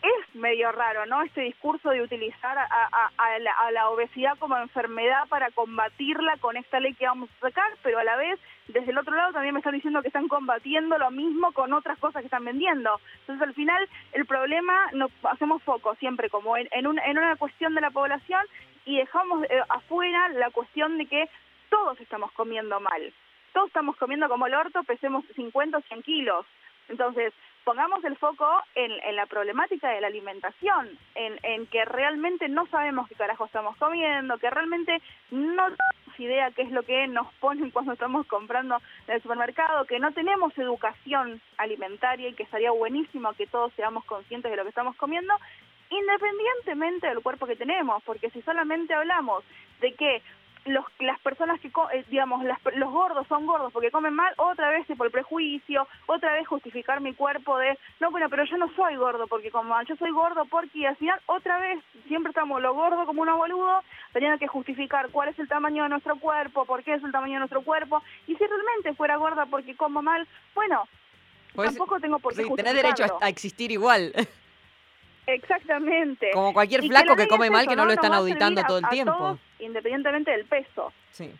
es 0.00 0.34
medio 0.36 0.70
raro, 0.70 1.06
¿no? 1.06 1.22
Este 1.22 1.40
discurso 1.40 1.90
de 1.90 2.02
utilizar 2.02 2.56
a, 2.56 3.70
la, 3.72 3.88
obesidad 3.90 4.38
como 4.38 4.56
enfermedad 4.56 5.26
para 5.28 5.50
combatirla 5.50 6.36
con 6.36 6.56
esta 6.56 6.78
ley 6.78 6.94
que 6.94 7.06
vamos 7.06 7.28
a 7.38 7.48
sacar, 7.48 7.72
pero 7.82 7.98
a 7.98 8.04
la 8.04 8.14
vez, 8.16 8.38
desde 8.68 8.92
el 8.92 8.98
otro 8.98 9.16
lado 9.16 9.32
también 9.32 9.54
me 9.54 9.58
están 9.60 9.74
diciendo 9.74 10.00
que 10.00 10.06
están 10.08 10.28
combatiendo 10.28 10.98
lo 10.98 11.10
mismo 11.10 11.50
con 11.52 11.72
otras 11.72 11.98
cosas 11.98 12.20
que 12.22 12.26
están 12.26 12.44
vendiendo. 12.44 13.00
Entonces, 13.20 13.48
al 13.48 13.54
final, 13.54 13.88
el 14.12 14.24
problema, 14.24 14.88
nos 14.92 15.10
hacemos 15.24 15.62
foco 15.64 15.96
siempre 15.96 16.30
como 16.30 16.56
en, 16.56 16.68
en, 16.70 16.86
un- 16.86 17.00
en 17.00 17.18
una 17.18 17.34
cuestión 17.34 17.74
de 17.74 17.80
la 17.80 17.90
población 17.90 18.44
y 18.84 18.98
dejamos 18.98 19.42
eh, 19.50 19.62
afuera 19.68 20.28
la 20.28 20.50
cuestión 20.50 20.96
de 20.98 21.06
que 21.06 21.28
todos 21.70 21.98
estamos 22.00 22.30
comiendo 22.32 22.78
mal. 22.78 23.12
Todos 23.52 23.68
estamos 23.68 23.96
comiendo 23.96 24.28
como 24.28 24.46
el 24.46 24.54
orto, 24.54 24.82
pesemos 24.84 25.24
50 25.34 25.78
o 25.78 25.80
100 25.82 26.02
kilos. 26.02 26.46
Entonces, 26.88 27.32
pongamos 27.64 28.02
el 28.04 28.16
foco 28.16 28.46
en, 28.74 28.92
en 28.92 29.16
la 29.16 29.26
problemática 29.26 29.90
de 29.90 30.00
la 30.00 30.06
alimentación, 30.06 30.88
en, 31.14 31.38
en 31.42 31.66
que 31.66 31.84
realmente 31.84 32.48
no 32.48 32.66
sabemos 32.68 33.08
qué 33.08 33.14
carajo 33.14 33.44
estamos 33.44 33.76
comiendo, 33.76 34.38
que 34.38 34.48
realmente 34.48 35.02
no 35.30 35.64
tenemos 35.64 36.20
idea 36.20 36.50
qué 36.50 36.62
es 36.62 36.70
lo 36.70 36.82
que 36.82 37.06
nos 37.08 37.32
ponen 37.34 37.70
cuando 37.70 37.92
estamos 37.92 38.26
comprando 38.26 38.80
en 39.06 39.14
el 39.14 39.22
supermercado, 39.22 39.84
que 39.84 40.00
no 40.00 40.12
tenemos 40.12 40.56
educación 40.56 41.40
alimentaria 41.58 42.28
y 42.30 42.34
que 42.34 42.44
estaría 42.44 42.70
buenísimo 42.70 43.34
que 43.34 43.46
todos 43.46 43.72
seamos 43.74 44.04
conscientes 44.06 44.50
de 44.50 44.56
lo 44.56 44.62
que 44.62 44.70
estamos 44.70 44.96
comiendo, 44.96 45.34
independientemente 45.90 47.06
del 47.06 47.22
cuerpo 47.22 47.46
que 47.46 47.56
tenemos, 47.56 48.02
porque 48.04 48.30
si 48.30 48.42
solamente 48.42 48.94
hablamos 48.94 49.44
de 49.80 49.92
que 49.92 50.22
los, 50.64 50.84
las 51.00 51.18
personas 51.20 51.58
que, 51.60 51.68
eh, 51.68 52.04
digamos, 52.08 52.44
las- 52.44 52.58
los 52.74 52.90
gordos 52.90 53.26
son 53.28 53.46
gordos 53.46 53.72
porque 53.72 53.90
comen 53.90 54.14
mal, 54.14 54.32
otra 54.36 54.70
vez 54.70 54.86
por 54.96 55.06
el 55.06 55.12
prejuicio, 55.12 55.86
otra 56.06 56.32
vez 56.34 56.46
justificar 56.46 57.00
mi 57.00 57.14
cuerpo 57.14 57.56
de, 57.58 57.78
no, 58.00 58.10
bueno, 58.10 58.28
pero 58.28 58.44
yo 58.44 58.56
no 58.56 58.70
soy 58.74 58.96
gordo 58.96 59.26
porque 59.26 59.50
como 59.50 59.70
mal, 59.70 59.86
yo 59.86 59.96
soy 59.96 60.10
gordo 60.10 60.44
porque 60.46 60.78
y 60.78 60.84
al 60.86 60.96
final 60.96 61.20
otra 61.26 61.58
vez 61.58 61.82
siempre 62.06 62.30
estamos 62.30 62.60
lo 62.60 62.74
gordo 62.74 63.06
como 63.06 63.22
unos 63.22 63.36
boludos 63.38 63.84
teniendo 64.12 64.38
que 64.38 64.46
justificar 64.48 65.08
cuál 65.10 65.28
es 65.30 65.38
el 65.38 65.48
tamaño 65.48 65.82
de 65.84 65.88
nuestro 65.90 66.16
cuerpo, 66.18 66.64
por 66.64 66.82
qué 66.82 66.94
es 66.94 67.02
el 67.04 67.12
tamaño 67.12 67.34
de 67.34 67.38
nuestro 67.40 67.62
cuerpo, 67.62 68.02
y 68.26 68.34
si 68.36 68.44
realmente 68.46 68.94
fuera 68.94 69.16
gorda 69.16 69.46
porque 69.46 69.76
como 69.76 70.02
mal, 70.02 70.26
bueno, 70.54 70.84
Pues, 71.54 71.68
tampoco 71.70 71.98
tengo 72.00 72.18
por 72.18 72.34
qué 72.34 72.42
sí, 72.44 72.50
tenés 72.56 72.74
derecho 72.74 73.18
a 73.20 73.28
existir 73.28 73.70
igual, 73.70 74.12
Exactamente. 75.28 76.30
como 76.32 76.52
cualquier 76.52 76.84
Y 76.84 76.88
flaco 76.88 77.10
la 77.10 77.16
que 77.16 77.28
come 77.28 77.46
es 77.46 77.52
mal 77.52 77.62
eso, 77.62 77.70
que 77.70 77.76
no 77.76 77.84
lo 77.84 77.92
están 77.92 78.12
auditando 78.14 78.60
a- 78.60 78.66
todo 78.66 78.78
el 78.78 78.84
a 78.84 78.88
tiempo. 78.90 79.14
todos, 79.16 79.38
independientemente 79.60 80.30
del 80.30 80.44
peso. 80.46 80.92
Sí. 81.12 81.30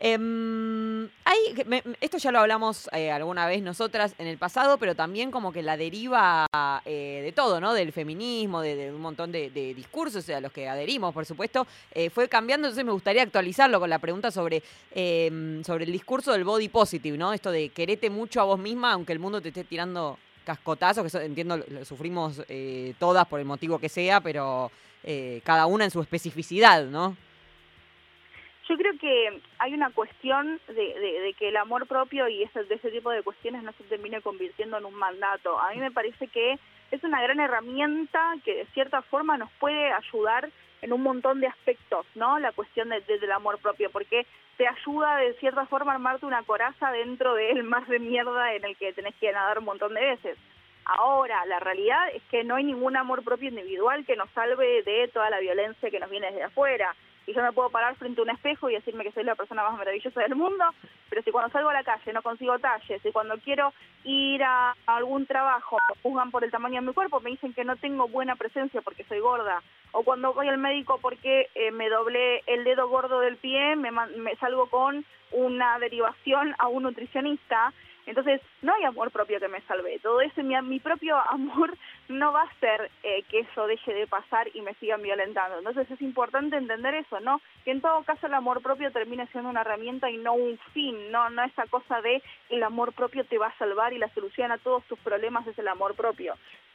Em, 0.00 1.06
hay, 1.24 1.64
me- 1.66 1.82
esto 2.00 2.18
ya 2.18 2.30
lo 2.30 2.38
hablamos 2.38 2.88
eh, 2.92 3.10
alguna 3.10 3.48
vez 3.48 3.62
nosotras 3.62 4.14
en 4.18 4.28
el 4.28 4.38
pasado, 4.38 4.78
pero 4.78 4.94
también 4.94 5.32
como 5.32 5.52
que 5.52 5.60
la 5.60 5.76
deriva 5.76 6.46
eh, 6.84 7.20
de 7.24 7.32
todo, 7.32 7.60
¿no? 7.60 7.74
Del 7.74 7.90
feminismo, 7.92 8.60
de, 8.60 8.76
de 8.76 8.92
un 8.92 9.00
montón 9.00 9.32
de, 9.32 9.50
de 9.50 9.74
discursos 9.74 10.28
a 10.30 10.40
los 10.40 10.52
que 10.52 10.68
adherimos, 10.68 11.12
por 11.12 11.26
supuesto, 11.26 11.66
eh, 11.92 12.10
fue 12.10 12.28
cambiando. 12.28 12.68
Entonces 12.68 12.84
me 12.84 12.92
gustaría 12.92 13.22
actualizarlo 13.24 13.80
con 13.80 13.90
la 13.90 13.98
pregunta 13.98 14.30
sobre, 14.30 14.62
em, 14.94 15.64
sobre 15.64 15.84
el 15.84 15.90
discurso 15.90 16.30
del 16.32 16.44
body 16.44 16.68
positive, 16.68 17.18
¿no? 17.18 17.32
Esto 17.32 17.50
de 17.50 17.70
querete 17.70 18.08
mucho 18.08 18.40
a 18.40 18.44
vos 18.44 18.58
misma, 18.60 18.92
aunque 18.92 19.12
el 19.12 19.18
mundo 19.18 19.40
te 19.40 19.48
esté 19.48 19.64
tirando 19.64 20.16
cascotazos, 20.48 21.02
que 21.02 21.08
eso, 21.08 21.20
entiendo, 21.20 21.58
lo, 21.58 21.84
sufrimos 21.84 22.42
eh, 22.48 22.94
todas 22.98 23.26
por 23.28 23.38
el 23.38 23.44
motivo 23.46 23.78
que 23.78 23.90
sea, 23.90 24.20
pero 24.22 24.70
eh, 25.04 25.40
cada 25.44 25.66
una 25.66 25.84
en 25.84 25.90
su 25.90 26.00
especificidad, 26.00 26.84
¿no? 26.86 27.14
Yo 28.68 28.76
creo 28.76 28.92
que 28.98 29.40
hay 29.58 29.72
una 29.74 29.90
cuestión 29.90 30.58
de, 30.68 30.74
de- 30.74 31.20
de 31.20 31.32
que 31.38 31.48
el 31.48 31.56
amor 31.56 31.86
propio 31.86 32.28
y 32.28 32.42
ese, 32.42 32.64
de 32.64 32.74
ese 32.74 32.90
tipo 32.90 33.10
de 33.10 33.22
cuestiones 33.22 33.62
no 33.62 33.72
se 33.72 33.84
termine 33.84 34.20
convirtiendo 34.22 34.76
en 34.78 34.84
un 34.86 34.94
mandato. 34.94 35.58
A 35.58 35.70
mí 35.72 35.78
me 35.80 35.90
parece 35.90 36.26
que 36.28 36.58
es 36.90 37.02
una 37.04 37.22
gran 37.22 37.40
herramienta 37.40 38.34
que 38.44 38.54
de 38.56 38.66
cierta 38.74 39.02
forma 39.02 39.36
nos 39.38 39.50
puede 39.60 39.92
ayudar 39.92 40.50
en 40.82 40.92
un 40.92 41.02
montón 41.02 41.40
de 41.40 41.46
aspectos, 41.46 42.06
¿no? 42.14 42.38
La 42.38 42.52
cuestión 42.52 42.88
de- 42.88 43.00
de- 43.00 43.18
del 43.18 43.32
amor 43.32 43.58
propio, 43.58 43.90
porque 43.90 44.26
te 44.56 44.66
ayuda 44.66 45.16
de 45.16 45.34
cierta 45.34 45.66
forma 45.66 45.92
a 45.92 45.94
armarte 45.94 46.26
una 46.26 46.42
coraza 46.42 46.90
dentro 46.90 47.34
del 47.34 47.62
mar 47.64 47.86
de 47.86 47.98
mierda 47.98 48.54
en 48.54 48.64
el 48.64 48.76
que 48.76 48.92
tenés 48.92 49.14
que 49.16 49.32
nadar 49.32 49.58
un 49.58 49.64
montón 49.66 49.94
de 49.94 50.00
veces. 50.00 50.38
Ahora, 50.84 51.44
la 51.46 51.60
realidad 51.60 52.08
es 52.14 52.22
que 52.30 52.44
no 52.44 52.56
hay 52.56 52.64
ningún 52.64 52.96
amor 52.96 53.22
propio 53.22 53.50
individual 53.50 54.06
que 54.06 54.16
nos 54.16 54.30
salve 54.30 54.82
de 54.82 55.08
toda 55.08 55.28
la 55.30 55.38
violencia 55.38 55.90
que 55.90 56.00
nos 56.00 56.08
viene 56.10 56.28
desde 56.28 56.44
afuera. 56.44 56.94
Y 57.28 57.34
yo 57.34 57.42
me 57.42 57.52
puedo 57.52 57.68
parar 57.68 57.94
frente 57.96 58.22
a 58.22 58.24
un 58.24 58.30
espejo 58.30 58.70
y 58.70 58.74
decirme 58.74 59.04
que 59.04 59.12
soy 59.12 59.22
la 59.22 59.34
persona 59.34 59.62
más 59.62 59.76
maravillosa 59.76 60.18
del 60.22 60.34
mundo, 60.34 60.64
pero 61.10 61.22
si 61.22 61.30
cuando 61.30 61.52
salgo 61.52 61.68
a 61.68 61.74
la 61.74 61.84
calle 61.84 62.14
no 62.14 62.22
consigo 62.22 62.58
talles, 62.58 63.02
si 63.02 63.12
cuando 63.12 63.36
quiero 63.36 63.74
ir 64.04 64.42
a, 64.42 64.74
algún 64.86 65.26
trabajo 65.26 65.76
me 65.90 66.00
juzgan 66.02 66.30
por 66.30 66.42
el 66.42 66.50
tamaño 66.50 66.80
de 66.80 66.86
mi 66.86 66.94
cuerpo, 66.94 67.20
me 67.20 67.28
dicen 67.28 67.52
que 67.52 67.64
no 67.64 67.76
tengo 67.76 68.08
buena 68.08 68.34
presencia 68.36 68.80
porque 68.80 69.04
soy 69.04 69.20
gorda, 69.20 69.62
o 69.92 70.04
cuando 70.04 70.32
voy 70.32 70.48
al 70.48 70.56
médico 70.56 71.00
porque 71.02 71.50
eh, 71.54 71.70
me 71.70 71.90
doblé 71.90 72.42
el 72.46 72.64
dedo 72.64 72.88
gordo 72.88 73.20
del 73.20 73.36
pie, 73.36 73.76
me, 73.76 73.90
me 73.90 74.34
salgo 74.36 74.70
con 74.70 75.04
una 75.30 75.78
derivación 75.80 76.54
a 76.58 76.68
un 76.68 76.84
nutricionista. 76.84 77.74
Entonces, 78.08 78.40
no 78.62 78.74
hay 78.74 78.84
amor 78.84 79.10
propio 79.10 79.38
que 79.38 79.48
me 79.48 79.60
salve. 79.62 79.98
Todo 80.00 80.20
eso, 80.20 80.42
mi, 80.42 80.60
mi 80.62 80.80
propio 80.80 81.16
amor 81.30 81.76
no 82.08 82.32
va 82.32 82.42
a 82.42 82.46
hacer 82.46 82.90
eh, 83.02 83.22
que 83.28 83.40
eso 83.40 83.66
deje 83.66 83.94
de 83.94 84.06
pasar 84.06 84.48
y 84.54 84.62
me 84.62 84.74
sigan 84.74 85.02
violentando. 85.02 85.58
Entonces, 85.58 85.90
es 85.90 86.00
importante 86.02 86.56
entender 86.56 86.94
eso, 86.94 87.20
¿no? 87.20 87.40
Que 87.64 87.72
en 87.72 87.80
todo 87.80 88.02
caso 88.04 88.26
el 88.26 88.34
amor 88.34 88.62
propio 88.62 88.90
termine 88.90 89.26
siendo 89.28 89.50
una 89.50 89.60
herramienta 89.60 90.10
y 90.10 90.16
no 90.16 90.32
un 90.32 90.58
fin, 90.72 91.10
no, 91.12 91.28
no 91.30 91.44
esa 91.44 91.66
cosa 91.66 92.00
de 92.00 92.22
el 92.48 92.62
amor 92.62 92.92
propio 92.92 93.24
te 93.24 93.38
va 93.38 93.48
a 93.48 93.58
salvar 93.58 93.92
y 93.92 93.98
la 93.98 94.08
solución 94.14 94.52
a 94.52 94.58
todos 94.58 94.84
tus 94.84 94.98
problemas 95.00 95.46
es 95.46 95.58
el 95.58 95.68
amor 95.68 95.94
propio. 95.94 96.34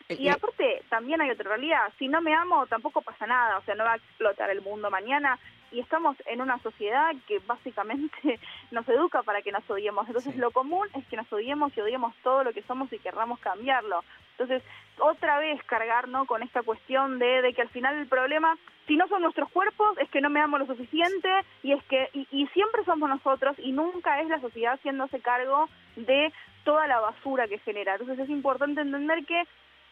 Y 0.10 0.28
Eh, 0.28 0.32
aparte, 0.32 0.84
también 0.90 1.22
hay 1.22 1.32
otra 1.32 1.50
realidad. 1.50 1.92
Si 1.98 2.08
no 2.08 2.22
me 2.22 2.34
amo, 2.34 2.66
tampoco 2.68 3.02
pasa 3.02 3.26
nada. 3.26 3.58
O 3.58 3.64
sea, 3.64 3.76
no 3.76 3.84
va 3.84 3.94
a 3.94 3.98
explotar 3.98 4.50
el 4.50 4.62
mundo 4.62 4.90
mañana. 4.90 5.40
Y 5.72 5.80
estamos 5.80 6.16
en 6.28 6.40
una 6.42 6.60
sociedad 6.60 7.14
que 7.28 7.40
básicamente 7.40 8.12
nos 8.72 8.88
educa 8.90 9.24
para 9.24 9.42
que 9.42 9.52
nos 9.52 9.68
odiemos. 9.70 10.06
Entonces, 10.08 10.34
Sí. 10.34 10.40
lo 10.40 10.52
común 10.52 10.88
es 10.94 11.06
que 11.08 11.18
nos 11.18 11.32
odiemos 11.34 11.76
y 11.76 11.82
odiemos 11.82 12.16
todo 12.24 12.44
lo 12.44 12.54
que 12.54 12.62
somos 12.64 12.92
y 12.94 13.00
querramos 13.00 13.40
cambiarlo. 13.40 14.04
Entonces, 14.38 14.62
otra 15.00 15.40
vez 15.40 15.64
cargar 15.64 16.08
¿no? 16.08 16.26
con 16.26 16.44
esta 16.44 16.62
cuestión 16.64 17.18
de, 17.18 17.42
de 17.42 17.54
que 17.54 17.62
al 17.64 17.70
final 17.70 17.96
el 17.96 18.08
problema, 18.08 18.56
si 18.88 18.96
no 18.98 19.08
son 19.08 19.22
nuestros 19.24 19.50
cuerpos, 19.50 19.98
es 20.00 20.10
que 20.10 20.22
no 20.22 20.30
me 20.30 20.42
amo 20.42 20.58
lo 20.60 20.66
suficiente 20.68 21.30
y 21.64 21.72
es 21.74 21.84
que 21.86 22.10
y, 22.14 22.28
y 22.32 22.48
siempre 22.48 22.84
somos 22.86 23.10
nosotros 23.10 23.56
y 23.58 23.72
nunca 23.72 24.22
es 24.22 24.28
la 24.30 24.40
sociedad 24.42 24.74
haciéndose 24.74 25.20
cargo 25.22 25.70
de 25.96 26.32
toda 26.64 26.86
la 26.88 27.00
basura 27.00 27.48
que 27.48 27.58
genera. 27.60 27.94
Entonces, 27.94 28.20
es 28.20 28.30
importante 28.30 28.82
entender 28.82 29.26
que 29.26 29.44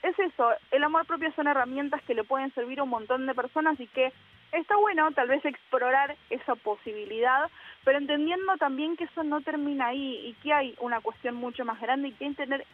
es 0.03 0.17
eso, 0.19 0.51
el 0.71 0.83
amor 0.83 1.05
propio 1.05 1.31
son 1.33 1.47
herramientas 1.47 2.01
que 2.03 2.15
le 2.15 2.23
pueden 2.23 2.53
servir 2.53 2.79
a 2.79 2.83
un 2.83 2.89
montón 2.89 3.27
de 3.27 3.35
personas 3.35 3.79
y 3.79 3.87
que 3.87 4.11
está 4.51 4.75
bueno 4.75 5.11
tal 5.11 5.27
vez 5.27 5.43
explorar 5.45 6.15
esa 6.29 6.55
posibilidad, 6.55 7.49
pero 7.83 7.97
entendiendo 7.97 8.57
también 8.57 8.97
que 8.97 9.05
eso 9.05 9.23
no 9.23 9.41
termina 9.41 9.87
ahí 9.87 10.27
y 10.27 10.33
que 10.41 10.53
hay 10.53 10.75
una 10.79 11.01
cuestión 11.01 11.35
mucho 11.35 11.65
más 11.65 11.79
grande 11.79 12.09
y 12.09 12.11
que 12.13 12.25
hay 12.25 12.33
tener, 12.33 12.65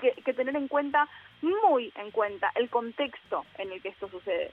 que, 0.00 0.12
que 0.12 0.32
tener 0.32 0.56
en 0.56 0.68
cuenta, 0.68 1.08
muy 1.42 1.92
en 1.96 2.10
cuenta, 2.10 2.52
el 2.54 2.70
contexto 2.70 3.44
en 3.58 3.72
el 3.72 3.82
que 3.82 3.88
esto 3.88 4.08
sucede. 4.08 4.52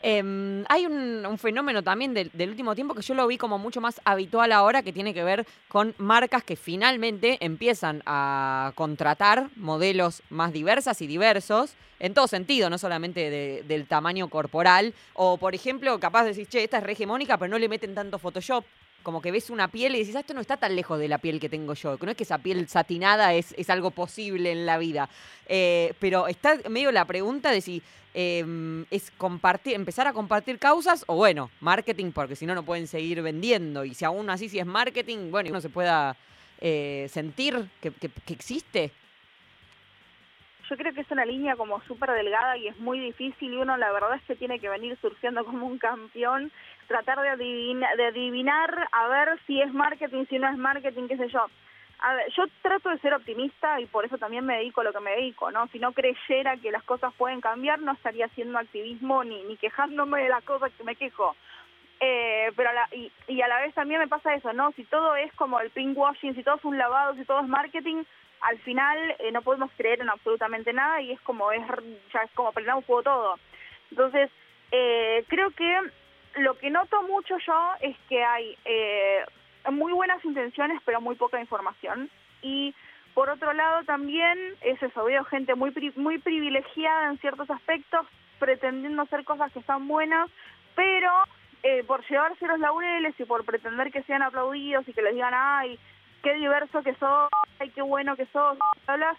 Em, 0.00 0.64
hay 0.68 0.86
un, 0.86 1.38
fenómeno 1.38 1.82
también 1.82 2.14
del, 2.14 2.30
último 2.48 2.74
tiempo 2.74 2.94
que 2.94 3.02
yo 3.02 3.14
lo 3.14 3.26
vi 3.26 3.36
como 3.36 3.58
mucho 3.58 3.80
más 3.80 4.00
habitual 4.04 4.52
ahora, 4.52 4.82
que 4.82 4.92
tiene 4.92 5.12
que 5.12 5.24
ver 5.24 5.46
con 5.66 5.94
marcas 5.98 6.44
que 6.44 6.56
finalmente 6.56 7.38
empiezan 7.40 8.02
a 8.06 8.72
contratar 8.76 9.48
modelos 9.56 10.22
más 10.30 10.52
diversas 10.52 11.02
y 11.02 11.06
diversos, 11.06 11.74
en 11.98 12.14
todo 12.14 12.28
sentido, 12.28 12.70
no 12.70 12.78
solamente 12.78 13.28
de- 13.28 13.64
del 13.66 13.86
tamaño 13.86 14.28
corporal, 14.28 14.94
o 15.14 15.36
por 15.36 15.54
ejemplo, 15.54 15.98
capaz 15.98 16.22
de 16.22 16.28
decir, 16.28 16.46
che, 16.46 16.62
esta 16.62 16.78
es 16.78 16.88
hegemónica, 16.88 17.36
pero 17.36 17.50
no 17.50 17.58
le 17.58 17.68
meten 17.68 17.94
tanto 17.94 18.18
Photoshop. 18.18 18.64
Como 19.08 19.22
que 19.22 19.30
ves 19.30 19.48
una 19.48 19.68
piel 19.68 19.94
y 19.94 20.00
dices, 20.00 20.16
"Ah, 20.16 20.20
esto 20.20 20.34
no 20.34 20.42
está 20.42 20.58
tan 20.58 20.76
lejos 20.76 20.98
de 20.98 21.08
la 21.08 21.16
piel 21.16 21.40
que 21.40 21.48
tengo 21.48 21.72
yo. 21.72 21.96
Que 21.96 22.04
no 22.04 22.10
es 22.10 22.16
que 22.18 22.24
esa 22.24 22.36
piel 22.36 22.68
satinada 22.68 23.32
es, 23.32 23.54
es 23.56 23.70
algo 23.70 23.90
posible 23.90 24.52
en 24.52 24.66
la 24.66 24.76
vida. 24.76 25.08
Eh, 25.46 25.94
pero 25.98 26.28
está 26.28 26.58
medio 26.68 26.92
la 26.92 27.06
pregunta 27.06 27.50
de 27.50 27.62
si 27.62 27.80
eh, 28.12 28.84
es 28.90 29.10
compartir, 29.12 29.72
empezar 29.76 30.06
a 30.06 30.12
compartir 30.12 30.58
causas 30.58 31.04
o 31.06 31.16
bueno, 31.16 31.50
marketing, 31.60 32.12
porque 32.12 32.36
si 32.36 32.44
no, 32.44 32.54
no 32.54 32.64
pueden 32.64 32.86
seguir 32.86 33.22
vendiendo. 33.22 33.82
Y 33.82 33.94
si 33.94 34.04
aún 34.04 34.28
así, 34.28 34.50
si 34.50 34.58
es 34.58 34.66
marketing, 34.66 35.30
bueno, 35.30 35.48
uno 35.48 35.62
se 35.62 35.70
pueda 35.70 36.14
eh, 36.60 37.06
sentir 37.10 37.66
que, 37.80 37.90
que- 37.92 38.10
que 38.10 38.32
existe. 38.34 38.90
Yo 40.68 40.76
creo 40.76 40.92
que 40.92 41.00
es 41.00 41.10
una 41.10 41.24
línea 41.24 41.56
como 41.56 41.80
súper 41.84 42.10
delgada 42.10 42.58
y 42.58 42.68
es 42.68 42.78
muy 42.78 43.00
difícil 43.00 43.54
y 43.54 43.56
uno 43.56 43.78
la 43.78 43.90
verdad 43.90 44.16
es 44.16 44.22
que 44.24 44.36
tiene 44.36 44.58
que 44.60 44.68
venir 44.68 44.98
surgiendo 45.00 45.42
como 45.46 45.66
un 45.66 45.78
campeón, 45.78 46.52
tratar 46.88 47.20
de, 47.20 47.28
adivina- 47.28 47.94
de 47.96 48.06
adivinar 48.06 48.88
a 48.90 49.06
ver 49.08 49.38
si 49.46 49.60
es 49.62 49.72
marketing, 49.72 50.24
si 50.28 50.38
no 50.38 50.48
es 50.48 50.56
marketing, 50.56 51.06
qué 51.06 51.16
sé 51.16 51.28
yo. 51.28 51.46
A 52.00 52.14
ver, 52.14 52.30
yo 52.32 52.44
trato 52.62 52.88
de 52.90 52.98
ser 52.98 53.12
optimista 53.14 53.80
y 53.80 53.86
por 53.86 54.04
eso 54.04 54.18
también 54.18 54.44
me 54.46 54.56
dedico 54.56 54.80
a 54.80 54.84
lo 54.84 54.92
que 54.92 55.00
me 55.00 55.10
dedico, 55.12 55.50
¿no? 55.50 55.66
Si 55.68 55.78
no 55.78 55.92
creyera 55.92 56.56
que 56.56 56.70
las 56.70 56.82
cosas 56.84 57.12
pueden 57.14 57.40
cambiar, 57.40 57.80
no 57.80 57.92
estaría 57.92 58.26
haciendo 58.26 58.58
activismo 58.58 59.24
ni, 59.24 59.42
ni 59.44 59.56
quejándome 59.56 60.22
de 60.22 60.28
las 60.28 60.42
cosas 60.44 60.72
que 60.76 60.84
me 60.84 60.96
quejo. 60.96 61.36
Eh, 62.00 62.52
pero 62.54 62.70
a 62.70 62.72
la, 62.72 62.88
y, 62.92 63.10
y 63.26 63.42
a 63.42 63.48
la 63.48 63.60
vez 63.60 63.74
también 63.74 64.00
me 64.00 64.06
pasa 64.06 64.32
eso, 64.34 64.52
¿no? 64.52 64.70
Si 64.72 64.84
todo 64.84 65.16
es 65.16 65.32
como 65.34 65.58
el 65.58 65.70
pinkwashing, 65.70 66.36
si 66.36 66.44
todo 66.44 66.54
es 66.54 66.64
un 66.64 66.78
lavado, 66.78 67.14
si 67.14 67.24
todo 67.24 67.40
es 67.40 67.48
marketing, 67.48 68.04
al 68.42 68.58
final 68.60 69.16
eh, 69.18 69.32
no 69.32 69.42
podemos 69.42 69.70
creer 69.76 70.00
en 70.00 70.08
absolutamente 70.08 70.72
nada 70.72 71.00
y 71.00 71.10
es 71.10 71.20
como 71.22 71.50
es 71.50 71.60
ya 72.14 72.20
es 72.22 72.30
como 72.36 72.52
prender 72.52 72.76
un 72.76 72.84
fuego 72.84 73.02
todo. 73.02 73.34
Entonces, 73.90 74.30
eh, 74.70 75.24
creo 75.26 75.50
que 75.50 75.80
lo 76.38 76.58
que 76.58 76.70
noto 76.70 77.02
mucho 77.02 77.36
yo 77.38 77.72
es 77.80 77.96
que 78.08 78.24
hay 78.24 78.56
eh, 78.64 79.24
muy 79.70 79.92
buenas 79.92 80.24
intenciones 80.24 80.80
pero 80.84 81.00
muy 81.00 81.16
poca 81.16 81.40
información. 81.40 82.10
Y 82.42 82.74
por 83.14 83.30
otro 83.30 83.52
lado 83.52 83.82
también 83.84 84.38
es 84.60 84.82
eso, 84.82 85.04
veo 85.04 85.24
gente 85.24 85.54
muy 85.54 85.70
pri- 85.70 85.92
muy 85.96 86.18
privilegiada 86.18 87.10
en 87.10 87.18
ciertos 87.18 87.50
aspectos 87.50 88.06
pretendiendo 88.38 89.02
hacer 89.02 89.24
cosas 89.24 89.50
que 89.52 89.58
están 89.58 89.88
buenas, 89.88 90.30
pero 90.76 91.10
eh, 91.64 91.82
por 91.84 92.06
llevarse 92.08 92.46
los 92.46 92.60
laureles 92.60 93.18
y 93.18 93.24
por 93.24 93.44
pretender 93.44 93.90
que 93.90 94.04
sean 94.04 94.22
aplaudidos 94.22 94.86
y 94.88 94.92
que 94.92 95.02
les 95.02 95.14
digan, 95.14 95.34
ay, 95.34 95.76
qué 96.22 96.34
diverso 96.34 96.82
que 96.84 96.94
sos, 96.94 97.28
ay, 97.58 97.70
qué 97.70 97.82
bueno 97.82 98.14
que 98.14 98.26
sos, 98.26 98.56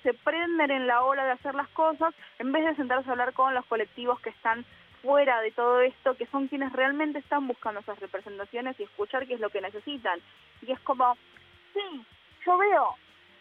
se 0.04 0.14
prenden 0.14 0.72
en 0.72 0.88
la 0.88 1.04
ola 1.04 1.26
de 1.26 1.32
hacer 1.32 1.54
las 1.56 1.68
cosas 1.70 2.14
en 2.40 2.54
vez 2.54 2.64
de 2.66 2.76
sentarse 2.76 3.10
a 3.10 3.12
hablar 3.12 3.34
con 3.34 3.54
los 3.54 3.66
colectivos 3.66 4.22
que 4.22 4.30
están 4.30 4.64
fuera 5.02 5.42
de 5.42 5.52
todo 5.52 5.82
esto, 5.82 6.16
que 6.16 6.26
son 6.28 6.48
quienes 6.48 6.72
realmente 6.74 7.20
están 7.20 7.48
buscando 7.48 7.80
esas 7.80 8.00
representaciones 8.00 8.80
y 8.80 8.84
escuchar 8.84 9.28
qué 9.28 9.36
es 9.36 9.40
lo 9.40 9.50
que 9.50 9.62
necesitan. 9.62 10.20
Y 10.62 10.72
es 10.72 10.80
como, 10.82 11.16
sí, 11.74 12.06
yo 12.46 12.58
veo 12.58 12.96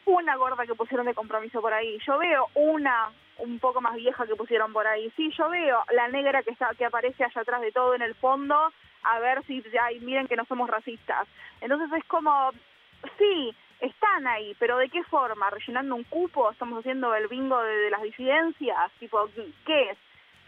una 0.07 0.37
gorda 0.37 0.67
que 0.67 0.75
pusieron 0.75 1.07
de 1.07 1.15
compromiso 1.15 1.61
por 1.61 1.73
ahí, 1.73 1.99
yo 2.07 2.19
veo 2.19 2.47
una 2.55 3.11
un 3.39 3.59
poco 3.61 3.81
más 3.81 3.95
vieja 3.95 4.27
que 4.27 4.35
pusieron 4.35 4.73
por 4.73 4.87
ahí, 4.87 5.13
sí, 5.17 5.31
yo 5.37 5.49
veo 5.49 5.85
la 5.95 6.09
negra 6.09 6.43
que 6.43 6.51
está 6.51 6.71
que 6.77 6.85
aparece 6.85 7.25
allá 7.25 7.41
atrás 7.41 7.61
de 7.61 7.73
todo 7.73 7.95
en 7.95 8.03
el 8.03 8.15
fondo, 8.17 8.73
a 9.03 9.19
ver 9.21 9.45
si, 9.47 9.63
ay, 9.81 10.01
miren 10.01 10.27
que 10.27 10.37
no 10.37 10.45
somos 10.47 10.69
racistas. 10.69 11.29
Entonces 11.61 11.89
es 11.97 12.05
como, 12.07 12.51
sí, 13.17 13.55
están 13.81 14.27
ahí, 14.27 14.57
pero 14.59 14.77
¿de 14.79 14.89
qué 14.89 15.03
forma? 15.05 15.51
¿Rellenando 15.51 15.95
un 15.95 16.05
cupo? 16.05 16.51
¿Estamos 16.51 16.81
haciendo 16.81 17.15
el 17.15 17.29
bingo 17.29 17.63
de, 17.63 17.77
de 17.77 17.91
las 17.91 18.03
disidencias? 18.03 18.91
Tipo, 18.99 19.29
¿qué 19.65 19.91
es? 19.91 19.99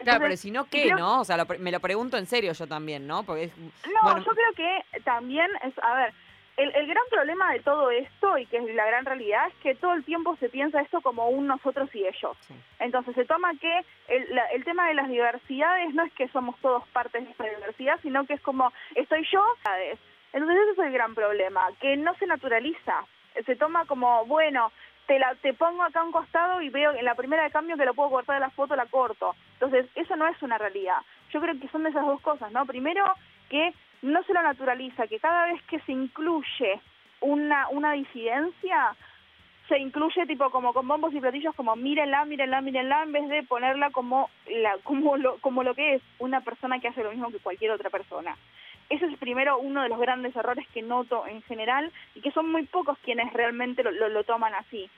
Claro, 0.03 0.19
pero 0.21 0.37
si 0.37 0.51
no, 0.51 0.65
¿qué, 0.65 0.83
creo- 0.83 0.97
no? 0.97 1.21
O 1.21 1.23
sea, 1.25 1.37
lo 1.37 1.45
me 1.59 1.71
lo 1.71 1.79
pregunto 1.79 2.17
en 2.17 2.25
serio 2.25 2.53
yo 2.53 2.67
también, 2.67 3.07
¿no? 3.07 3.23
Porque 3.23 3.45
es... 3.45 3.57
No, 3.57 3.67
bueno, 4.03 4.19
yo 4.23 4.31
creo 4.31 4.53
que 4.55 4.99
también 5.01 5.49
es, 5.63 5.73
a 5.83 5.93
ver, 5.95 6.13
el, 6.57 6.75
el 6.75 6.85
gran 6.87 7.03
problema 7.09 7.51
de 7.53 7.59
todo 7.61 7.89
esto 7.91 8.37
y 8.37 8.45
que 8.45 8.57
es 8.57 8.75
la 8.75 8.85
gran 8.85 9.05
realidad 9.05 9.47
es 9.47 9.53
que 9.63 9.73
todo 9.75 9.93
el 9.93 10.03
tiempo 10.03 10.35
se 10.37 10.49
piensa 10.49 10.81
esto 10.81 11.01
como 11.01 11.29
un 11.29 11.47
nosotros 11.47 11.89
y 11.95 12.05
ellos. 12.05 12.37
Sí. 12.41 12.53
Entonces 12.79 13.15
se 13.15 13.25
toma 13.25 13.53
que 13.59 13.79
el, 14.09 14.35
la- 14.35 14.45
el 14.47 14.63
tema 14.65 14.87
de 14.87 14.93
las 14.95 15.07
diversidades 15.07 15.93
no 15.93 16.03
es 16.03 16.13
que 16.13 16.27
somos 16.29 16.57
todos 16.59 16.85
partes 16.89 17.23
de 17.23 17.31
esta 17.31 17.45
diversidad, 17.45 17.99
sino 18.01 18.25
que 18.25 18.33
es 18.33 18.41
como 18.41 18.71
estoy 18.95 19.25
yo. 19.31 19.43
¿sabes? 19.63 19.97
Entonces 20.33 20.57
ese 20.61 20.71
es 20.81 20.87
el 20.87 20.93
gran 20.93 21.15
problema, 21.15 21.67
que 21.79 21.95
no 21.97 22.13
se 22.15 22.25
naturaliza. 22.27 23.05
Se 23.45 23.55
toma 23.55 23.85
como, 23.85 24.25
bueno, 24.25 24.71
te, 25.11 25.19
la, 25.19 25.35
te 25.35 25.53
pongo 25.53 25.83
acá 25.83 25.99
a 25.99 26.03
un 26.05 26.13
costado 26.13 26.61
y 26.61 26.69
veo 26.69 26.93
en 26.93 27.03
la 27.03 27.15
primera 27.15 27.43
de 27.43 27.51
cambio 27.51 27.75
que 27.75 27.83
lo 27.83 27.93
puedo 27.93 28.09
cortar 28.09 28.35
de 28.35 28.39
la 28.39 28.49
foto, 28.49 28.77
la 28.77 28.85
corto. 28.85 29.35
Entonces 29.55 29.85
eso 29.95 30.15
no 30.15 30.25
es 30.25 30.41
una 30.41 30.57
realidad. 30.57 30.99
Yo 31.33 31.41
creo 31.41 31.59
que 31.59 31.67
son 31.67 31.83
de 31.83 31.89
esas 31.89 32.05
dos 32.05 32.21
cosas, 32.21 32.49
¿no? 32.53 32.65
Primero, 32.65 33.03
que 33.49 33.73
no 34.03 34.23
se 34.23 34.33
lo 34.33 34.41
naturaliza, 34.41 35.07
que 35.07 35.19
cada 35.19 35.47
vez 35.47 35.61
que 35.63 35.81
se 35.81 35.91
incluye 35.91 36.79
una, 37.19 37.67
una 37.71 37.91
disidencia, 37.91 38.95
se 39.67 39.79
incluye 39.79 40.25
tipo 40.27 40.49
como 40.49 40.71
con 40.71 40.87
bombos 40.87 41.13
y 41.13 41.19
platillos 41.19 41.55
como 41.55 41.75
mírenla, 41.75 42.23
mírenla, 42.23 42.61
mírenla, 42.61 43.03
en 43.03 43.11
vez 43.11 43.27
de 43.27 43.43
ponerla 43.43 43.89
como, 43.89 44.29
la, 44.47 44.77
como, 44.83 45.17
lo, 45.17 45.39
como 45.39 45.63
lo 45.63 45.75
que 45.75 45.95
es 45.95 46.01
una 46.19 46.39
persona 46.39 46.79
que 46.79 46.87
hace 46.87 47.03
lo 47.03 47.11
mismo 47.11 47.31
que 47.31 47.39
cualquier 47.39 47.71
otra 47.71 47.89
persona. 47.89 48.37
Ese 48.91 49.05
es 49.05 49.17
primero 49.19 49.57
uno 49.57 49.83
de 49.83 49.89
los 49.89 49.99
grandes 49.99 50.35
errores 50.35 50.67
que 50.73 50.81
noto 50.81 51.25
en 51.25 51.41
general 51.43 51.89
y 52.13 52.19
que 52.19 52.31
son 52.31 52.51
muy 52.51 52.63
pocos 52.65 52.97
quienes 52.99 53.31
realmente 53.31 53.83
lo, 53.83 54.09
lo, 54.09 54.23
toman 54.25 54.53
así. 54.53 54.89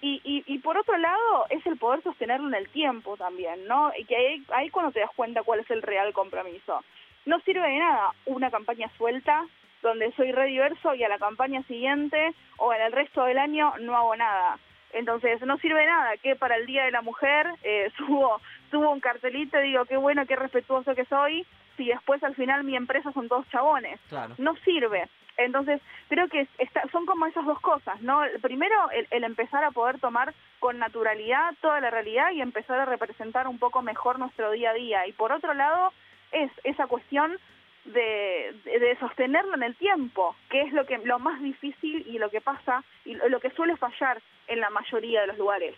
Y, 0.00 0.22
y, 0.24 0.44
y 0.46 0.58
por 0.60 0.78
otro 0.78 0.96
lado, 0.96 1.46
es 1.50 1.64
el 1.66 1.76
poder 1.76 2.02
sostenerlo 2.02 2.48
en 2.48 2.54
el 2.54 2.70
tiempo 2.70 3.18
también, 3.18 3.66
¿no? 3.66 3.92
Y 3.98 4.06
que 4.06 4.16
ahí, 4.16 4.44
ahí 4.48 4.70
cuando 4.70 4.92
te 4.92 5.00
das 5.00 5.10
cuenta 5.14 5.42
cuál 5.42 5.60
es 5.60 5.70
el 5.70 5.82
real 5.82 6.14
compromiso. 6.14 6.82
No 7.26 7.38
sirve 7.40 7.68
de 7.68 7.78
nada 7.80 8.12
una 8.24 8.50
campaña 8.50 8.90
suelta 8.96 9.44
donde 9.82 10.10
soy 10.12 10.32
re 10.32 10.46
diverso 10.46 10.94
y 10.94 11.04
a 11.04 11.08
la 11.10 11.18
campaña 11.18 11.62
siguiente 11.64 12.34
o 12.56 12.72
en 12.72 12.80
el 12.80 12.92
resto 12.92 13.24
del 13.24 13.36
año 13.36 13.74
no 13.80 13.94
hago 13.94 14.16
nada. 14.16 14.58
Entonces 14.94 15.42
no 15.42 15.58
sirve 15.58 15.80
de 15.80 15.86
nada 15.86 16.16
que 16.22 16.34
para 16.34 16.56
el 16.56 16.64
Día 16.64 16.84
de 16.84 16.92
la 16.92 17.02
Mujer 17.02 17.46
eh, 17.62 17.90
subo, 17.98 18.40
subo 18.70 18.90
un 18.90 19.00
cartelito 19.00 19.60
y 19.60 19.68
digo 19.68 19.84
qué 19.84 19.98
bueno, 19.98 20.24
qué 20.24 20.34
respetuoso 20.34 20.94
que 20.94 21.04
soy, 21.04 21.46
si 21.76 21.86
después 21.86 22.22
al 22.22 22.34
final 22.34 22.64
mi 22.64 22.76
empresa 22.76 23.12
son 23.12 23.28
todos 23.28 23.48
chabones 23.50 23.98
claro. 24.08 24.34
no 24.38 24.54
sirve. 24.64 25.08
Entonces, 25.36 25.80
creo 26.08 26.28
que 26.28 26.46
está- 26.58 26.82
son 26.92 27.06
como 27.06 27.26
esas 27.26 27.44
dos 27.44 27.60
cosas, 27.60 28.00
¿no? 28.02 28.22
El- 28.22 28.40
Primero, 28.40 28.88
el, 28.92 29.06
el 29.10 29.24
empezar 29.24 29.64
a 29.64 29.72
poder 29.72 29.98
tomar 29.98 30.32
con 30.60 30.78
naturalidad 30.78 31.54
toda 31.60 31.80
la 31.80 31.90
realidad 31.90 32.30
y 32.32 32.40
empezar 32.40 32.78
a 32.78 32.84
representar 32.84 33.48
un 33.48 33.58
poco 33.58 33.82
mejor 33.82 34.18
nuestro 34.20 34.52
día 34.52 34.70
a 34.70 34.74
día. 34.74 35.06
Y 35.08 35.12
por 35.12 35.32
otro 35.32 35.52
lado, 35.54 35.92
es 36.30 36.50
esa 36.62 36.86
cuestión 36.86 37.36
de, 37.84 38.54
de, 38.64 38.78
de 38.78 38.96
sostenerlo 38.98 39.56
en 39.56 39.64
el 39.64 39.74
tiempo, 39.74 40.36
que 40.48 40.60
es 40.62 40.72
lo 40.72 40.86
que 40.86 40.98
lo 40.98 41.18
más 41.18 41.42
difícil 41.42 42.04
y 42.08 42.18
lo 42.18 42.30
que 42.30 42.40
pasa 42.40 42.84
y 43.04 43.14
lo 43.14 43.28
lo 43.28 43.40
que 43.40 43.50
suele 43.50 43.76
fallar 43.76 44.22
en 44.46 44.60
la 44.60 44.70
mayoría 44.70 45.22
de 45.22 45.26
los 45.26 45.38
lugares. 45.38 45.74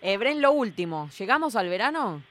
Eh, 0.00 0.16
Bren, 0.16 0.40
lo 0.40 0.52
último. 0.52 1.08
¿Llegamos 1.18 1.54
al 1.54 1.68
verano? 1.68 2.22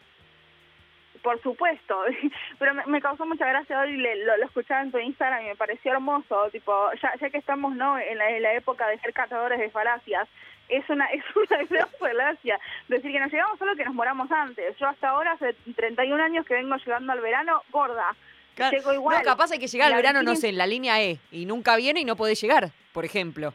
Por 1.28 1.42
supuesto, 1.42 1.94
pero 2.60 2.74
me, 2.74 2.86
me 2.86 3.02
causó 3.02 3.26
mucha 3.26 3.46
gracia 3.46 3.82
hoy, 3.82 3.98
le- 3.98 4.24
lo, 4.24 4.38
lo 4.38 4.46
escuchaba 4.46 4.82
en 4.82 4.92
tu 4.92 4.98
Instagram 4.98 5.42
y 5.44 5.48
me 5.48 5.56
pareció 5.58 5.92
hermoso, 5.92 6.50
tipo, 6.54 6.90
ya, 7.02 7.12
ya 7.20 7.30
que 7.30 7.38
estamos 7.38 7.76
no 7.76 7.98
en 8.00 8.18
la, 8.18 8.30
en 8.30 8.42
la 8.44 8.54
época 8.54 8.88
de 8.88 8.98
ser 9.00 9.12
cazadores 9.12 9.60
de 9.60 9.70
falacias, 9.70 10.26
es 10.70 10.90
una 10.90 11.06
es 11.12 11.24
una 11.36 11.64
gran 11.70 11.90
falacia 12.00 12.58
decir 12.88 13.12
que 13.12 13.20
nos 13.20 13.30
llegamos 13.30 13.60
solo 13.60 13.76
que 13.76 13.84
nos 13.84 13.94
moramos 13.94 14.32
antes. 14.32 14.78
Yo 14.78 14.88
hasta 14.88 15.10
ahora, 15.10 15.34
hace 15.34 15.54
31 15.76 16.24
años 16.24 16.46
que 16.46 16.54
vengo 16.54 16.78
llegando 16.78 17.12
al 17.12 17.20
verano, 17.20 17.62
gorda, 17.72 18.16
Claro. 18.56 18.78
llego 18.78 18.94
igual. 18.94 19.18
No, 19.18 19.24
capaz 19.26 19.52
hay 19.52 19.60
que 19.60 19.68
llegar 19.68 19.90
al 19.92 19.98
verano, 19.98 20.24
no 20.24 20.34
sé, 20.38 20.48
en 20.48 20.58
la 20.58 20.66
línea 20.66 21.02
E 21.04 21.20
y 21.30 21.46
nunca 21.46 21.76
viene 21.76 22.00
y 22.00 22.06
no 22.06 22.16
puede 22.16 22.36
llegar, 22.36 22.70
por 22.94 23.04
ejemplo. 23.04 23.54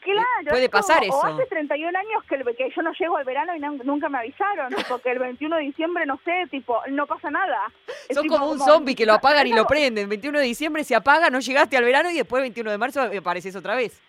Claro, 0.00 0.26
puede 0.48 0.70
como, 0.70 0.80
pasar 0.80 1.02
O 1.02 1.04
eso. 1.04 1.22
hace 1.26 1.46
31 1.46 1.98
años 1.98 2.24
que, 2.24 2.34
el- 2.36 2.56
que 2.56 2.70
yo 2.74 2.82
no 2.82 2.92
llego 2.98 3.16
al 3.18 3.24
verano 3.24 3.54
y 3.54 3.60
no- 3.60 3.72
nunca 3.84 4.08
me 4.08 4.18
avisaron, 4.18 4.70
tipo 4.94 4.98
que 4.98 5.10
el 5.12 5.18
21 5.18 5.56
de 5.56 5.62
diciembre, 5.62 6.06
no 6.06 6.18
sé, 6.24 6.46
tipo, 6.50 6.80
no 6.88 7.06
pasa 7.06 7.30
nada. 7.30 7.70
Es 8.08 8.14
Son 8.16 8.22
tipo 8.22 8.36
como 8.38 8.50
un 8.52 8.58
zombie 8.58 8.94
que 8.94 9.04
lo 9.06 9.12
apagan 9.14 9.46
y 9.46 9.52
lo 9.52 9.66
prenden. 9.66 10.08
21 10.08 10.38
de 10.38 10.44
diciembre 10.44 10.84
se 10.84 10.94
apaga, 10.94 11.28
no 11.30 11.40
llegaste 11.40 11.76
al 11.76 11.84
verano 11.84 12.10
y 12.10 12.14
después 12.16 12.40
21 12.42 12.70
de 12.70 12.78
marzo 12.78 13.02
apareces 13.02 13.54
otra 13.56 13.74
vez. 13.76 14.00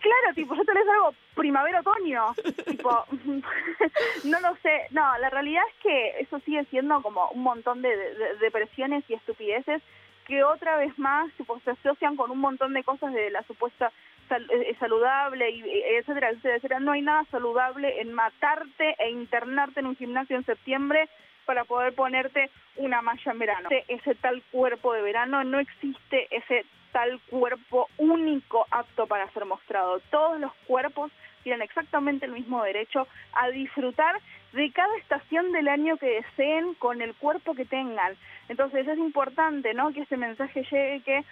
Claro, 0.00 0.34
tipo, 0.34 0.54
yo 0.54 0.64
tal 0.64 0.74
vez 0.76 0.84
algo 0.88 1.12
primavera-otoño. 1.34 2.34
tipo, 2.66 3.04
no 4.24 4.40
lo 4.40 4.56
sé. 4.62 4.82
No, 4.90 5.18
la 5.18 5.30
realidad 5.30 5.62
es 5.68 5.74
que 5.82 6.20
eso 6.20 6.38
sigue 6.40 6.64
siendo 6.66 7.02
como 7.02 7.28
un 7.30 7.42
montón 7.42 7.82
de, 7.82 7.88
de- 7.96 8.14
de 8.14 8.36
depresiones 8.40 9.04
y 9.08 9.14
estupideces 9.14 9.82
que 10.26 10.42
otra 10.44 10.76
vez 10.76 10.96
más 10.98 11.30
tipo, 11.34 11.58
se 11.64 11.70
asocian 11.70 12.16
con 12.16 12.30
un 12.30 12.38
montón 12.40 12.72
de 12.74 12.82
cosas 12.82 13.12
de 13.12 13.30
la 13.30 13.42
supuesta 13.44 13.92
sal- 14.28 14.48
eh, 14.50 14.76
saludable, 14.78 15.50
y 15.50 15.60
eh, 15.62 15.98
etcétera, 15.98 16.30
etcétera. 16.30 16.80
No 16.80 16.92
hay 16.92 17.02
nada 17.02 17.24
saludable 17.30 18.00
en 18.00 18.12
matarte 18.12 18.94
e 18.98 19.10
internarte 19.10 19.80
en 19.80 19.86
un 19.86 19.96
gimnasio 19.96 20.36
en 20.36 20.44
septiembre 20.44 21.08
para 21.44 21.64
poder 21.64 21.94
ponerte 21.94 22.50
una 22.76 23.02
malla 23.02 23.32
en 23.32 23.38
verano. 23.38 23.68
Ese, 23.88 24.14
tal 24.16 24.42
cuerpo 24.50 24.92
de 24.92 25.02
verano, 25.02 25.44
no 25.44 25.60
existe 25.60 26.26
ese 26.30 26.64
tal 26.92 27.20
cuerpo 27.30 27.88
único 27.98 28.66
apto 28.70 29.06
para 29.06 29.30
ser 29.30 29.44
mostrado. 29.44 30.00
Todos 30.10 30.40
los 30.40 30.52
cuerpos 30.66 31.12
tienen 31.42 31.62
exactamente 31.62 32.26
el 32.26 32.32
mismo 32.32 32.62
derecho 32.64 33.06
a 33.34 33.48
disfrutar 33.50 34.18
de 34.52 34.72
cada 34.72 34.96
estación 34.96 35.52
del 35.52 35.68
año 35.68 35.98
que 35.98 36.06
deseen 36.06 36.74
con 36.74 37.02
el 37.02 37.14
cuerpo 37.14 37.54
que 37.54 37.64
tengan. 37.66 38.16
Entonces 38.48 38.88
es 38.88 38.98
importante, 38.98 39.74
¿no? 39.74 39.92
Que 39.92 40.00
ese 40.00 40.16
mensaje 40.16 40.64
llegue 40.64 41.02
que 41.04 41.18
eh, 41.18 41.24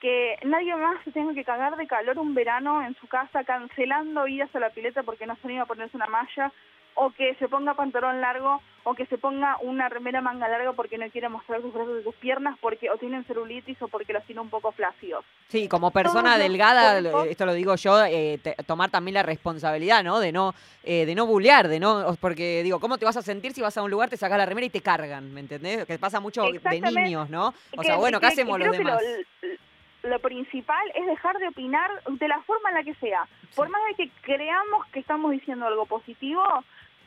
que 0.00 0.38
nadie 0.44 0.76
más 0.76 1.02
se 1.04 1.12
tenga 1.12 1.32
que 1.32 1.44
cagar 1.44 1.76
de 1.76 1.86
calor 1.86 2.18
un 2.18 2.34
verano 2.34 2.82
en 2.82 2.94
su 2.96 3.06
casa 3.06 3.44
cancelando 3.44 4.26
idas 4.26 4.54
a 4.54 4.60
la 4.60 4.70
pileta 4.70 5.02
porque 5.02 5.26
no 5.26 5.36
se 5.36 5.52
iba 5.52 5.62
a 5.62 5.66
ponerse 5.66 5.96
una 5.96 6.06
malla 6.06 6.52
o 6.98 7.10
que 7.10 7.34
se 7.36 7.46
ponga 7.48 7.74
pantalón 7.74 8.20
largo 8.20 8.60
o 8.84 8.94
que 8.94 9.04
se 9.06 9.18
ponga 9.18 9.56
una 9.60 9.88
remera 9.88 10.20
manga 10.20 10.48
larga 10.48 10.72
porque 10.72 10.96
no 10.96 11.08
quiere 11.10 11.28
mostrar 11.28 11.60
sus 11.60 11.72
brazos 11.74 12.00
y 12.00 12.04
sus 12.04 12.14
piernas 12.16 12.56
porque 12.60 12.88
o 12.90 12.96
tienen 12.96 13.24
celulitis 13.24 13.80
o 13.82 13.88
porque 13.88 14.12
los 14.12 14.24
tiene 14.24 14.40
un 14.40 14.48
poco 14.48 14.72
flácidos. 14.72 15.24
Sí, 15.48 15.68
como 15.68 15.90
persona 15.90 16.30
Todos 16.34 16.38
delgada, 16.38 17.00
cuerpos- 17.02 17.26
esto 17.26 17.46
lo 17.46 17.52
digo 17.52 17.74
yo, 17.76 18.02
eh, 18.04 18.38
te- 18.42 18.54
tomar 18.66 18.90
también 18.90 19.14
la 19.14 19.22
responsabilidad, 19.22 20.02
¿no? 20.04 20.20
De 20.20 20.32
no 20.32 20.54
eh, 20.84 21.04
de 21.04 21.14
no 21.14 21.26
bullear, 21.26 21.68
de 21.68 21.80
no, 21.80 22.16
porque 22.20 22.62
digo, 22.62 22.80
¿cómo 22.80 22.96
te 22.96 23.04
vas 23.04 23.16
a 23.16 23.22
sentir 23.22 23.52
si 23.52 23.60
vas 23.60 23.76
a 23.76 23.82
un 23.82 23.90
lugar, 23.90 24.08
te 24.08 24.16
sacas 24.16 24.38
la 24.38 24.46
remera 24.46 24.66
y 24.66 24.70
te 24.70 24.80
cargan, 24.80 25.34
¿me 25.34 25.40
entendés? 25.40 25.84
Que 25.84 25.98
pasa 25.98 26.18
mucho 26.20 26.44
de 26.44 26.80
niños, 26.80 27.28
¿no? 27.28 27.48
O 27.76 27.80
Que- 27.82 27.86
sea, 27.88 27.96
bueno, 27.96 28.20
¿qué 28.20 28.26
que- 28.28 28.32
hacemos 28.32 28.56
que 28.58 28.64
los 28.66 28.78
demás? 28.78 29.02
Lo, 29.42 30.10
lo 30.10 30.18
principal 30.20 30.86
es 30.94 31.04
dejar 31.06 31.36
de 31.38 31.48
opinar 31.48 31.90
de 32.08 32.28
la 32.28 32.40
forma 32.42 32.68
en 32.68 32.76
la 32.76 32.84
que 32.84 32.94
sea. 32.94 33.26
Por 33.56 33.68
más 33.68 33.80
de 33.88 33.94
que 33.96 34.10
creamos 34.22 34.86
que 34.92 35.00
estamos 35.00 35.32
diciendo 35.32 35.66
algo 35.66 35.86
positivo, 35.86 36.42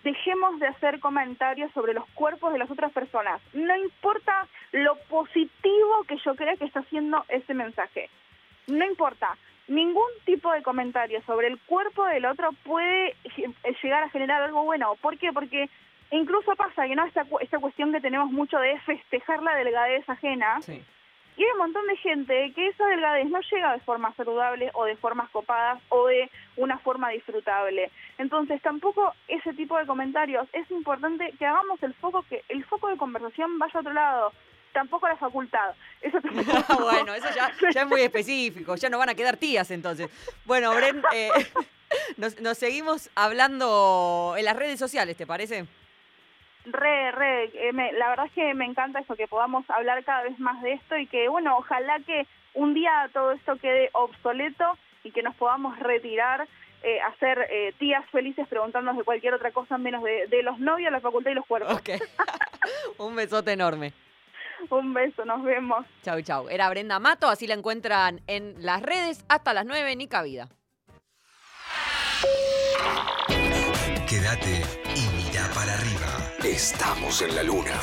dejemos 0.04 0.60
de 0.60 0.68
hacer 0.68 1.00
comentarios 1.00 1.72
sobre 1.74 1.94
los 1.94 2.08
cuerpos 2.12 2.54
de 2.54 2.60
las 2.60 2.72
otras 2.72 2.92
personas. 2.92 3.42
No 3.54 3.76
importa 3.76 4.48
lo 4.72 4.96
positivo 5.10 6.04
que 6.08 6.18
yo 6.18 6.36
crea 6.36 6.56
que 6.56 6.66
está 6.66 6.82
haciendo 6.82 7.26
ese 7.30 7.54
mensaje. 7.54 8.10
No 8.68 8.86
importa. 8.86 9.38
Ningún 9.68 10.10
tipo 10.26 10.52
de 10.52 10.64
comentario 10.64 11.22
sobre 11.24 11.48
el 11.48 11.60
cuerpo 11.60 12.06
del 12.06 12.26
otro 12.26 12.50
puede 12.64 13.16
llegar 13.84 14.04
a 14.04 14.10
generar 14.10 14.42
algo 14.42 14.64
bueno. 14.64 14.96
¿Por 15.00 15.18
qué? 15.18 15.32
Porque 15.32 15.70
incluso 16.12 16.56
pasa 16.56 16.88
que 16.88 16.96
no 16.96 17.06
esta, 17.06 17.26
esta 17.42 17.60
cuestión 17.60 17.92
que 17.92 18.02
tenemos 18.02 18.32
mucho 18.32 18.58
de 18.58 18.80
festejar 18.80 19.44
la 19.44 19.56
delgadez 19.56 20.10
ajena. 20.10 20.60
Sí. 20.62 20.84
Y 21.40 21.44
hay 21.44 21.52
un 21.54 21.60
montón 21.60 21.88
de 21.88 21.96
gente 21.96 22.52
que 22.54 22.68
esa 22.68 22.86
delgadez 22.88 23.30
no 23.30 23.40
llega 23.40 23.72
de 23.72 23.80
forma 23.80 24.14
saludable 24.16 24.72
o 24.74 24.84
de 24.84 24.98
formas 24.98 25.30
copadas 25.30 25.82
o 25.88 26.08
de 26.08 26.30
una 26.58 26.78
forma 26.80 27.12
disfrutable. 27.12 27.90
Entonces 28.18 28.62
tampoco 28.62 29.14
ese 29.30 29.54
tipo 29.54 29.78
de 29.78 29.86
comentarios 29.86 30.50
es 30.52 30.70
importante 30.70 31.34
que 31.40 31.46
hagamos 31.46 31.82
el 31.82 31.94
foco 31.94 32.26
que 32.28 32.44
el 32.50 32.66
foco 32.66 32.90
de 32.90 32.98
conversación 32.98 33.58
vaya 33.58 33.72
a 33.74 33.80
otro 33.80 33.94
lado. 33.94 34.34
Tampoco 34.74 35.08
la 35.08 35.16
facultad. 35.16 35.76
Eso 36.02 36.20
bueno, 36.82 37.14
eso 37.14 37.30
ya, 37.34 37.50
ya 37.72 37.84
es 37.84 37.88
muy 37.88 38.02
específico, 38.02 38.76
ya 38.76 38.90
no 38.90 38.98
van 38.98 39.08
a 39.08 39.16
quedar 39.16 39.38
tías 39.38 39.72
entonces. 39.72 40.10
Bueno, 40.44 40.76
Bren, 40.76 41.02
eh, 41.14 41.30
nos, 42.18 42.38
nos 42.42 42.58
seguimos 42.58 43.10
hablando 43.16 44.36
en 44.38 44.44
las 44.44 44.58
redes 44.58 44.78
sociales, 44.78 45.16
¿te 45.16 45.26
parece? 45.26 45.68
Re, 46.66 47.12
re, 47.12 47.46
eh, 47.54 47.72
me- 47.74 47.94
la 47.94 48.10
verdad 48.10 48.26
es 48.28 48.32
que 48.34 48.54
me 48.54 48.66
encanta 48.66 49.00
eso, 49.00 49.16
que 49.16 49.28
podamos 49.28 49.68
hablar 49.70 50.04
cada 50.04 50.24
vez 50.24 50.38
más 50.40 50.62
de 50.62 50.74
esto 50.74 50.98
y 50.98 51.08
que, 51.08 51.28
bueno, 51.30 51.58
ojalá 51.58 52.00
que 52.06 52.28
un 52.54 52.74
día 52.74 53.10
todo 53.14 53.32
esto 53.32 53.56
quede 53.58 53.90
obsoleto 53.94 54.78
y 55.04 55.12
que 55.12 55.24
nos 55.24 55.36
podamos 55.36 55.78
retirar 55.80 56.48
eh, 56.84 57.00
a 57.02 57.14
ser 57.16 57.48
eh, 57.50 57.74
tías 57.80 58.06
felices 58.10 58.48
preguntándonos 58.48 58.98
de 58.98 59.04
cualquier 59.04 59.34
otra 59.34 59.52
cosa 59.52 59.78
menos 59.78 60.04
de, 60.04 60.28
de 60.28 60.44
los 60.44 60.60
novios, 60.60 60.92
la 60.92 61.00
facultad 61.02 61.32
y 61.32 61.36
los 61.36 61.46
cuerpos. 61.46 61.74
Ok. 61.74 61.90
Un 63.00 63.16
besote 63.16 63.52
enorme. 63.54 63.94
Un 64.70 64.94
beso, 64.94 65.24
nos 65.26 65.44
vemos. 65.44 65.86
Chau, 66.04 66.22
chau. 66.22 66.50
Era 66.50 66.70
Brenda 66.70 67.00
Mato, 67.00 67.28
así 67.30 67.48
la 67.48 67.54
encuentran 67.56 68.22
en 68.28 68.56
las 68.66 68.82
redes 68.82 69.26
hasta 69.30 69.54
las 69.54 69.66
9, 69.66 69.96
ni 69.96 70.08
cabida. 70.08 70.48
Quédate 74.10 74.64
para 75.54 75.74
arriba. 75.74 76.34
Estamos 76.44 77.22
en 77.22 77.36
la 77.36 77.44
luna. 77.44 77.80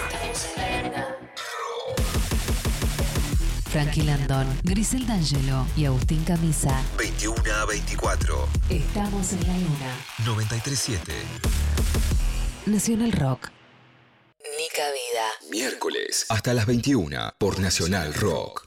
Frankie 3.71 4.03
Landón, 4.03 4.47
Grisel 4.63 5.07
D'Angelo 5.07 5.67
y 5.77 5.85
Agustín 5.85 6.25
Camisa. 6.25 6.83
21 6.97 7.37
a 7.55 7.67
24. 7.67 8.49
Estamos 8.71 9.33
en 9.33 9.47
la 9.47 9.55
luna. 9.55 9.97
937. 10.25 11.13
Nacional 12.67 13.13
Rock. 13.13 13.51
Ni 14.59 14.69
cabida. 14.69 15.51
Miércoles 15.51 16.27
hasta 16.29 16.55
las 16.55 16.67
21 16.67 17.35
por 17.39 17.59
Nacional 17.59 18.15
Rock. 18.15 18.66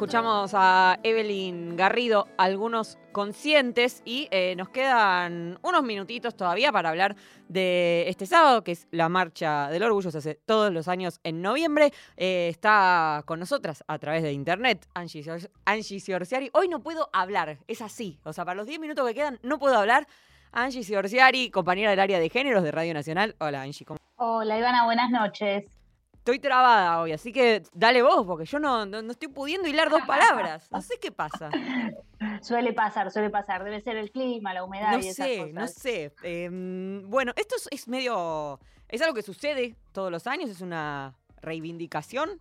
Escuchamos 0.00 0.52
a 0.54 0.98
Evelyn 1.02 1.76
Garrido, 1.76 2.26
algunos 2.38 2.96
conscientes, 3.12 4.00
y 4.06 4.28
eh, 4.30 4.54
nos 4.56 4.70
quedan 4.70 5.58
unos 5.60 5.82
minutitos 5.82 6.34
todavía 6.34 6.72
para 6.72 6.88
hablar 6.88 7.16
de 7.48 8.08
este 8.08 8.24
sábado, 8.24 8.64
que 8.64 8.72
es 8.72 8.88
la 8.92 9.10
Marcha 9.10 9.68
del 9.68 9.82
Orgullo, 9.82 10.10
se 10.10 10.16
hace 10.16 10.36
todos 10.36 10.72
los 10.72 10.88
años 10.88 11.20
en 11.22 11.42
noviembre. 11.42 11.92
Eh, 12.16 12.48
está 12.48 13.24
con 13.26 13.40
nosotras 13.40 13.84
a 13.88 13.98
través 13.98 14.22
de 14.22 14.32
internet 14.32 14.88
Angie, 14.94 15.22
Angie 15.66 16.00
Siorciari. 16.00 16.48
Hoy 16.54 16.68
no 16.68 16.82
puedo 16.82 17.10
hablar, 17.12 17.58
es 17.68 17.82
así. 17.82 18.18
O 18.24 18.32
sea, 18.32 18.46
para 18.46 18.56
los 18.56 18.66
10 18.66 18.80
minutos 18.80 19.06
que 19.06 19.14
quedan 19.14 19.38
no 19.42 19.58
puedo 19.58 19.76
hablar. 19.76 20.06
Angie 20.50 20.82
Siorciari, 20.82 21.50
compañera 21.50 21.90
del 21.90 22.00
área 22.00 22.18
de 22.18 22.30
géneros 22.30 22.64
de 22.64 22.70
Radio 22.70 22.94
Nacional. 22.94 23.36
Hola 23.38 23.60
Angie, 23.60 23.84
¿cómo 23.84 23.98
Hola 24.16 24.58
Ivana, 24.58 24.86
buenas 24.86 25.10
noches. 25.10 25.79
Estoy 26.30 26.38
trabada 26.48 27.00
hoy, 27.00 27.10
así 27.10 27.32
que 27.32 27.60
dale 27.74 28.02
vos, 28.02 28.24
porque 28.24 28.44
yo 28.44 28.60
no, 28.60 28.86
no, 28.86 29.02
no 29.02 29.10
estoy 29.10 29.26
pudiendo 29.26 29.66
hilar 29.66 29.90
dos 29.90 30.02
palabras. 30.06 30.70
No 30.70 30.80
sé 30.80 30.94
qué 31.00 31.10
pasa. 31.10 31.50
Suele 32.40 32.72
pasar, 32.72 33.10
suele 33.10 33.30
pasar. 33.30 33.64
Debe 33.64 33.80
ser 33.80 33.96
el 33.96 34.12
clima, 34.12 34.54
la 34.54 34.62
humedad 34.62 34.92
No 34.92 34.98
y 34.98 35.08
esas 35.08 35.26
sé, 35.26 35.38
cosas. 35.38 35.52
no 35.54 35.66
sé. 35.66 36.12
Em, 36.22 37.10
bueno, 37.10 37.32
esto 37.34 37.56
es, 37.56 37.66
es 37.72 37.88
medio. 37.88 38.60
Es 38.88 39.02
algo 39.02 39.12
que 39.12 39.22
sucede 39.22 39.74
todos 39.90 40.12
los 40.12 40.28
años, 40.28 40.50
es 40.50 40.60
una 40.60 41.16
reivindicación. 41.42 42.40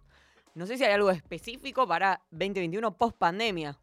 No 0.53 0.67
sé 0.67 0.77
si 0.77 0.83
hay 0.85 0.93
algo 0.93 1.09
específico 1.09 1.87
para 1.87 2.21
2021 2.29 2.95
post 2.95 3.17
pandemia. 3.17 3.75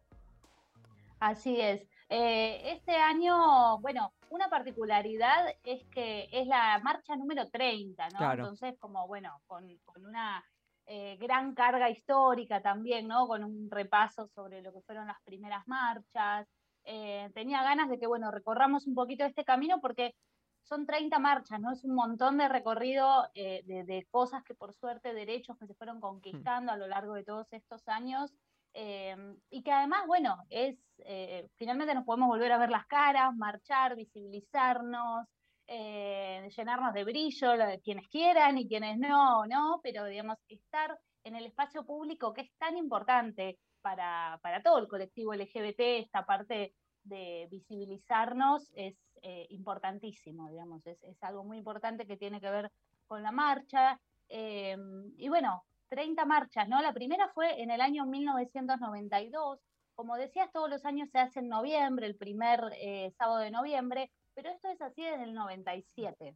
Así 1.19 1.59
es. 1.59 1.81
Eh, 2.09 2.71
este 2.71 2.95
año, 2.95 3.79
bueno, 3.79 4.13
una 4.29 4.49
particularidad 4.49 5.45
es 5.63 5.85
que 5.87 6.29
es 6.31 6.47
la 6.47 6.79
marcha 6.83 7.15
número 7.15 7.49
30, 7.49 8.09
¿no? 8.09 8.17
Claro. 8.17 8.43
Entonces, 8.43 8.77
como, 8.79 9.07
bueno, 9.07 9.41
con, 9.45 9.77
con 9.85 10.05
una 10.05 10.43
eh, 10.85 11.17
gran 11.19 11.53
carga 11.53 11.89
histórica 11.89 12.61
también, 12.61 13.07
¿no? 13.07 13.27
Con 13.27 13.43
un 13.43 13.69
repaso 13.69 14.27
sobre 14.27 14.61
lo 14.61 14.71
que 14.71 14.81
fueron 14.81 15.07
las 15.07 15.21
primeras 15.23 15.67
marchas. 15.67 16.47
Eh, 16.85 17.29
tenía 17.33 17.61
ganas 17.63 17.89
de 17.89 17.99
que, 17.99 18.07
bueno, 18.07 18.31
recorramos 18.31 18.87
un 18.87 18.95
poquito 18.95 19.25
este 19.25 19.43
camino 19.43 19.81
porque 19.81 20.15
son 20.63 20.85
30 20.85 21.19
marchas, 21.19 21.59
¿no? 21.59 21.73
Es 21.73 21.83
un 21.83 21.93
montón 21.93 22.37
de 22.37 22.47
recorrido 22.47 23.27
eh, 23.33 23.63
de, 23.65 23.83
de 23.83 24.05
cosas 24.09 24.43
que 24.43 24.55
por 24.55 24.73
suerte, 24.73 25.13
derechos 25.13 25.57
que 25.57 25.67
se 25.67 25.75
fueron 25.75 25.99
conquistando 25.99 26.71
a 26.71 26.77
lo 26.77 26.87
largo 26.87 27.13
de 27.15 27.25
todos 27.25 27.51
estos 27.51 27.87
años. 27.89 28.33
Eh, 28.79 29.15
y 29.49 29.63
que 29.63 29.71
además, 29.71 30.05
bueno, 30.05 30.37
es 30.51 30.77
eh, 30.99 31.47
finalmente 31.55 31.95
nos 31.95 32.05
podemos 32.05 32.27
volver 32.27 32.51
a 32.51 32.59
ver 32.59 32.69
las 32.69 32.85
caras, 32.85 33.35
marchar, 33.35 33.95
visibilizarnos, 33.95 35.25
eh, 35.65 36.47
llenarnos 36.55 36.93
de 36.93 37.03
brillo, 37.03 37.53
quienes 37.83 38.07
quieran 38.07 38.59
y 38.59 38.67
quienes 38.67 38.99
no, 38.99 39.47
¿no? 39.47 39.79
Pero 39.81 40.05
digamos, 40.05 40.37
estar 40.47 40.95
en 41.23 41.35
el 41.35 41.47
espacio 41.47 41.85
público 41.87 42.33
que 42.33 42.41
es 42.41 42.51
tan 42.59 42.77
importante 42.77 43.57
para, 43.81 44.39
para 44.43 44.61
todo 44.61 44.77
el 44.77 44.87
colectivo 44.87 45.33
LGBT, 45.33 45.79
esta 45.79 46.23
parte 46.23 46.75
de 47.01 47.47
visibilizarnos 47.49 48.71
es 48.75 48.95
eh, 49.23 49.47
importantísimo, 49.49 50.51
digamos, 50.51 50.85
es, 50.85 51.01
es 51.01 51.17
algo 51.23 51.43
muy 51.43 51.57
importante 51.57 52.05
que 52.05 52.17
tiene 52.17 52.39
que 52.39 52.51
ver 52.51 52.71
con 53.07 53.23
la 53.23 53.31
marcha. 53.31 53.99
eh, 54.29 54.77
y 55.17 55.29
bueno, 55.29 55.63
30 55.89 56.25
marchas, 56.25 56.67
¿no? 56.67 56.81
La 56.81 56.93
primera 56.93 57.29
fue 57.29 57.61
en 57.61 57.71
el 57.71 57.81
año 57.81 58.05
1992. 58.05 59.59
Como 59.95 60.15
decías, 60.15 60.51
todos 60.51 60.69
los 60.69 60.85
años 60.85 61.09
se 61.09 61.19
hace 61.19 61.39
en 61.39 61.49
noviembre, 61.49 62.05
el 62.05 62.15
primer 62.15 62.59
eh, 62.79 63.11
sábado 63.17 63.39
de 63.39 63.51
noviembre, 63.51 64.11
pero 64.35 64.49
esto 64.49 64.69
es 64.69 64.81
así 64.81 65.01
desde 65.01 65.23
el 65.23 65.33
97. 65.33 66.35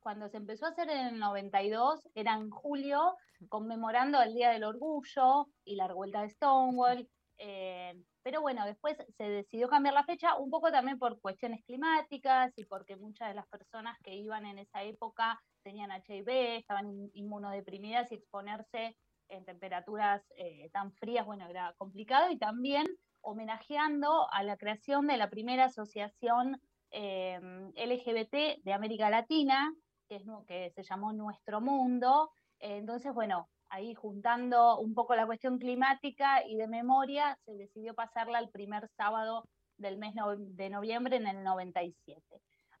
Cuando 0.00 0.28
se 0.28 0.36
empezó 0.36 0.66
a 0.66 0.68
hacer 0.68 0.90
en 0.90 1.06
el 1.06 1.18
92, 1.18 2.08
era 2.14 2.34
en 2.34 2.50
julio, 2.50 3.16
conmemorando 3.48 4.20
el 4.22 4.34
Día 4.34 4.50
del 4.50 4.64
Orgullo 4.64 5.48
y 5.64 5.76
la 5.76 5.88
revuelta 5.88 6.22
de 6.22 6.30
Stonewall. 6.30 7.08
Eh, 7.38 8.02
pero 8.22 8.40
bueno, 8.40 8.64
después 8.64 8.96
se 9.16 9.24
decidió 9.24 9.68
cambiar 9.68 9.94
la 9.94 10.04
fecha, 10.04 10.36
un 10.36 10.50
poco 10.50 10.70
también 10.70 10.98
por 10.98 11.20
cuestiones 11.20 11.64
climáticas 11.64 12.52
y 12.56 12.64
porque 12.64 12.96
muchas 12.96 13.28
de 13.28 13.34
las 13.34 13.46
personas 13.48 13.98
que 14.02 14.14
iban 14.14 14.46
en 14.46 14.58
esa 14.58 14.82
época 14.82 15.40
tenían 15.62 15.90
HIV, 15.90 16.56
estaban 16.56 16.88
in- 16.88 17.10
inmunodeprimidas 17.14 18.10
y 18.12 18.16
exponerse 18.16 18.96
en 19.28 19.44
temperaturas 19.44 20.22
eh, 20.36 20.70
tan 20.72 20.92
frías, 20.92 21.24
bueno, 21.26 21.46
era 21.48 21.74
complicado 21.78 22.30
y 22.30 22.38
también 22.38 22.86
homenajeando 23.22 24.28
a 24.30 24.42
la 24.42 24.56
creación 24.56 25.06
de 25.06 25.16
la 25.16 25.30
primera 25.30 25.64
asociación 25.64 26.60
eh, 26.90 27.40
LGBT 27.74 28.62
de 28.62 28.72
América 28.72 29.10
Latina, 29.10 29.74
que, 30.08 30.16
es, 30.16 30.22
que 30.46 30.70
se 30.70 30.82
llamó 30.82 31.12
Nuestro 31.12 31.60
Mundo. 31.60 32.30
Eh, 32.60 32.76
entonces, 32.76 33.12
bueno, 33.12 33.48
ahí 33.74 33.94
juntando 33.94 34.78
un 34.78 34.94
poco 34.94 35.14
la 35.16 35.26
cuestión 35.26 35.58
climática 35.58 36.46
y 36.46 36.56
de 36.56 36.68
memoria, 36.68 37.36
se 37.44 37.54
decidió 37.54 37.94
pasarla 37.94 38.38
al 38.38 38.48
primer 38.50 38.88
sábado 38.96 39.48
del 39.76 39.98
mes 39.98 40.14
de 40.38 40.70
noviembre 40.70 41.16
en 41.16 41.26
el 41.26 41.42
97. 41.42 42.22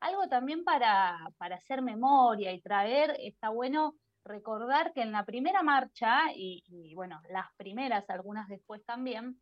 Algo 0.00 0.28
también 0.28 0.64
para, 0.64 1.18
para 1.38 1.56
hacer 1.56 1.82
memoria 1.82 2.52
y 2.52 2.60
traer, 2.60 3.16
está 3.18 3.48
bueno 3.48 3.94
recordar 4.24 4.92
que 4.92 5.02
en 5.02 5.12
la 5.12 5.24
primera 5.24 5.62
marcha, 5.62 6.32
y, 6.34 6.62
y, 6.66 6.94
bueno, 6.94 7.20
las 7.28 7.46
primeras, 7.56 8.08
algunas 8.08 8.48
después 8.48 8.84
también, 8.84 9.40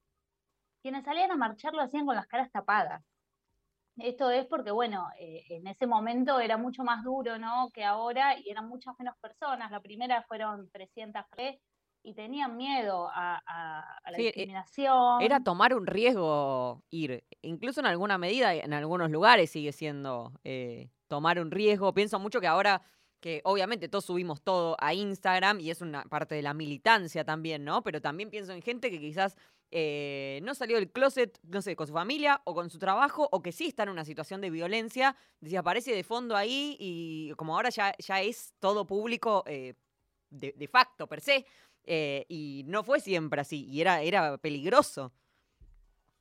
quienes 0.81 1.05
salían 1.05 1.31
a 1.31 1.37
marchar 1.37 1.75
lo 1.75 1.83
hacían 1.83 2.07
con 2.07 2.17
las 2.17 2.27
caras 2.27 2.51
tapadas. 2.51 3.03
Esto 3.99 4.31
es 4.31 4.47
porque, 4.47 4.71
bueno, 4.71 5.09
eh, 5.21 5.45
en 5.51 5.67
ese 5.67 5.87
momento 5.87 6.41
era 6.41 6.57
mucho 6.57 6.83
más 6.83 7.05
duro, 7.05 7.39
¿no? 7.39 7.71
Que 7.75 7.85
ahora 7.85 8.39
y 8.39 8.49
eran 8.51 8.69
muchas 8.69 8.95
menos 8.99 9.15
personas. 9.21 9.71
La 9.71 9.81
primera 9.81 10.23
fueron 10.23 10.71
300 10.71 11.25
pre 11.31 11.61
y 12.03 12.15
tenían 12.15 12.57
miedo 12.57 13.09
a, 13.13 13.41
a- 13.47 13.99
a 14.03 14.11
la 14.11 14.17
Sí, 14.17 14.23
eh, 14.23 14.25
discriminación. 14.27 15.23
Era 15.23 15.41
tomar 15.45 15.75
un 15.75 15.87
riesgo 15.87 16.83
ir. 16.91 17.23
Incluso 17.43 17.81
en 17.81 17.87
alguna 17.87 18.19
medida, 18.19 18.55
en 18.55 18.73
algunos 18.73 19.11
lugares 19.11 19.51
sigue 19.51 19.73
siendo 19.73 20.33
eh, 20.43 20.91
tomar 21.09 21.39
un 21.39 21.51
riesgo. 21.51 21.93
Pienso 21.93 22.19
mucho 22.19 22.41
que 22.41 22.47
ahora, 22.47 22.83
que 23.21 23.41
obviamente 23.45 23.89
todos 23.89 24.07
subimos 24.07 24.43
todo 24.43 24.75
a 24.81 24.95
Instagram 24.95 25.61
y 25.61 25.71
es 25.71 25.81
una 25.83 26.03
parte 26.05 26.35
de 26.35 26.43
la 26.43 26.55
militancia 26.55 27.25
también, 27.25 27.63
¿no? 27.65 27.83
Pero 27.83 28.01
también 28.01 28.31
pienso 28.31 28.53
en 28.53 28.63
gente 28.63 28.91
que 28.91 28.99
quizás 28.99 29.37
eh, 29.75 30.41
no 30.43 30.55
salió 30.55 30.77
del 30.77 30.93
closet, 30.93 31.39
no 31.45 31.63
sé, 31.63 31.75
con 31.75 31.87
su 31.87 31.95
familia 31.95 32.43
o 32.45 32.55
con 32.55 32.69
su 32.69 32.79
trabajo, 32.79 33.27
o 33.33 33.41
que 33.41 33.53
sí 33.53 33.69
está 33.69 33.85
en 33.85 33.89
una 33.89 34.05
situación 34.05 34.43
de 34.43 34.51
violencia, 34.51 35.17
decía, 35.41 35.61
aparece 35.61 35.95
de 35.95 36.05
fondo 36.05 36.37
ahí 36.37 36.77
y 36.79 37.33
como 37.37 37.57
ahora 37.57 37.71
ya, 37.71 37.95
ya 37.99 38.21
es 38.21 38.55
todo 38.59 38.87
público 38.87 39.45
eh, 39.47 39.75
de, 40.29 40.69
facto, 40.69 41.07
per 41.07 41.23
se, 41.23 41.47
eh, 41.85 42.27
y 42.29 42.65
no 42.67 42.85
fue 42.85 43.01
siempre 43.01 43.41
así, 43.41 43.65
y 43.65 43.81
era, 43.81 44.03
era 44.03 44.37
peligroso. 44.37 45.11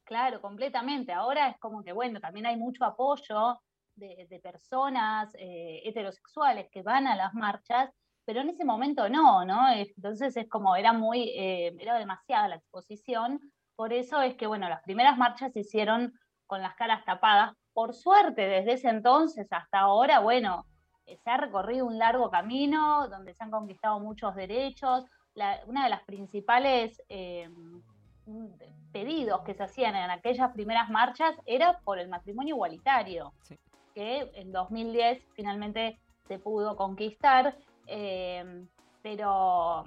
Claro, 0.05 0.41
completamente. 0.41 1.11
Ahora 1.11 1.49
es 1.49 1.57
como 1.59 1.83
que, 1.83 1.91
bueno, 1.91 2.21
también 2.21 2.45
hay 2.45 2.55
mucho 2.55 2.85
apoyo 2.85 3.61
de, 3.95 4.27
de 4.29 4.39
personas 4.39 5.29
heterosexuales 5.37 6.69
que 6.69 6.83
van 6.83 7.05
a 7.05 7.15
las 7.15 7.33
marchas, 7.33 7.91
pero 8.25 8.41
en 8.41 8.49
ese 8.49 8.65
momento 8.65 9.09
no, 9.09 9.43
¿no? 9.45 9.69
Entonces 9.71 10.35
es 10.37 10.47
como, 10.49 10.75
era 10.75 10.93
muy, 10.93 11.29
eh, 11.29 11.75
era 11.79 11.97
demasiada 11.97 12.47
la 12.47 12.55
exposición. 12.55 13.39
Por 13.75 13.93
eso 13.93 14.21
es 14.21 14.35
que, 14.35 14.47
bueno, 14.47 14.69
las 14.69 14.81
primeras 14.83 15.17
marchas 15.17 15.51
se 15.53 15.61
hicieron 15.61 16.13
con 16.45 16.61
las 16.61 16.75
caras 16.75 17.03
tapadas. 17.05 17.53
Por 17.73 17.93
suerte, 17.93 18.41
desde 18.47 18.73
ese 18.73 18.89
entonces 18.89 19.47
hasta 19.51 19.79
ahora, 19.79 20.19
bueno, 20.19 20.65
eh, 21.05 21.17
se 21.23 21.29
ha 21.29 21.37
recorrido 21.37 21.85
un 21.85 21.97
largo 21.97 22.29
camino 22.29 23.07
donde 23.07 23.33
se 23.33 23.43
han 23.43 23.51
conquistado 23.51 23.99
muchos 23.99 24.35
derechos. 24.35 25.05
La- 25.33 25.59
una 25.65 25.85
de 25.85 25.89
las 25.89 26.03
principales 26.03 27.01
eh, 27.09 27.49
mm, 28.25 28.47
pedidos 28.91 29.41
que 29.41 29.53
se 29.53 29.63
hacían 29.63 29.95
en 29.95 30.11
aquellas 30.11 30.51
primeras 30.51 30.89
marchas 30.89 31.33
era 31.45 31.79
por 31.85 31.97
el 31.97 32.09
matrimonio 32.09 32.55
igualitario, 32.55 33.33
Sí. 33.43 33.55
que 33.95 34.29
en 34.35 34.51
2010 34.51 35.23
finalmente 35.33 35.97
se 36.27 36.37
pudo 36.37 36.75
conquistar, 36.75 37.55
eh, 37.87 38.65
pero 39.01 39.85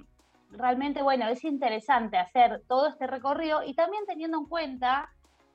realmente, 0.51 1.01
bueno, 1.01 1.27
es 1.27 1.43
interesante 1.43 2.17
hacer 2.17 2.63
todo 2.67 2.87
este 2.87 3.07
recorrido 3.07 3.63
y 3.63 3.73
también 3.73 4.05
teniendo 4.05 4.37
en 4.39 4.45
cuenta 4.45 5.09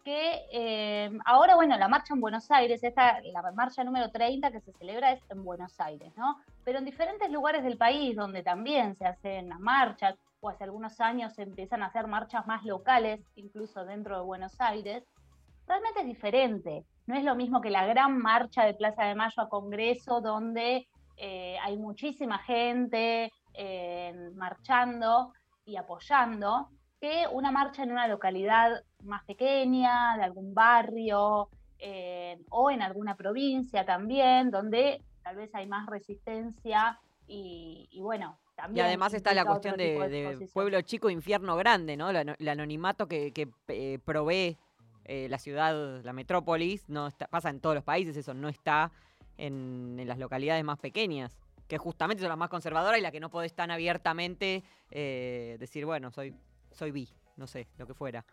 que 0.04 0.46
eh, 0.50 1.10
ahora, 1.26 1.56
bueno, 1.56 1.76
la 1.76 1.88
marcha 1.88 2.14
en 2.14 2.20
Buenos 2.20 2.50
Aires, 2.50 2.82
esta, 2.82 3.20
la 3.20 3.52
marcha 3.52 3.84
número 3.84 4.10
30 4.10 4.50
que 4.50 4.60
se 4.60 4.72
celebra 4.72 5.12
es 5.12 5.22
en 5.30 5.44
Buenos 5.44 5.78
Aires, 5.78 6.12
¿no? 6.16 6.38
Pero 6.64 6.78
en 6.78 6.84
diferentes 6.84 7.30
lugares 7.30 7.62
del 7.62 7.76
país 7.76 8.16
donde 8.16 8.42
también 8.42 8.96
se 8.96 9.06
hacen 9.06 9.48
las 9.48 9.60
marchas, 9.60 10.16
o 10.40 10.48
hace 10.48 10.64
algunos 10.64 11.00
años 11.00 11.34
se 11.34 11.42
empiezan 11.42 11.82
a 11.82 11.86
hacer 11.86 12.06
marchas 12.06 12.46
más 12.46 12.64
locales, 12.64 13.20
incluso 13.36 13.84
dentro 13.84 14.16
de 14.16 14.24
Buenos 14.24 14.58
Aires, 14.58 15.04
realmente 15.66 16.00
es 16.00 16.06
diferente. 16.06 16.84
No 17.06 17.14
es 17.14 17.24
lo 17.24 17.34
mismo 17.34 17.60
que 17.60 17.70
la 17.70 17.86
gran 17.86 18.18
marcha 18.18 18.64
de 18.64 18.74
Plaza 18.74 19.04
de 19.04 19.14
Mayo 19.14 19.42
a 19.42 19.48
Congreso, 19.48 20.20
donde 20.20 20.88
eh, 21.22 21.56
hay 21.62 21.76
muchísima 21.76 22.38
gente 22.38 23.30
eh, 23.54 24.30
marchando 24.34 25.32
y 25.66 25.76
apoyando, 25.76 26.68
que 27.00 27.26
una 27.30 27.50
marcha 27.52 27.82
en 27.82 27.92
una 27.92 28.08
localidad 28.08 28.82
más 29.04 29.22
pequeña, 29.24 30.16
de 30.16 30.22
algún 30.24 30.54
barrio, 30.54 31.48
eh, 31.78 32.38
o 32.50 32.70
en 32.70 32.82
alguna 32.82 33.16
provincia 33.16 33.84
también, 33.84 34.50
donde 34.50 35.02
tal 35.22 35.36
vez 35.36 35.54
hay 35.54 35.66
más 35.66 35.86
resistencia 35.86 36.98
y, 37.26 37.88
y 37.90 38.00
bueno, 38.00 38.38
Y 38.52 38.56
también 38.56 38.86
además 38.86 39.14
está 39.14 39.34
la 39.34 39.44
cuestión 39.44 39.76
de, 39.76 40.48
pueblo 40.52 40.80
chico, 40.82 41.10
infierno 41.10 41.56
grande, 41.56 41.96
¿no? 41.96 42.12
La- 42.12 42.22
el 42.38 42.48
anonimato 42.48 43.06
que, 43.06 43.32
que, 43.32 43.48
eh, 43.68 43.98
provee 44.04 44.56
eh, 45.04 45.28
la 45.28 45.38
ciudad, 45.38 46.02
la 46.02 46.12
metrópolis, 46.12 46.88
no 46.88 47.06
está, 47.08 47.26
pasa 47.28 47.50
en 47.50 47.60
todos 47.60 47.74
los 47.74 47.84
países, 47.84 48.16
eso 48.16 48.32
no 48.34 48.48
está 48.48 48.90
en, 49.40 50.00
las 50.06 50.18
localidades 50.18 50.64
más 50.64 50.78
pequeñas, 50.78 51.36
que 51.68 51.78
justamente 51.78 52.22
son 52.22 52.28
las 52.28 52.38
más 52.38 52.50
conservadoras 52.50 52.98
y 52.98 53.02
las 53.02 53.12
que 53.12 53.20
no 53.20 53.30
podés 53.30 53.54
tan 53.54 53.70
abiertamente 53.70 54.62
eh, 54.90 55.56
decir, 55.58 55.86
bueno, 55.86 56.10
soy, 56.10 56.34
soy 56.72 56.90
bi, 56.90 57.08
no 57.36 57.46
sé, 57.46 57.68
lo 57.78 57.86
que 57.86 57.94
fuera. 57.94 58.24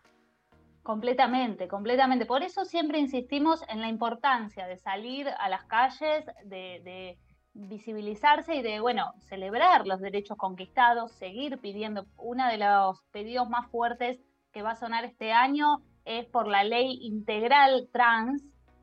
Completamente, 0.82 1.68
completamente. 1.68 2.24
Por 2.24 2.42
eso 2.42 2.64
siempre 2.64 2.98
insistimos 2.98 3.62
en 3.68 3.80
la 3.80 3.88
importancia 3.88 4.66
de 4.66 4.76
salir 4.78 5.28
a 5.28 5.48
las 5.48 5.64
calles, 5.64 6.24
de, 6.44 6.80
de 6.82 7.18
visibilizarse 7.52 8.54
y 8.54 8.62
de, 8.62 8.80
bueno, 8.80 9.12
celebrar 9.18 9.86
los 9.86 10.00
derechos 10.00 10.36
conquistados, 10.36 11.12
seguir 11.12 11.58
pidiendo. 11.58 12.06
Uno 12.16 12.46
de 12.48 12.58
los 12.58 13.02
pedidos 13.10 13.48
más 13.50 13.68
fuertes 13.70 14.18
que 14.52 14.62
va 14.62 14.72
a 14.72 14.76
sonar 14.76 15.04
este 15.04 15.32
año 15.32 15.82
es 16.04 16.26
por 16.26 16.48
la 16.48 16.64
ley 16.64 16.98
integral 17.02 17.88
trans. 17.92 18.42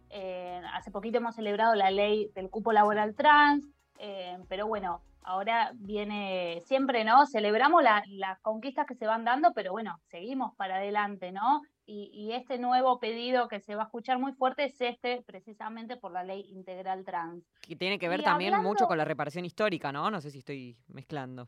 Eh, 0.09 0.61
hace 0.73 0.91
poquito 0.91 1.17
hemos 1.17 1.35
celebrado 1.35 1.75
la 1.75 1.91
ley 1.91 2.29
del 2.35 2.49
cupo 2.49 2.71
laboral 2.71 3.15
trans, 3.15 3.67
eh, 3.99 4.37
pero 4.47 4.67
bueno, 4.67 5.01
ahora 5.21 5.71
viene 5.75 6.61
siempre, 6.65 7.03
¿no? 7.03 7.25
Celebramos 7.25 7.81
la- 7.83 8.03
las 8.07 8.39
conquistas 8.41 8.85
que 8.85 8.95
se 8.95 9.07
van 9.07 9.25
dando, 9.25 9.53
pero 9.53 9.71
bueno, 9.71 9.99
seguimos 10.09 10.55
para 10.55 10.75
adelante, 10.77 11.31
¿no? 11.31 11.61
Y, 11.87 12.09
y 12.13 12.33
este 12.33 12.57
nuevo 12.57 12.99
pedido 12.99 13.47
que 13.47 13.59
se 13.59 13.75
va 13.75 13.83
a 13.83 13.85
escuchar 13.85 14.17
muy 14.19 14.33
fuerte 14.33 14.65
es 14.65 14.79
este, 14.81 15.21
precisamente 15.23 15.97
por 15.97 16.11
la 16.11 16.23
ley 16.23 16.41
integral 16.49 17.03
trans. 17.05 17.43
Que 17.61 17.75
tiene 17.75 17.99
que 17.99 18.07
ver 18.09 18.21
Y 18.21 18.23
también 18.23 18.61
mucho 18.61 18.87
con 18.87 18.97
la 18.97 19.05
reparación 19.05 19.45
histórica, 19.45 19.91
¿no? 19.91 20.09
No 20.11 20.21
sé 20.21 20.31
si 20.31 20.39
estoy 20.39 20.77
mezclando. 20.87 21.47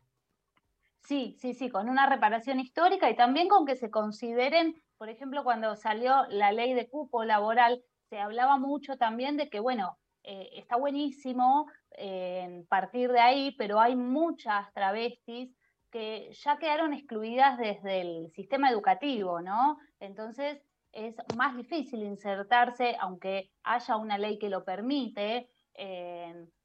Sí, 1.00 1.36
sí, 1.38 1.54
sí, 1.54 1.70
con 1.70 1.88
una 1.88 2.06
reparación 2.06 2.60
histórica 2.60 3.08
y 3.08 3.16
también 3.16 3.48
con 3.48 3.64
que 3.64 3.76
se 3.76 3.90
consideren, 3.90 4.74
por 4.98 5.08
ejemplo, 5.08 5.42
cuando 5.42 5.74
salió 5.74 6.26
la 6.28 6.52
ley 6.52 6.74
de 6.74 6.88
cupo 6.88 7.24
laboral, 7.24 7.82
se 8.08 8.18
hablaba 8.18 8.58
mucho 8.58 8.96
también 8.96 9.36
de 9.36 9.48
que, 9.50 9.60
bueno, 9.60 9.98
eh, 10.22 10.50
está 10.54 10.76
buenísimo 10.76 11.66
eh, 11.96 12.64
partir 12.68 13.10
de 13.12 13.20
ahí, 13.20 13.54
pero 13.56 13.80
hay 13.80 13.96
muchas 13.96 14.72
travestis 14.72 15.54
que 15.90 16.30
ya 16.32 16.58
quedaron 16.58 16.92
excluidas 16.92 17.58
desde 17.58 18.00
el 18.02 18.30
sistema 18.32 18.70
educativo, 18.70 19.40
¿no? 19.40 19.78
Entonces 20.00 20.62
es 20.92 21.16
más 21.36 21.56
difícil 21.56 22.02
insertarse, 22.02 22.96
aunque 23.00 23.50
haya 23.62 23.96
una 23.96 24.18
ley 24.18 24.38
que 24.38 24.48
lo 24.50 24.64
permite. 24.64 25.48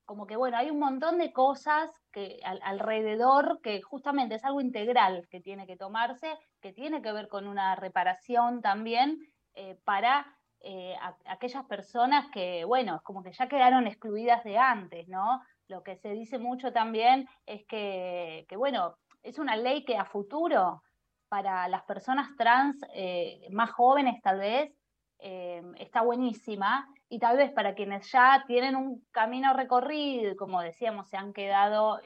como 0.05 0.27
que, 0.27 0.35
bueno, 0.35 0.57
hay 0.57 0.69
un 0.69 0.79
montón 0.79 1.17
de 1.17 1.31
cosas 1.31 1.89
que 2.11 2.39
al- 2.43 2.59
alrededor 2.63 3.61
que 3.61 3.81
justamente 3.81 4.35
es 4.35 4.43
algo 4.43 4.61
integral 4.61 5.27
que 5.29 5.39
tiene 5.39 5.65
que 5.65 5.77
tomarse, 5.77 6.37
que 6.61 6.73
tiene 6.73 7.01
que 7.01 7.13
ver 7.13 7.29
con 7.29 7.47
una 7.47 7.75
reparación 7.75 8.61
también 8.61 9.19
eh, 9.55 9.79
para 9.85 10.25
eh, 10.65 10.95
a- 11.01 11.17
aquellas 11.25 11.65
personas 11.65 12.27
que, 12.31 12.63
bueno, 12.63 13.01
como 13.03 13.21
que 13.21 13.33
ya 13.33 13.47
quedaron 13.49 13.85
excluidas 13.85 14.43
de 14.45 14.57
antes, 14.57 15.09
¿no? 15.09 15.41
Lo 15.67 15.83
que 15.83 15.97
se 15.97 16.11
dice 16.13 16.39
mucho 16.39 16.71
también 16.71 17.27
es 17.45 17.65
que, 17.67 18.45
que, 18.47 18.55
bueno, 18.55 18.95
es 19.23 19.39
una 19.39 19.57
ley 19.57 19.83
que 19.83 19.97
a 19.97 20.05
futuro 20.05 20.81
para 21.27 21.67
las 21.67 21.83
personas 21.83 22.29
trans 22.37 22.79
eh, 22.93 23.45
más 23.51 23.71
jóvenes 23.71 24.21
tal 24.21 24.39
vez 24.39 24.71
eh, 25.19 25.61
está 25.79 26.01
buenísima 26.01 26.87
y 27.09 27.19
tal 27.19 27.35
vez 27.37 27.51
para 27.51 27.75
quienes 27.75 28.09
ya 28.09 28.45
tienen 28.47 28.75
un 28.77 29.05
camino 29.11 29.53
recorrido 29.53 30.35
como 30.37 30.61
decíamos 30.61 31.09
se 31.09 31.17
han 31.17 31.33
quedado 31.33 31.99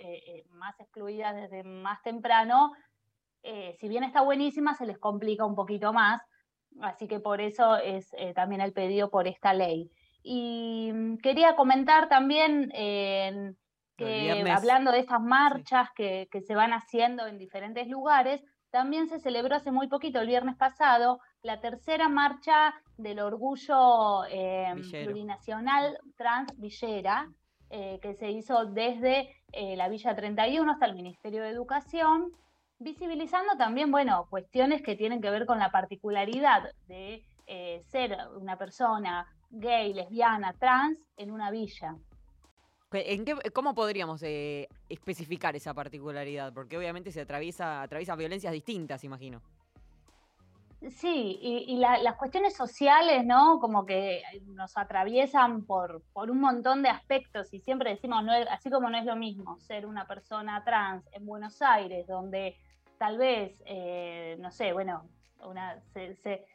más 0.52 0.80
excluidas 0.80 1.36
desde 1.36 1.64
más 1.64 2.02
temprano, 2.04 2.74
si 3.80 3.88
bien 3.88 4.04
está 4.04 4.22
buenísima 4.22 4.74
se 4.76 4.86
les 4.86 4.98
complica 5.00 5.46
un 5.46 5.56
poquito 5.56 5.94
más, 5.94 6.22
así 6.82 7.08
que 7.08 7.20
por 7.20 7.42
eso 7.42 7.78
es 7.78 8.14
eh, 8.18 8.34
también 8.34 8.62
el 8.62 8.74
pedido 8.74 9.10
por 9.10 9.28
esta 9.28 9.54
ley. 9.54 9.90
Y 10.24 10.92
mm, 10.94 11.18
quería 11.18 11.56
comentar 11.56 12.10
también 12.10 12.72
eh, 12.74 13.54
que 13.96 14.44
hablando 14.52 14.92
de 14.92 15.00
estas 15.00 15.22
marchas 15.22 15.90
que, 15.96 16.28
que 16.32 16.42
se 16.42 16.56
van 16.56 16.72
haciendo 16.72 17.26
en 17.28 17.38
diferentes 17.38 17.88
lugares, 17.88 18.44
también 18.70 19.08
se 19.08 19.20
celebró 19.20 19.56
hace 19.56 19.72
muy 19.72 19.88
poquito, 19.88 20.20
el 20.20 20.28
viernes 20.28 20.56
pasado, 20.56 21.20
la 21.42 21.60
tercera 21.60 22.10
marcha 22.10 22.74
del 22.98 23.20
orgullo 23.20 24.26
eh, 24.30 24.74
plurinacional 25.04 25.98
trans 26.16 26.52
Villera, 26.58 27.30
eh, 27.70 28.00
que 28.02 28.14
se 28.14 28.32
hizo 28.32 28.66
desde 28.66 29.36
eh, 29.52 29.76
la 29.76 29.90
Villa 29.90 30.16
31 30.16 30.72
hasta 30.72 30.86
el 30.86 30.96
Ministerio 30.96 31.44
de 31.44 31.50
Educación, 31.50 32.32
visibilizando 32.80 33.56
también, 33.58 33.92
bueno, 33.92 34.28
cuestiones 34.30 34.82
que 34.82 34.96
tienen 34.96 35.22
que 35.22 35.30
ver 35.30 35.46
con 35.46 35.60
la 35.60 35.72
particularidad 35.72 36.64
de 36.88 37.24
eh, 37.48 37.82
ser 37.88 38.18
una 38.40 38.58
persona 38.58 39.26
gay, 39.50 39.94
lesbiana, 39.94 40.54
trans 40.54 41.00
en 41.18 41.32
una 41.32 41.50
villa. 41.52 41.96
¿Qué- 42.92 43.14
¿En 43.14 43.26
qué, 43.26 43.36
¿Cómo 43.54 43.74
podríamos 43.74 44.22
eh, 44.24 44.68
especificar 44.90 45.56
esa 45.56 45.74
particularidad? 45.74 46.54
Porque 46.54 46.78
obviamente 46.78 47.12
se 47.12 47.22
atraviesa, 47.22 47.82
atraviesa 47.82 48.16
violencias 48.16 48.54
distintas, 48.54 49.04
imagino. 49.04 49.42
Sí, 50.90 51.40
y, 51.42 51.74
y 51.74 51.78
la- 51.78 51.98
las 51.98 52.16
cuestiones 52.18 52.56
sociales, 52.56 53.26
¿no? 53.26 53.60
Como 53.60 53.86
que 53.86 54.22
nos 54.46 54.78
atraviesan 54.78 55.66
por, 55.66 56.04
por 56.14 56.30
un 56.30 56.40
montón 56.40 56.84
de 56.84 56.90
aspectos 56.90 57.52
y 57.54 57.60
siempre 57.62 57.90
decimos, 57.90 58.24
no 58.24 58.34
es- 58.34 58.48
así 58.50 58.70
como 58.70 58.90
no 58.90 58.98
es 58.98 59.06
lo 59.06 59.16
mismo 59.16 59.58
ser 59.60 59.86
una 59.88 60.06
persona 60.06 60.64
trans 60.64 61.04
en 61.14 61.26
Buenos 61.26 61.62
Aires, 61.64 62.06
donde 62.08 62.56
tal 62.98 63.18
vez, 63.18 63.62
eh, 63.66 64.36
no 64.40 64.52
sé, 64.52 64.74
bueno, 64.74 65.10
una, 65.44 65.80
se, 65.94 66.16
se- 66.16 66.46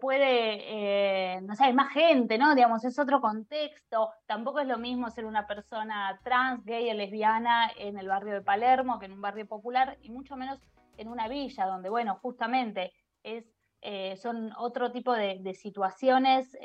puede, 0.00 1.34
eh, 1.36 1.40
no 1.42 1.56
sé, 1.56 1.64
hay 1.64 1.72
más 1.72 1.92
gente, 1.92 2.38
¿no? 2.38 2.54
Digamos, 2.54 2.84
es 2.84 2.98
otro 2.98 3.20
contexto. 3.20 4.10
Tampoco 4.26 4.60
es 4.60 4.68
lo 4.68 4.78
mismo 4.78 5.10
ser 5.10 5.24
una 5.26 5.46
persona 5.46 6.20
trans, 6.22 6.64
gay 6.64 6.88
o 6.90 6.94
lesbiana 6.94 7.70
en 7.76 7.98
el 7.98 8.06
barrio 8.06 8.34
de 8.34 8.42
Palermo 8.42 8.98
que 8.98 9.06
en 9.06 9.12
un 9.12 9.20
barrio 9.20 9.46
popular, 9.46 9.98
y 10.02 10.10
mucho 10.10 10.36
menos 10.36 10.60
en 10.96 11.08
una 11.08 11.26
villa, 11.28 11.66
donde, 11.66 11.88
bueno, 11.90 12.18
justamente 12.22 12.92
es, 13.24 13.44
eh, 13.80 14.16
son 14.16 14.52
otro 14.56 14.92
tipo 14.92 15.12
de, 15.14 15.52
situaciones 15.54 16.56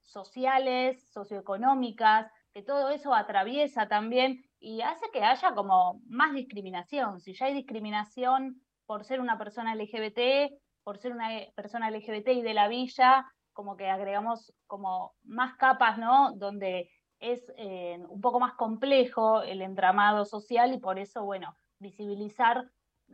sociales, 0.00 1.06
socioeconómicas, 1.12 2.30
que 2.52 2.62
todo 2.62 2.90
eso 2.90 3.14
atraviesa 3.14 3.88
también 3.88 4.44
y 4.62 4.80
hace 4.80 5.10
que 5.12 5.24
haya 5.24 5.54
como 5.54 6.00
más 6.08 6.32
discriminación. 6.32 7.20
Si 7.20 7.34
ya 7.34 7.46
hay 7.46 7.54
discriminación 7.54 8.62
por 8.86 9.04
ser 9.04 9.20
una 9.20 9.36
persona 9.36 9.74
LGBT, 9.74 10.52
por 10.84 10.98
ser 10.98 11.12
una 11.12 11.36
eh, 11.36 11.52
persona 11.56 11.90
LGBT 11.90 12.28
y 12.28 12.42
de 12.42 12.54
la 12.54 12.68
villa, 12.68 13.26
como 13.52 13.76
que 13.76 13.90
agregamos 13.90 14.54
como 14.68 15.14
más 15.24 15.56
capas, 15.56 15.98
¿no? 15.98 16.32
Donde 16.36 16.88
es 17.18 17.52
eh, 17.56 17.98
un 18.08 18.20
poco 18.20 18.38
más 18.38 18.54
complejo 18.54 19.42
el 19.42 19.62
entramado 19.62 20.24
social 20.24 20.72
y 20.72 20.78
por 20.78 21.00
eso, 21.00 21.24
bueno, 21.24 21.56
visibilizar 21.80 22.64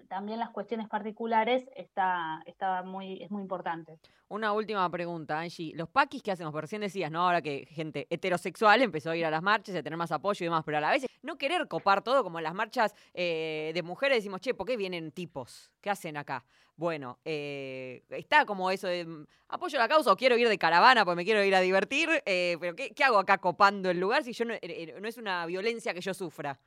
también 0.09 0.39
las 0.39 0.51
cuestiones 0.51 0.89
particulares 0.89 1.69
está, 1.75 2.43
está 2.47 2.83
muy, 2.83 3.23
es 3.23 3.31
muy 3.31 3.43
importante. 3.43 3.99
Una 4.29 4.53
última 4.53 4.89
pregunta, 4.91 5.41
Angie. 5.41 5.73
Los 5.75 5.89
paquis 5.89 6.23
que 6.23 6.31
hacemos, 6.31 6.53
porque 6.53 6.63
recién 6.63 6.83
decías, 6.83 7.11
¿no? 7.11 7.23
Ahora 7.23 7.41
que 7.41 7.67
gente 7.71 8.07
heterosexual 8.11 8.83
empezó 8.83 9.11
a 9.11 9.17
ir 9.17 9.25
a 9.25 9.31
las 9.31 9.43
marchas 9.43 9.75
a 9.75 9.83
tener 9.83 9.97
más 9.97 10.13
apoyo 10.13 10.45
y 10.45 10.47
demás, 10.47 10.63
pero 10.65 10.79
a 10.79 10.81
la 10.81 10.91
vez 10.91 11.07
no 11.23 11.39
querer 11.39 11.67
copar 11.67 12.03
todo, 12.03 12.23
como 12.23 12.39
en 12.39 12.45
las 12.45 12.55
marchas 12.55 12.95
eh, 13.15 13.73
de 13.75 13.83
mujeres 13.83 14.19
decimos, 14.19 14.41
che, 14.41 14.55
¿por 14.55 14.67
qué 14.67 14.77
vienen 14.77 15.13
tipos? 15.13 15.71
¿Qué 15.81 15.91
hacen 15.91 16.17
acá? 16.17 16.45
Bueno, 16.77 17.19
eh, 17.25 18.05
está 18.11 18.45
como 18.45 18.71
eso 18.71 18.87
de 18.87 19.05
mm, 19.05 19.27
apoyo 19.49 19.79
la 19.79 19.89
causa 19.89 20.13
o 20.13 20.17
quiero 20.17 20.37
ir 20.37 20.49
de 20.49 20.59
caravana 20.59 21.05
porque 21.05 21.17
me 21.17 21.25
quiero 21.25 21.43
ir 21.43 21.55
a 21.55 21.61
divertir, 21.61 22.09
eh, 22.27 22.57
pero 22.61 22.77
¿qué, 22.77 22.93
hago 23.05 23.19
acá 23.19 23.39
copando 23.39 23.91
el 23.91 23.99
lugar 23.99 24.25
si 24.25 24.33
yo 24.33 24.45
no 24.45 24.55
es 24.55 25.17
una 25.17 25.45
violencia 25.47 25.95
que 25.95 26.01
yo 26.01 26.15
sufra? 26.15 26.61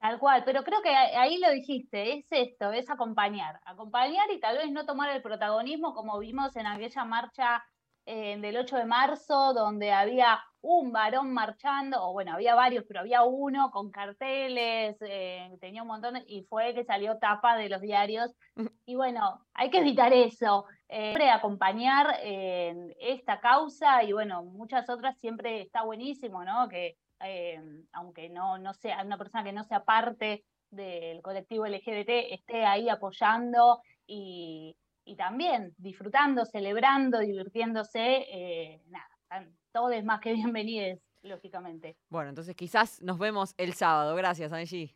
Tal 0.00 0.18
cual, 0.18 0.44
pero 0.46 0.62
creo 0.64 0.80
que 0.80 0.88
ahí 0.96 1.38
lo 1.38 1.50
dijiste, 1.50 2.14
es 2.18 2.26
esto, 2.32 2.72
es 2.72 2.88
acompañar, 2.88 3.60
acompañar 3.66 4.30
y 4.30 4.40
tal 4.40 4.56
vez 4.56 4.70
no 4.72 4.86
tomar 4.86 5.10
el 5.14 5.20
protagonismo 5.20 5.92
como 5.94 6.18
vimos 6.18 6.56
en 6.56 6.66
aquella 6.66 7.04
marcha 7.04 7.62
eh, 8.06 8.38
del 8.40 8.56
8 8.56 8.78
de 8.78 8.86
marzo, 8.86 9.52
donde 9.52 9.92
había 9.92 10.40
un 10.62 10.90
varón 10.90 11.34
marchando, 11.34 12.02
o 12.02 12.12
bueno, 12.14 12.32
había 12.32 12.54
varios, 12.54 12.84
pero 12.88 13.00
había 13.00 13.24
uno 13.24 13.70
con 13.70 13.90
carteles, 13.90 14.96
eh, 15.02 15.50
tenía 15.60 15.82
un 15.82 15.88
montón, 15.88 16.14
de- 16.14 16.24
y 16.26 16.44
fue 16.48 16.72
que 16.74 16.84
salió 16.84 17.18
tapa 17.18 17.56
de 17.58 17.68
los 17.68 17.82
diarios. 17.82 18.34
Y 18.86 18.94
bueno, 18.96 19.46
hay 19.54 19.70
que 19.70 19.78
evitar 19.78 20.12
eso, 20.14 20.64
eh, 20.88 21.10
siempre 21.12 21.30
acompañar 21.30 22.16
eh, 22.22 22.74
esta 22.98 23.38
causa 23.40 24.02
y 24.02 24.12
bueno, 24.12 24.42
muchas 24.44 24.88
otras 24.90 25.18
siempre 25.18 25.60
está 25.62 25.82
buenísimo, 25.84 26.42
¿no? 26.44 26.68
Que 26.68 26.96
eh, 27.24 27.60
aunque 27.92 28.28
no, 28.28 28.58
no 28.58 28.74
sea 28.74 29.02
una 29.04 29.18
persona 29.18 29.44
que 29.44 29.52
no 29.52 29.64
sea 29.64 29.84
parte 29.84 30.44
del 30.70 31.20
colectivo 31.22 31.66
LGBT, 31.66 32.08
esté 32.30 32.64
ahí 32.64 32.88
apoyando 32.88 33.80
y, 34.06 34.76
y 35.04 35.16
también 35.16 35.74
disfrutando, 35.76 36.44
celebrando, 36.44 37.18
divirtiéndose, 37.18 38.26
eh, 38.30 38.82
nada, 38.86 39.08
están 39.22 39.56
todos 39.72 40.04
más 40.04 40.20
que 40.20 40.32
bienvenidos, 40.34 41.00
lógicamente. 41.22 41.96
Bueno, 42.08 42.30
entonces 42.30 42.54
quizás 42.54 43.02
nos 43.02 43.18
vemos 43.18 43.54
el 43.56 43.74
sábado. 43.74 44.14
Gracias, 44.14 44.52
Angie. 44.52 44.94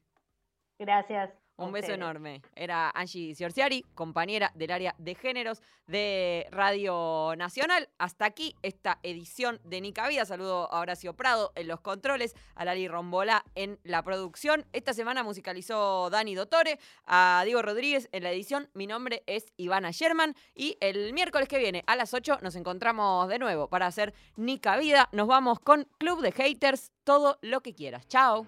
Gracias. 0.79 1.44
Un 1.57 1.73
beso 1.73 1.85
ustedes. 1.85 1.99
enorme. 1.99 2.43
Era 2.57 2.91
Angie 2.91 3.35
Ciorciari, 3.35 3.85
compañera 3.95 4.51
del 4.55 4.73
área 4.73 4.95
de 4.99 5.15
géneros 5.15 5.63
de 5.87 6.49
Radio 6.51 7.35
Nacional. 7.37 7.89
Hasta 7.99 8.25
aquí 8.25 8.57
esta 8.63 8.99
edición 9.03 9.61
de 9.65 9.81
Nica 9.81 10.09
Vida. 10.09 10.25
Saludo 10.25 10.73
a 10.73 10.81
Horacio 10.81 11.15
Prado 11.15 11.53
en 11.55 11.69
los 11.69 11.81
controles, 11.81 12.35
a 12.57 12.65
Lali 12.65 12.89
Rombolá 12.89 13.45
en 13.55 13.79
la 13.85 14.03
producción. 14.03 14.65
Esta 14.73 14.95
semana 14.95 15.23
musicalizó 15.23 16.11
Dani 16.11 16.35
Dotore, 16.35 16.79
a 17.07 17.43
Diego 17.45 17.63
Rodríguez 17.63 18.09
en 18.11 18.25
la 18.25 18.33
edición. 18.33 18.69
Mi 18.75 18.87
nombre 18.87 19.23
es 19.27 19.53
Ivana 19.57 19.93
Sherman 19.93 20.35
y 20.55 20.77
el 20.81 21.13
miércoles 21.13 21.49
que 21.49 21.59
viene 21.59 21.85
a 21.87 21.95
las 21.95 22.15
8 22.15 22.39
nos 22.43 22.57
encontramos 22.57 23.29
de 23.29 23.39
nuevo 23.39 23.69
para 23.69 23.87
hacer 23.87 24.13
Nica 24.37 24.77
Vida. 24.77 25.09
Nos 25.13 25.29
vamos 25.29 25.61
con 25.61 25.87
Club 25.99 26.21
de 26.21 26.33
Haters, 26.33 26.91
todo 27.05 27.39
lo 27.43 27.61
que 27.61 27.75
quieras. 27.75 28.09
Chao. 28.09 28.45